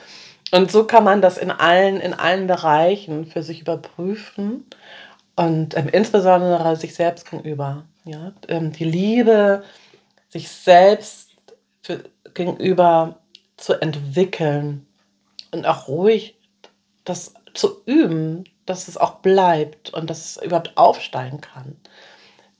Und 0.52 0.70
so 0.70 0.84
kann 0.84 1.04
man 1.04 1.22
das 1.22 1.38
in 1.38 1.50
allen, 1.50 2.00
in 2.00 2.12
allen 2.12 2.46
Bereichen 2.48 3.26
für 3.26 3.42
sich 3.42 3.60
überprüfen 3.60 4.64
und 5.36 5.76
ähm, 5.76 5.88
insbesondere 5.92 6.74
sich 6.76 6.94
selbst 6.94 7.30
gegenüber. 7.30 7.84
Ja? 8.04 8.32
Ähm, 8.48 8.72
die 8.72 8.84
Liebe, 8.84 9.62
sich 10.28 10.48
selbst 10.48 11.30
für, 11.82 12.04
gegenüber 12.34 13.18
zu 13.56 13.74
entwickeln 13.80 14.86
und 15.52 15.66
auch 15.66 15.88
ruhig 15.88 16.38
das 17.04 17.34
zu 17.54 17.82
üben, 17.86 18.44
dass 18.66 18.88
es 18.88 18.96
auch 18.96 19.16
bleibt 19.16 19.92
und 19.92 20.08
dass 20.08 20.36
es 20.36 20.42
überhaupt 20.42 20.76
aufsteigen 20.76 21.40
kann, 21.40 21.76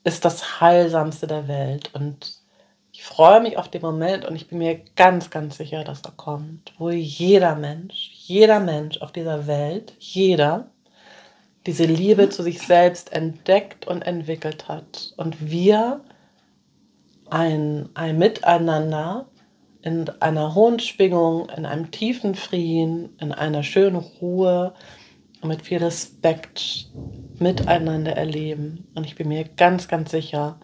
ist 0.05 0.25
das 0.25 0.61
Heilsamste 0.61 1.27
der 1.27 1.47
Welt. 1.47 1.91
Und 1.95 2.41
ich 2.93 3.05
freue 3.05 3.41
mich 3.41 3.57
auf 3.57 3.69
den 3.69 3.83
Moment 3.83 4.25
und 4.25 4.35
ich 4.35 4.49
bin 4.49 4.59
mir 4.59 4.81
ganz, 4.97 5.31
ganz 5.31 5.57
sicher, 5.57 5.85
dass 5.85 6.03
er 6.03 6.13
kommt, 6.13 6.73
wo 6.79 6.91
jeder 6.91 7.55
Mensch, 7.55 8.11
jeder 8.15 8.61
Mensch 8.61 9.01
auf 9.01 9.13
dieser 9.13 9.47
Welt, 9.47 9.95
jeder, 9.99 10.69
diese 11.67 11.85
Liebe 11.85 12.29
zu 12.31 12.43
sich 12.43 12.61
selbst 12.61 13.13
entdeckt 13.13 13.87
und 13.87 14.03
entwickelt 14.03 14.69
hat. 14.69 15.13
Und 15.17 15.51
wir 15.51 16.01
ein, 17.29 17.89
ein 17.95 18.19
Miteinander 18.19 19.30
in 19.83 20.09
einer 20.21 20.55
hohen 20.55 20.79
Schwingung, 20.79 21.49
in 21.57 21.67
einem 21.67 21.91
tiefen 21.91 22.35
Frieden, 22.35 23.17
in 23.19 23.33
einer 23.33 23.63
schönen 23.63 23.97
Ruhe 23.97 24.75
und 25.41 25.49
mit 25.49 25.63
viel 25.63 25.79
Respekt 25.79 26.89
miteinander 27.39 28.13
erleben. 28.17 28.87
Und 28.95 29.07
ich 29.07 29.15
bin 29.15 29.29
mir 29.29 29.45
ganz, 29.45 29.89
ganz 29.89 30.11
sicher, 30.11 30.59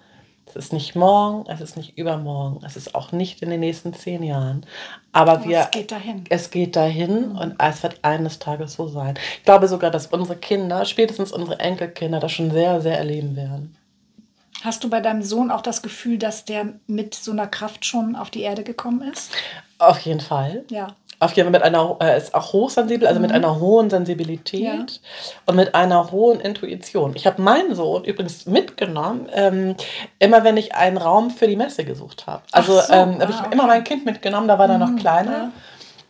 es 0.47 0.55
ist 0.55 0.73
nicht 0.73 0.95
morgen, 0.95 1.49
es 1.51 1.61
ist 1.61 1.77
nicht 1.77 1.99
übermorgen, 1.99 2.65
es 2.65 2.77
ist 2.77 2.95
auch 2.95 3.11
nicht 3.11 3.43
in 3.43 3.51
den 3.51 3.61
nächsten 3.61 3.93
zehn 3.95 4.23
Jahren. 4.23 4.65
Aber 5.13 5.45
wir, 5.45 5.61
es 5.61 5.71
geht 5.71 5.91
dahin. 5.91 6.25
Es 6.29 6.51
geht 6.51 6.77
dahin 6.77 7.31
mhm. 7.31 7.39
und 7.39 7.55
es 7.59 7.83
wird 7.83 7.99
eines 8.03 8.39
Tages 8.39 8.75
so 8.75 8.87
sein. 8.87 9.19
Ich 9.39 9.45
glaube 9.45 9.67
sogar, 9.67 9.91
dass 9.91 10.07
unsere 10.07 10.39
Kinder, 10.39 10.85
spätestens 10.85 11.33
unsere 11.33 11.59
Enkelkinder, 11.59 12.21
das 12.21 12.33
schon 12.33 12.51
sehr, 12.51 12.81
sehr 12.81 12.97
erleben 12.97 13.35
werden. 13.35 13.77
Hast 14.67 14.83
du 14.83 14.91
bei 14.91 15.01
deinem 15.01 15.23
Sohn 15.23 15.53
auch 15.53 15.61
das 15.61 15.81
Gefühl, 15.81 16.19
dass 16.19 16.45
der 16.45 16.67
mit 16.89 17.15
so 17.15 17.31
einer 17.31 17.47
Kraft 17.47 17.85
schon 17.85 18.17
auf 18.17 18.31
die 18.31 18.41
Erde 18.41 18.65
gekommen 18.65 19.01
ist? 19.13 19.31
Auf 19.79 20.01
jeden 20.01 20.19
Fall. 20.19 20.65
Ja. 20.71 20.89
Auf 21.21 21.35
jeden 21.35 21.47
Fall 21.47 21.53
mit 21.53 21.63
einer, 21.63 21.95
er 22.01 22.17
ist 22.17 22.35
auch 22.35 22.53
hochsensibel, 22.53 23.07
also 23.07 23.21
mhm. 23.21 23.27
mit 23.27 23.33
einer 23.33 23.61
hohen 23.61 23.91
Sensibilität 23.91 24.61
ja. 24.63 24.85
und 25.47 25.55
mit 25.55 25.77
einer 25.77 26.11
hohen 26.11 26.41
Intuition. 26.41 27.15
Ich 27.15 27.29
habe 27.29 27.41
meinen 27.41 27.77
Sohn 27.77 28.03
übrigens 28.03 28.47
mitgenommen, 28.47 29.29
ähm, 29.33 29.77
immer 30.19 30.43
wenn 30.43 30.57
ich 30.57 30.75
einen 30.75 30.97
Raum 30.97 31.31
für 31.31 31.47
die 31.47 31.57
Messe 31.57 31.85
gesucht 31.85 32.27
habe. 32.27 32.43
Also 32.51 32.81
so. 32.81 32.93
ähm, 32.93 33.21
habe 33.21 33.31
ich 33.31 33.39
ah, 33.39 33.45
okay. 33.47 33.53
immer 33.53 33.69
mein 33.69 33.85
Kind 33.85 34.05
mitgenommen, 34.05 34.49
da 34.49 34.59
war 34.59 34.69
er 34.69 34.79
mhm. 34.79 34.95
noch 34.95 35.01
kleiner. 35.01 35.31
Ja. 35.31 35.53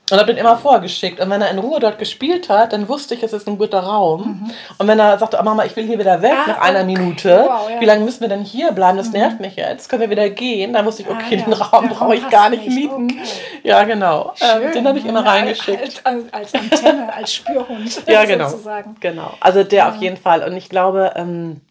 Und 0.08 0.18
habe 0.18 0.32
den 0.32 0.36
immer 0.36 0.56
vorgeschickt. 0.56 1.18
Und 1.18 1.30
wenn 1.30 1.42
er 1.42 1.50
in 1.50 1.58
Ruhe 1.58 1.80
dort 1.80 1.98
gespielt 1.98 2.48
hat, 2.48 2.72
dann 2.72 2.88
wusste 2.88 3.14
ich, 3.14 3.24
es 3.24 3.32
ist 3.32 3.48
ein 3.48 3.58
guter 3.58 3.80
Raum. 3.80 4.40
Mhm. 4.40 4.50
Und 4.78 4.86
wenn 4.86 5.00
er 5.00 5.18
sagte, 5.18 5.36
oh 5.40 5.42
Mama, 5.42 5.64
ich 5.64 5.74
will 5.74 5.84
hier 5.84 5.98
wieder 5.98 6.22
weg 6.22 6.32
ah, 6.32 6.50
nach 6.50 6.60
einer 6.60 6.84
Minute, 6.84 7.44
wow, 7.48 7.68
ja. 7.68 7.80
wie 7.80 7.84
lange 7.86 8.04
müssen 8.04 8.20
wir 8.20 8.28
denn 8.28 8.44
hier 8.44 8.70
bleiben? 8.70 8.98
Das 8.98 9.08
mhm. 9.08 9.14
nervt 9.14 9.40
mich 9.40 9.56
jetzt. 9.56 9.88
Können 9.88 10.02
wir 10.02 10.10
wieder 10.10 10.30
gehen? 10.30 10.74
Dann 10.74 10.86
wusste 10.86 11.02
ich, 11.02 11.08
okay, 11.08 11.24
ah, 11.32 11.34
ja. 11.34 11.44
den 11.44 11.52
Raum 11.52 11.88
brauche 11.88 12.14
ich 12.14 12.28
gar 12.30 12.50
nicht 12.50 12.68
mieten. 12.68 13.06
Okay. 13.06 13.28
Ja, 13.64 13.82
genau. 13.82 14.32
Ähm, 14.40 14.72
den 14.72 14.86
habe 14.86 14.98
ich 15.00 15.06
immer 15.06 15.26
reingeschickt. 15.26 16.02
Als, 16.04 16.32
als, 16.32 16.54
Antenne, 16.54 17.12
als 17.12 17.34
Spürhund. 17.34 18.02
ja, 18.06 18.24
genau. 18.24 18.48
Sozusagen. 18.48 18.94
Genau. 19.00 19.32
Also 19.40 19.64
der 19.64 19.78
ja. 19.78 19.88
auf 19.88 19.96
jeden 19.96 20.18
Fall. 20.18 20.44
Und 20.44 20.56
ich 20.56 20.68
glaube, 20.68 21.14
ähm, 21.16 21.62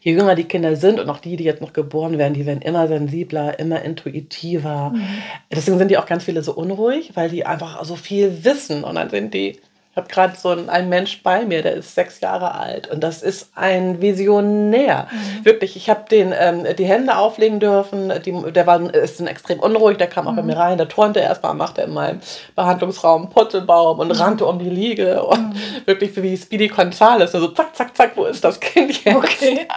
je 0.00 0.12
jünger 0.12 0.34
die 0.34 0.44
Kinder 0.44 0.76
sind 0.76 1.00
und 1.00 1.08
auch 1.10 1.18
die, 1.18 1.36
die 1.36 1.44
jetzt 1.44 1.60
noch 1.60 1.72
geboren 1.72 2.18
werden, 2.18 2.34
die 2.34 2.46
werden 2.46 2.62
immer 2.62 2.88
sensibler, 2.88 3.58
immer 3.58 3.82
intuitiver. 3.82 4.92
Mhm. 4.94 5.02
Deswegen 5.50 5.78
sind 5.78 5.90
die 5.90 5.98
auch 5.98 6.06
ganz 6.06 6.24
viele 6.24 6.42
so 6.42 6.54
unruhig, 6.54 7.12
weil 7.14 7.30
die 7.30 7.46
einfach 7.46 7.84
so 7.84 7.96
viel 7.96 8.44
wissen 8.44 8.84
und 8.84 8.94
dann 8.94 9.10
sind 9.10 9.34
die 9.34 9.60
habe 9.96 10.08
gerade 10.08 10.36
so 10.36 10.50
einen, 10.50 10.68
einen 10.68 10.88
Mensch 10.88 11.22
bei 11.22 11.44
mir, 11.46 11.62
der 11.62 11.74
ist 11.74 11.94
sechs 11.94 12.20
Jahre 12.20 12.54
alt 12.54 12.88
und 12.88 13.00
das 13.00 13.22
ist 13.22 13.50
ein 13.54 14.00
Visionär. 14.02 15.08
Mhm. 15.10 15.44
Wirklich, 15.44 15.74
ich 15.74 15.88
habe 15.88 16.04
den 16.10 16.34
ähm, 16.38 16.66
die 16.78 16.84
Hände 16.84 17.16
auflegen 17.16 17.60
dürfen. 17.60 18.12
Die, 18.24 18.52
der 18.52 18.66
war 18.66 18.94
ist 18.94 19.20
ein 19.20 19.26
extrem 19.26 19.58
unruhig, 19.58 19.96
der 19.96 20.06
kam 20.06 20.28
auch 20.28 20.32
mhm. 20.32 20.36
bei 20.36 20.42
mir 20.42 20.56
rein, 20.58 20.76
der 20.76 20.88
turnte 20.88 21.20
erstmal, 21.20 21.54
machte 21.54 21.82
in 21.82 21.94
meinem 21.94 22.20
Behandlungsraum 22.54 23.30
Putzelbaum 23.30 23.98
und 23.98 24.08
mhm. 24.08 24.20
rannte 24.20 24.46
um 24.46 24.58
die 24.58 24.70
Liege. 24.70 25.24
Und 25.24 25.54
mhm. 25.54 25.56
wirklich 25.86 26.14
wie 26.22 26.36
Speedy 26.36 26.68
Gonzales, 26.68 27.32
so 27.32 27.48
zack, 27.48 27.74
zack, 27.74 27.96
zack, 27.96 28.12
wo 28.16 28.26
ist 28.26 28.44
das 28.44 28.60
Kind 28.60 29.04
jetzt? 29.04 29.16
Okay. 29.16 29.66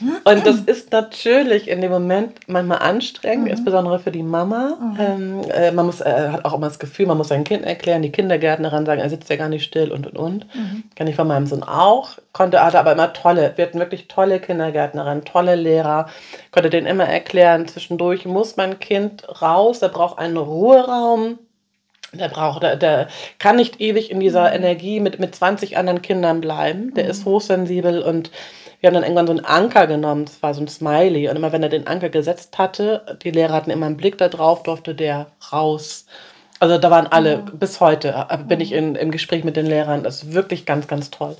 Und 0.00 0.46
das 0.46 0.60
ist 0.60 0.92
natürlich 0.92 1.68
in 1.68 1.80
dem 1.80 1.90
Moment 1.90 2.40
manchmal 2.46 2.78
anstrengend, 2.78 3.46
mhm. 3.46 3.50
insbesondere 3.50 3.98
für 3.98 4.10
die 4.10 4.22
Mama. 4.22 4.76
Mhm. 4.80 4.96
Ähm, 5.00 5.50
äh, 5.50 5.72
man 5.72 5.86
muss, 5.86 6.00
äh, 6.00 6.28
hat 6.30 6.44
auch 6.44 6.54
immer 6.54 6.68
das 6.68 6.78
Gefühl, 6.78 7.06
man 7.06 7.18
muss 7.18 7.28
sein 7.28 7.44
Kind 7.44 7.64
erklären, 7.64 8.02
die 8.02 8.12
Kindergärtnerin 8.12 8.86
sagen, 8.86 9.00
er 9.00 9.10
sitzt 9.10 9.28
ja 9.30 9.36
gar 9.36 9.48
nicht 9.48 9.64
still 9.64 9.90
und 9.90 10.06
und 10.06 10.16
und. 10.16 10.54
Mhm. 10.54 10.84
Kann 10.94 11.06
ich 11.06 11.16
von 11.16 11.26
meinem 11.26 11.46
Sohn 11.46 11.62
auch. 11.62 12.18
Konnte, 12.32 12.64
hatte 12.64 12.78
aber 12.78 12.92
immer 12.92 13.12
tolle, 13.12 13.52
wir 13.56 13.66
hatten 13.66 13.78
wirklich 13.78 14.08
tolle 14.08 14.38
Kindergärtnerin, 14.40 15.24
tolle 15.24 15.56
Lehrer. 15.56 16.08
Konnte 16.52 16.70
den 16.70 16.86
immer 16.86 17.04
erklären, 17.04 17.66
zwischendurch 17.66 18.26
muss 18.26 18.56
mein 18.56 18.78
Kind 18.78 19.26
raus, 19.42 19.82
er 19.82 19.88
braucht 19.88 20.18
einen 20.18 20.36
Ruheraum. 20.36 21.38
Der 22.14 22.28
braucht, 22.28 22.62
der, 22.62 22.76
der 22.76 23.08
kann 23.38 23.56
nicht 23.56 23.82
ewig 23.82 24.10
in 24.10 24.20
dieser 24.20 24.48
mhm. 24.48 24.56
Energie 24.56 25.00
mit, 25.00 25.18
mit 25.18 25.34
20 25.34 25.76
anderen 25.76 26.00
Kindern 26.00 26.40
bleiben. 26.40 26.94
Der 26.94 27.06
ist 27.06 27.26
mhm. 27.26 27.30
hochsensibel 27.32 28.02
und 28.02 28.30
wir 28.80 28.88
haben 28.88 28.94
dann 28.94 29.02
irgendwann 29.02 29.26
so 29.26 29.32
einen 29.32 29.44
Anker 29.44 29.86
genommen, 29.86 30.24
das 30.26 30.42
war 30.42 30.54
so 30.54 30.60
ein 30.60 30.68
Smiley. 30.68 31.28
Und 31.28 31.36
immer 31.36 31.52
wenn 31.52 31.62
er 31.62 31.68
den 31.68 31.86
Anker 31.86 32.08
gesetzt 32.10 32.58
hatte, 32.58 33.18
die 33.22 33.30
Lehrer 33.30 33.54
hatten 33.54 33.70
immer 33.70 33.86
einen 33.86 33.96
Blick 33.96 34.18
da 34.18 34.28
drauf, 34.28 34.62
durfte 34.62 34.94
der 34.94 35.26
raus. 35.52 36.06
Also 36.60 36.78
da 36.78 36.90
waren 36.90 37.06
alle, 37.06 37.38
mhm. 37.38 37.58
bis 37.58 37.80
heute 37.80 38.26
äh, 38.28 38.38
bin 38.38 38.60
ich 38.60 38.72
in, 38.72 38.94
im 38.94 39.10
Gespräch 39.10 39.44
mit 39.44 39.56
den 39.56 39.66
Lehrern. 39.66 40.02
Das 40.02 40.22
ist 40.22 40.32
wirklich 40.32 40.66
ganz, 40.66 40.86
ganz 40.86 41.10
toll. 41.10 41.36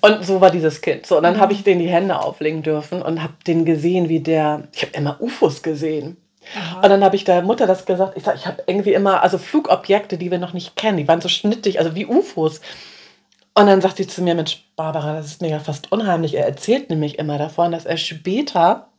Und 0.00 0.24
so 0.24 0.40
war 0.40 0.50
dieses 0.50 0.80
Kind. 0.80 1.06
So, 1.06 1.16
und 1.16 1.22
dann 1.22 1.36
mhm. 1.36 1.40
habe 1.40 1.52
ich 1.52 1.64
den 1.64 1.78
die 1.78 1.88
Hände 1.88 2.20
auflegen 2.20 2.62
dürfen 2.62 3.02
und 3.02 3.22
habe 3.22 3.34
den 3.46 3.64
gesehen, 3.64 4.08
wie 4.08 4.20
der, 4.20 4.68
ich 4.72 4.82
habe 4.82 4.92
immer 4.92 5.20
UFOs 5.20 5.62
gesehen. 5.62 6.16
Aha. 6.56 6.76
Und 6.76 6.88
dann 6.88 7.04
habe 7.04 7.16
ich 7.16 7.24
der 7.24 7.42
Mutter 7.42 7.66
das 7.66 7.86
gesagt. 7.86 8.16
Ich 8.16 8.24
sage, 8.24 8.38
ich 8.38 8.46
habe 8.46 8.62
irgendwie 8.66 8.94
immer, 8.94 9.22
also 9.22 9.38
Flugobjekte, 9.38 10.18
die 10.18 10.30
wir 10.30 10.38
noch 10.38 10.52
nicht 10.52 10.76
kennen, 10.76 10.96
die 10.96 11.08
waren 11.08 11.20
so 11.20 11.28
schnittig, 11.28 11.78
also 11.78 11.94
wie 11.94 12.06
UFOs. 12.06 12.60
Und 13.54 13.66
dann 13.66 13.80
sagt 13.80 13.96
sie 13.96 14.06
zu 14.06 14.22
mir, 14.22 14.34
Mensch, 14.34 14.64
Barbara, 14.76 15.16
das 15.16 15.26
ist 15.26 15.42
mir 15.42 15.50
ja 15.50 15.58
fast 15.58 15.90
unheimlich. 15.90 16.34
Er 16.34 16.46
erzählt 16.46 16.88
nämlich 16.88 17.18
immer 17.18 17.36
davon, 17.36 17.72
dass 17.72 17.84
er 17.84 17.96
später 17.96 18.90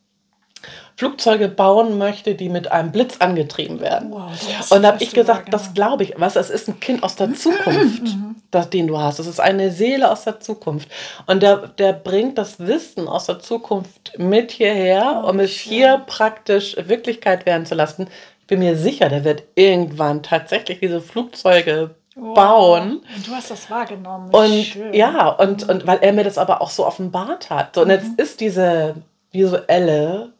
Flugzeuge 0.95 1.47
bauen 1.47 1.97
möchte, 1.97 2.35
die 2.35 2.49
mit 2.49 2.71
einem 2.71 2.91
Blitz 2.91 3.17
angetrieben 3.19 3.79
werden. 3.79 4.11
Wow, 4.11 4.29
und 4.69 4.83
da 4.83 4.89
habe 4.89 5.03
ich 5.03 5.13
gesagt, 5.13 5.45
genau. 5.45 5.57
das 5.57 5.73
glaube 5.73 6.03
ich. 6.03 6.13
Was, 6.17 6.35
es 6.35 6.49
ist 6.49 6.67
ein 6.67 6.79
Kind 6.79 7.01
aus 7.01 7.15
der 7.15 7.33
Zukunft, 7.33 8.03
mhm. 8.03 8.35
das, 8.51 8.69
den 8.69 8.87
du 8.87 8.99
hast. 8.99 9.17
Es 9.17 9.25
ist 9.25 9.39
eine 9.39 9.71
Seele 9.71 10.11
aus 10.11 10.25
der 10.25 10.39
Zukunft. 10.39 10.89
Und 11.25 11.41
der, 11.41 11.69
der 11.69 11.93
bringt 11.93 12.37
das 12.37 12.59
Wissen 12.59 13.07
aus 13.07 13.25
der 13.25 13.39
Zukunft 13.39 14.13
mit 14.17 14.51
hierher, 14.51 15.23
oh, 15.23 15.29
um 15.29 15.39
es 15.39 15.53
hier 15.53 16.03
praktisch 16.05 16.75
Wirklichkeit 16.77 17.45
werden 17.45 17.65
zu 17.65 17.73
lassen. 17.73 18.07
Ich 18.41 18.47
bin 18.47 18.59
mir 18.59 18.75
sicher, 18.75 19.09
der 19.09 19.23
wird 19.23 19.43
irgendwann 19.55 20.21
tatsächlich 20.21 20.81
diese 20.81 21.01
Flugzeuge 21.01 21.95
Wow. 22.21 22.35
bauen. 22.35 23.01
Und 23.15 23.27
du 23.27 23.31
hast 23.31 23.49
das 23.49 23.69
wahrgenommen. 23.71 24.29
Und 24.31 24.63
Schön. 24.63 24.93
ja, 24.93 25.29
und, 25.29 25.67
und 25.67 25.87
weil 25.87 25.97
er 26.01 26.13
mir 26.13 26.23
das 26.23 26.37
aber 26.37 26.61
auch 26.61 26.69
so 26.69 26.85
offenbart 26.85 27.49
hat. 27.49 27.73
So, 27.73 27.81
und 27.81 27.87
mhm. 27.87 27.93
jetzt 27.93 28.19
ist 28.19 28.41
diese 28.41 28.95
visuelle, 29.31 30.31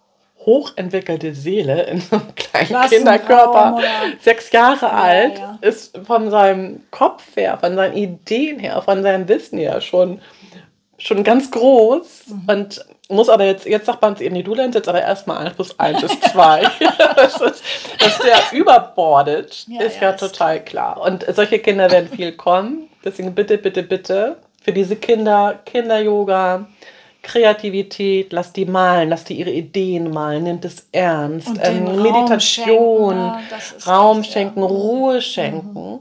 hochentwickelte 0.46 1.34
Seele 1.34 1.84
in 1.84 2.00
so 2.02 2.17
einem 2.17 2.36
kleinen 2.36 2.88
Kinderkörper, 2.88 3.80
sechs 4.20 4.52
Jahre 4.52 4.86
ja, 4.86 4.91
alt, 4.91 5.39
ja. 5.39 5.58
ist 5.62 5.98
von 6.06 6.30
seinem 6.30 6.84
Kopf 6.91 7.36
her, 7.36 7.58
von 7.58 7.76
seinen 7.76 7.96
Ideen 7.96 8.60
her, 8.60 8.84
von 8.84 9.02
seinem 9.02 9.28
Wissen 9.28 9.58
her 9.58 9.82
schon, 9.82 10.22
schon 11.00 11.24
ganz 11.24 11.50
groß. 11.50 12.26
Mhm. 12.28 12.44
Und 12.48 12.86
muss 13.12 13.30
aber 13.30 13.45
jetzt, 13.45 13.65
jetzt 13.65 13.86
sagt 13.86 14.02
man 14.02 14.13
es 14.13 14.21
eben, 14.21 14.34
nee, 14.34 14.43
du 14.43 14.54
lernst 14.54 14.76
jetzt 14.76 14.89
aber 14.89 15.02
erstmal 15.02 15.38
1 15.38 15.56
plus 15.56 15.80
1 15.80 16.04
ist 16.04 16.24
2. 16.32 16.62
das 17.15 17.41
ist, 17.41 17.63
dass 18.00 18.17
der 18.19 18.39
überbordet, 18.52 19.65
ja, 19.67 19.82
ist 19.82 19.97
ja, 19.97 20.12
ja 20.12 20.13
total 20.13 20.63
klar. 20.63 21.00
Und 21.02 21.26
solche 21.34 21.60
Kinder 21.60 21.91
werden 21.91 22.10
viel 22.10 22.32
kommen. 22.34 22.89
Deswegen 23.04 23.34
bitte, 23.34 23.58
bitte, 23.58 23.84
bitte 23.84 24.38
für 24.62 24.71
diese 24.71 24.95
Kinder 24.95 25.60
Kinder-Yoga, 25.65 26.67
Kreativität, 27.24 28.34
lass 28.34 28.54
die 28.54 28.65
malen, 28.65 29.10
lass 29.10 29.24
die 29.24 29.36
ihre 29.36 29.52
Ideen 29.52 30.12
malen, 30.12 30.43
nimmt 30.43 30.65
es 30.65 30.88
ernst. 30.91 31.52
Ähm, 31.62 32.02
Meditation, 32.02 33.15
Raum 33.15 33.39
schenken, 33.39 33.89
Raum 33.89 34.24
schenken 34.24 34.63
Ruhe 34.63 35.21
schenken. 35.21 35.91
Mhm. 35.93 36.00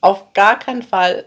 Auf 0.00 0.32
gar 0.32 0.58
keinen 0.58 0.82
Fall 0.82 1.26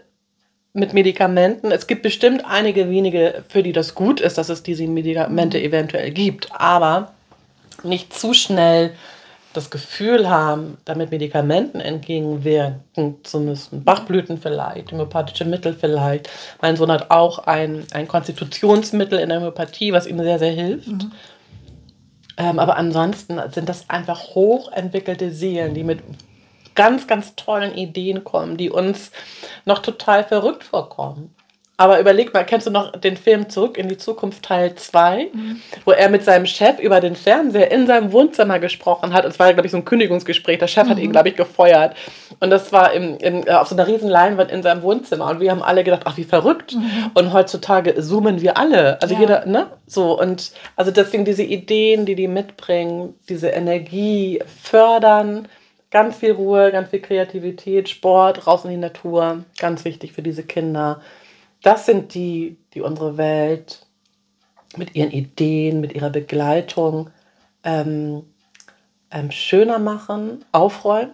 mit 0.72 0.92
Medikamenten. 0.92 1.72
Es 1.72 1.86
gibt 1.86 2.02
bestimmt 2.02 2.44
einige 2.46 2.90
wenige, 2.90 3.44
für 3.48 3.62
die 3.62 3.72
das 3.72 3.94
gut 3.94 4.20
ist, 4.20 4.38
dass 4.38 4.48
es 4.48 4.62
diese 4.62 4.86
Medikamente 4.86 5.60
eventuell 5.60 6.10
gibt, 6.10 6.48
aber 6.52 7.12
nicht 7.82 8.14
zu 8.14 8.34
schnell 8.34 8.92
das 9.52 9.70
Gefühl 9.70 10.30
haben, 10.30 10.78
damit 10.84 11.10
Medikamenten 11.10 11.80
entgegenwirken 11.80 13.16
zu 13.24 13.40
müssen. 13.40 13.82
Bachblüten 13.82 14.38
vielleicht, 14.38 14.92
homöopathische 14.92 15.44
Mittel 15.44 15.74
vielleicht. 15.74 16.30
Mein 16.62 16.76
Sohn 16.76 16.92
hat 16.92 17.10
auch 17.10 17.40
ein, 17.40 17.84
ein 17.92 18.06
Konstitutionsmittel 18.06 19.18
in 19.18 19.28
der 19.28 19.38
Homöopathie, 19.38 19.92
was 19.92 20.06
ihm 20.06 20.18
sehr, 20.18 20.38
sehr 20.38 20.52
hilft. 20.52 20.86
Mhm. 20.86 21.12
Ähm, 22.36 22.58
aber 22.60 22.76
ansonsten 22.76 23.40
sind 23.50 23.68
das 23.68 23.90
einfach 23.90 24.34
hochentwickelte 24.34 25.32
Seelen, 25.32 25.74
die 25.74 25.84
mit 25.84 25.98
ganz, 26.74 27.06
ganz 27.06 27.36
tollen 27.36 27.74
Ideen 27.74 28.24
kommen, 28.24 28.56
die 28.56 28.70
uns 28.70 29.10
noch 29.64 29.80
total 29.80 30.24
verrückt 30.24 30.64
vorkommen. 30.64 31.34
Aber 31.80 31.98
überleg 31.98 32.34
mal, 32.34 32.44
kennst 32.44 32.66
du 32.66 32.70
noch 32.70 32.92
den 32.92 33.16
Film 33.16 33.48
Zurück 33.48 33.78
in 33.78 33.88
die 33.88 33.96
Zukunft 33.96 34.42
Teil 34.42 34.74
2, 34.74 35.30
mhm. 35.32 35.62
wo 35.86 35.92
er 35.92 36.10
mit 36.10 36.22
seinem 36.22 36.44
Chef 36.44 36.78
über 36.78 37.00
den 37.00 37.16
Fernseher 37.16 37.70
in 37.70 37.86
seinem 37.86 38.12
Wohnzimmer 38.12 38.58
gesprochen 38.58 39.14
hat? 39.14 39.24
Es 39.24 39.38
war, 39.38 39.50
glaube 39.54 39.64
ich, 39.64 39.72
so 39.72 39.78
ein 39.78 39.86
Kündigungsgespräch. 39.86 40.58
Der 40.58 40.66
Chef 40.66 40.84
mhm. 40.84 40.90
hat 40.90 40.98
ihn, 40.98 41.06
mhm. 41.06 41.12
glaube 41.12 41.30
ich, 41.30 41.36
gefeuert. 41.36 41.96
Und 42.38 42.50
das 42.50 42.70
war 42.70 42.92
im, 42.92 43.16
im, 43.16 43.46
äh, 43.46 43.52
auf 43.52 43.68
so 43.68 43.74
einer 43.74 43.86
riesen 43.86 44.10
Leinwand 44.10 44.50
in 44.50 44.62
seinem 44.62 44.82
Wohnzimmer. 44.82 45.30
Und 45.30 45.40
wir 45.40 45.50
haben 45.50 45.62
alle 45.62 45.82
gedacht, 45.82 46.02
ach, 46.04 46.18
wie 46.18 46.24
verrückt. 46.24 46.74
Mhm. 46.74 47.12
Und 47.14 47.32
heutzutage 47.32 47.98
zoomen 47.98 48.42
wir 48.42 48.58
alle. 48.58 49.00
Also 49.00 49.14
ja. 49.14 49.20
jeder, 49.20 49.46
ne? 49.46 49.68
So, 49.86 50.20
und 50.20 50.52
also 50.76 50.90
deswegen 50.90 51.24
diese 51.24 51.44
Ideen, 51.44 52.04
die 52.04 52.14
die 52.14 52.28
mitbringen, 52.28 53.14
diese 53.30 53.48
Energie 53.48 54.42
fördern, 54.62 55.48
ganz 55.90 56.16
viel 56.16 56.32
Ruhe, 56.32 56.70
ganz 56.72 56.90
viel 56.90 57.00
Kreativität, 57.00 57.88
Sport, 57.88 58.46
raus 58.46 58.64
in 58.64 58.70
die 58.70 58.76
Natur, 58.76 59.44
ganz 59.58 59.84
wichtig 59.84 60.12
für 60.12 60.22
diese 60.22 60.44
Kinder 60.44 61.00
das 61.62 61.86
sind 61.86 62.14
die, 62.14 62.56
die 62.74 62.80
unsere 62.80 63.16
Welt 63.16 63.86
mit 64.76 64.94
ihren 64.94 65.10
Ideen, 65.10 65.80
mit 65.80 65.94
ihrer 65.94 66.10
Begleitung 66.10 67.10
ähm, 67.64 68.22
ähm, 69.10 69.30
schöner 69.30 69.78
machen, 69.78 70.44
aufräumen. 70.52 71.12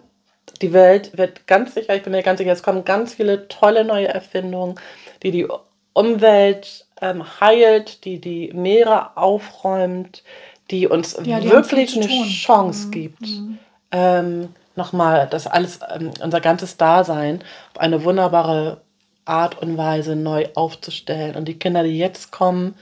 Die 0.61 0.71
Welt 0.71 1.17
wird 1.17 1.47
ganz 1.47 1.73
sicher, 1.73 1.95
ich 1.95 2.03
bin 2.03 2.13
mir 2.13 2.23
ganz 2.23 2.37
sicher, 2.37 2.51
es 2.51 2.63
kommen 2.63 2.85
ganz 2.85 3.15
viele 3.15 3.47
tolle 3.47 3.83
neue 3.83 4.07
Erfindungen, 4.07 4.75
die 5.23 5.31
die 5.31 5.47
Umwelt 5.93 6.87
ähm, 7.01 7.23
heilt, 7.41 8.05
die 8.05 8.21
die 8.21 8.51
Meere 8.53 9.17
aufräumt, 9.17 10.23
die 10.71 10.87
uns 10.87 11.19
ja, 11.23 11.39
die 11.39 11.49
wirklich 11.49 11.95
eine 11.95 12.07
Chance 12.07 12.87
mhm. 12.87 12.91
gibt. 12.91 13.21
Mhm. 13.21 13.59
Ähm, 13.91 14.49
nochmal 14.77 15.27
das 15.29 15.47
alles, 15.47 15.79
ähm, 15.93 16.11
unser 16.21 16.41
ganzes 16.41 16.77
Dasein 16.77 17.43
auf 17.73 17.81
eine 17.81 18.03
wunderbare 18.03 18.81
Art 19.25 19.61
und 19.61 19.77
Weise 19.77 20.15
neu 20.15 20.47
aufzustellen. 20.55 21.35
Und 21.35 21.45
die 21.45 21.59
Kinder, 21.59 21.83
die 21.83 21.97
jetzt 21.97 22.31
kommen, 22.31 22.75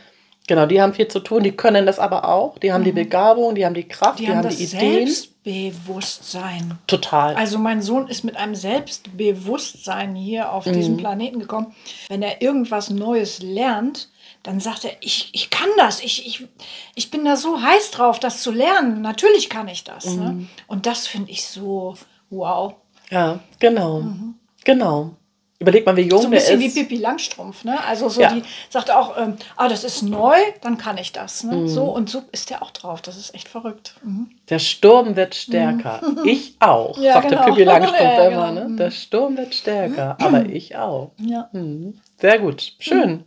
genau, 0.48 0.66
die 0.66 0.82
haben 0.82 0.94
viel 0.94 1.08
zu 1.08 1.20
tun, 1.20 1.44
die 1.44 1.52
können 1.52 1.86
das 1.86 2.00
aber 2.00 2.28
auch. 2.28 2.58
Die 2.60 2.72
haben 2.72 2.82
mhm. 2.82 2.86
die 2.86 2.92
Begabung, 2.92 3.56
die 3.56 3.66
haben 3.66 3.74
die 3.74 3.88
Kraft, 3.88 4.20
die, 4.20 4.26
die 4.26 4.30
haben, 4.30 4.40
haben 4.40 4.50
die 4.50 4.64
Ideen. 4.64 5.08
Selbstbewusstsein. 5.08 6.78
Total. 6.88 7.36
Also 7.36 7.60
mein 7.60 7.82
Sohn 7.82 8.08
ist 8.08 8.24
mit 8.24 8.38
einem 8.38 8.56
Selbstbewusstsein 8.56 10.16
hier 10.16 10.52
auf 10.52 10.66
mhm. 10.66 10.74
diesen 10.74 10.98
Planeten 10.98 11.40
gekommen. 11.40 11.74
Wenn 12.10 12.22
er 12.22 12.42
irgendwas 12.42 12.90
Neues 12.90 13.42
lernt, 13.42 14.10
dann 14.44 14.60
sagt 14.60 14.86
er, 14.86 14.92
ich, 15.02 15.30
ich 15.34 15.50
kann 15.50 15.70
das, 15.78 16.04
ich, 16.04 16.28
ich, 16.28 16.48
ich 16.94 17.10
bin 17.10 17.26
da 17.26 17.36
so 17.36 17.62
heiß 17.62 17.92
drauf, 17.92 18.20
das 18.20 18.44
zu 18.44 18.52
lernen. 18.52 19.02
Natürlich 19.02 19.50
kann 19.50 19.68
ich 19.68 19.84
das. 19.84 20.06
Ne? 20.06 20.32
Mhm. 20.32 20.38
Ne? 20.40 20.48
Und 20.68 20.86
das 20.86 21.08
finde 21.08 21.32
ich 21.32 21.48
so 21.48 21.96
wow. 22.30 22.76
Ja, 23.10 23.40
genau. 23.60 24.02
Mhm. 24.02 24.36
Genau. 24.64 25.16
Überleg 25.58 25.86
mal, 25.86 25.96
wie 25.96 26.02
jung 26.02 26.20
so 26.20 26.28
ein 26.28 26.32
bisschen 26.32 26.60
wie 26.60 26.70
Pippi 26.70 26.98
Langstrumpf, 26.98 27.64
ne? 27.64 27.82
Also 27.86 28.10
so 28.10 28.20
ja. 28.20 28.34
die 28.34 28.44
sagt 28.70 28.92
auch, 28.92 29.18
ähm, 29.18 29.38
ah, 29.56 29.70
das 29.70 29.86
ist 29.86 30.02
neu, 30.02 30.36
dann 30.62 30.78
kann 30.78 30.98
ich 30.98 31.14
das. 31.14 31.46
Ne? 31.46 31.56
Mhm. 31.56 31.68
So 31.70 31.86
und 31.86 32.10
so 32.10 32.24
ist 32.34 32.50
der 32.50 32.62
auch 32.62 32.72
drauf. 32.72 33.02
Das 33.02 33.16
ist 33.16 33.34
echt 33.34 33.48
verrückt. 33.48 33.96
Mhm. 34.04 34.32
Der 34.50 34.60
Sturm 34.60 35.16
wird 35.16 35.34
stärker. 35.34 36.02
Mhm. 36.06 36.28
Ich 36.28 36.56
auch, 36.60 36.98
ja, 37.02 37.14
sagt 37.14 37.30
genau. 37.30 37.46
der 37.46 37.52
Pippi 37.52 37.64
Langstrumpf 37.64 38.02
ja, 38.02 38.28
immer. 38.28 38.50
Genau. 38.50 38.52
Ne? 38.52 38.68
Mhm. 38.68 38.78
Der 38.78 38.92
Sturm 38.92 39.38
wird 39.38 39.56
stärker, 39.56 40.18
aber 40.22 40.46
ich 40.46 40.76
auch. 40.76 41.12
Ja. 41.20 41.50
Mhm. 41.54 42.00
Sehr 42.20 42.40
gut. 42.40 42.74
Schön. 42.80 43.10
Mhm. 43.10 43.24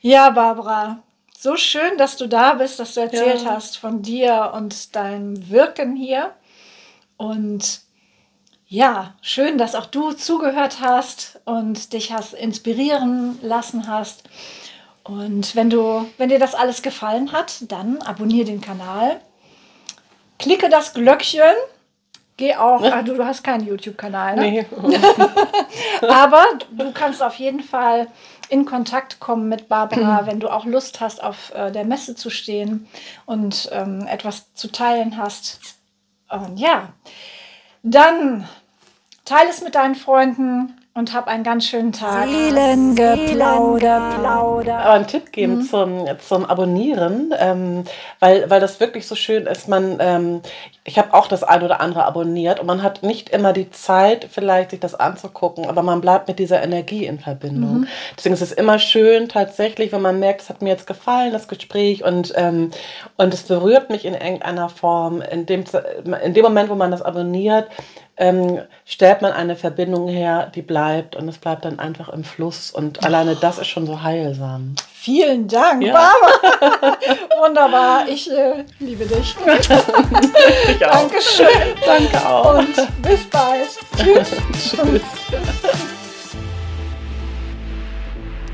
Ja, 0.00 0.30
Barbara. 0.30 1.02
So 1.38 1.56
schön, 1.56 1.98
dass 1.98 2.16
du 2.16 2.26
da 2.26 2.54
bist, 2.54 2.80
dass 2.80 2.94
du 2.94 3.00
erzählt 3.00 3.44
hast 3.44 3.76
von 3.76 4.00
dir 4.00 4.52
und 4.54 4.96
deinem 4.96 5.50
Wirken 5.50 5.94
hier. 5.94 6.32
Und 7.16 7.80
ja, 8.68 9.14
schön, 9.22 9.56
dass 9.56 9.74
auch 9.74 9.86
du 9.86 10.12
zugehört 10.12 10.80
hast 10.80 11.40
und 11.46 11.94
dich 11.94 12.12
hast 12.12 12.34
inspirieren 12.34 13.38
lassen 13.42 13.88
hast. 13.88 14.24
Und 15.04 15.56
wenn 15.56 15.70
du, 15.70 16.06
wenn 16.18 16.28
dir 16.28 16.38
das 16.38 16.54
alles 16.54 16.82
gefallen 16.82 17.32
hat, 17.32 17.72
dann 17.72 18.02
abonniere 18.02 18.44
den 18.44 18.60
Kanal, 18.60 19.22
klicke 20.38 20.68
das 20.68 20.92
Glöckchen, 20.92 21.56
geh 22.36 22.56
auch, 22.56 22.82
ah, 22.82 23.02
du, 23.02 23.14
du 23.14 23.24
hast 23.24 23.42
keinen 23.42 23.66
YouTube-Kanal, 23.66 24.36
ne? 24.36 24.66
Nee. 24.82 24.98
Aber 26.08 26.44
du 26.70 26.92
kannst 26.92 27.22
auf 27.22 27.36
jeden 27.36 27.62
Fall 27.62 28.08
in 28.50 28.66
Kontakt 28.66 29.18
kommen 29.18 29.48
mit 29.48 29.68
Barbara, 29.68 30.26
wenn 30.26 30.40
du 30.40 30.48
auch 30.50 30.66
Lust 30.66 31.00
hast, 31.00 31.22
auf 31.22 31.54
äh, 31.54 31.72
der 31.72 31.84
Messe 31.84 32.14
zu 32.14 32.28
stehen 32.28 32.86
und 33.24 33.70
ähm, 33.72 34.06
etwas 34.06 34.52
zu 34.52 34.70
teilen 34.70 35.16
hast. 35.16 35.60
Und 36.28 36.58
ja, 36.58 36.92
dann 37.82 38.48
teile 39.24 39.50
es 39.50 39.62
mit 39.62 39.74
deinen 39.74 39.94
Freunden 39.94 40.74
und 40.98 41.14
hab 41.14 41.28
einen 41.28 41.44
ganz 41.44 41.64
schönen 41.66 41.92
Tag. 41.92 42.26
Seelengeplauder. 42.28 44.16
Plauder. 44.18 44.78
Aber 44.78 44.94
einen 44.94 45.06
Tipp 45.06 45.30
geben 45.30 45.58
mhm. 45.58 45.62
zum, 45.62 46.04
zum 46.18 46.44
Abonnieren, 46.44 47.32
ähm, 47.38 47.84
weil, 48.18 48.50
weil 48.50 48.60
das 48.60 48.80
wirklich 48.80 49.06
so 49.06 49.14
schön 49.14 49.46
ist. 49.46 49.68
Man, 49.68 49.98
ähm, 50.00 50.40
ich 50.82 50.98
habe 50.98 51.14
auch 51.14 51.28
das 51.28 51.44
ein 51.44 51.62
oder 51.62 51.80
andere 51.80 52.04
abonniert 52.04 52.58
und 52.58 52.66
man 52.66 52.82
hat 52.82 53.04
nicht 53.04 53.28
immer 53.30 53.52
die 53.52 53.70
Zeit, 53.70 54.26
vielleicht 54.28 54.70
sich 54.70 54.80
das 54.80 54.96
anzugucken, 54.96 55.66
aber 55.66 55.82
man 55.82 56.00
bleibt 56.00 56.26
mit 56.26 56.40
dieser 56.40 56.60
Energie 56.62 57.06
in 57.06 57.20
Verbindung. 57.20 57.80
Mhm. 57.80 57.88
Deswegen 58.16 58.34
ist 58.34 58.42
es 58.42 58.52
immer 58.52 58.80
schön, 58.80 59.28
tatsächlich, 59.28 59.92
wenn 59.92 60.02
man 60.02 60.18
merkt, 60.18 60.42
es 60.42 60.48
hat 60.48 60.62
mir 60.62 60.70
jetzt 60.70 60.88
gefallen, 60.88 61.32
das 61.32 61.46
Gespräch 61.46 62.02
und, 62.02 62.32
ähm, 62.36 62.72
und 63.16 63.32
es 63.32 63.44
berührt 63.44 63.88
mich 63.88 64.04
in 64.04 64.14
irgendeiner 64.14 64.68
Form. 64.68 65.22
In 65.22 65.46
dem, 65.46 65.62
in 66.24 66.34
dem 66.34 66.42
Moment, 66.42 66.70
wo 66.70 66.74
man 66.74 66.90
das 66.90 67.02
abonniert, 67.02 67.68
ähm, 68.16 68.58
stellt 68.84 69.22
man 69.22 69.32
eine 69.32 69.54
Verbindung 69.54 70.08
her, 70.08 70.50
die 70.52 70.62
bleibt 70.62 70.87
und 71.16 71.28
es 71.28 71.38
bleibt 71.38 71.64
dann 71.64 71.78
einfach 71.78 72.08
im 72.08 72.24
Fluss. 72.24 72.70
Und 72.70 73.04
alleine 73.04 73.36
das 73.36 73.58
ist 73.58 73.68
schon 73.68 73.86
so 73.86 74.02
heilsam. 74.02 74.74
Vielen 74.92 75.46
Dank, 75.48 75.84
ja. 75.84 75.92
Barbara. 75.92 76.96
Wunderbar, 77.40 78.08
ich 78.08 78.30
äh, 78.30 78.64
liebe 78.78 79.06
dich. 79.06 79.36
ich 80.68 80.86
auch. 80.86 80.92
Dankeschön. 80.92 81.46
Danke 81.84 82.26
auch. 82.26 82.58
Und 82.58 82.74
bis 83.02 83.24
bald. 83.30 83.68
Tschüss. 83.96 84.30
Tschüss. 84.70 85.02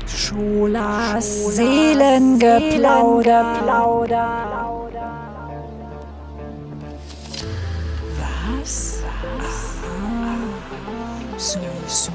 Schulas 0.07 1.55
Seelengeplauder. 1.55 3.55
Seelengeplauder. 3.55 4.65
So, 8.63 9.03
so, 11.37 11.59
so. 11.59 11.74
Oh, 11.87 12.09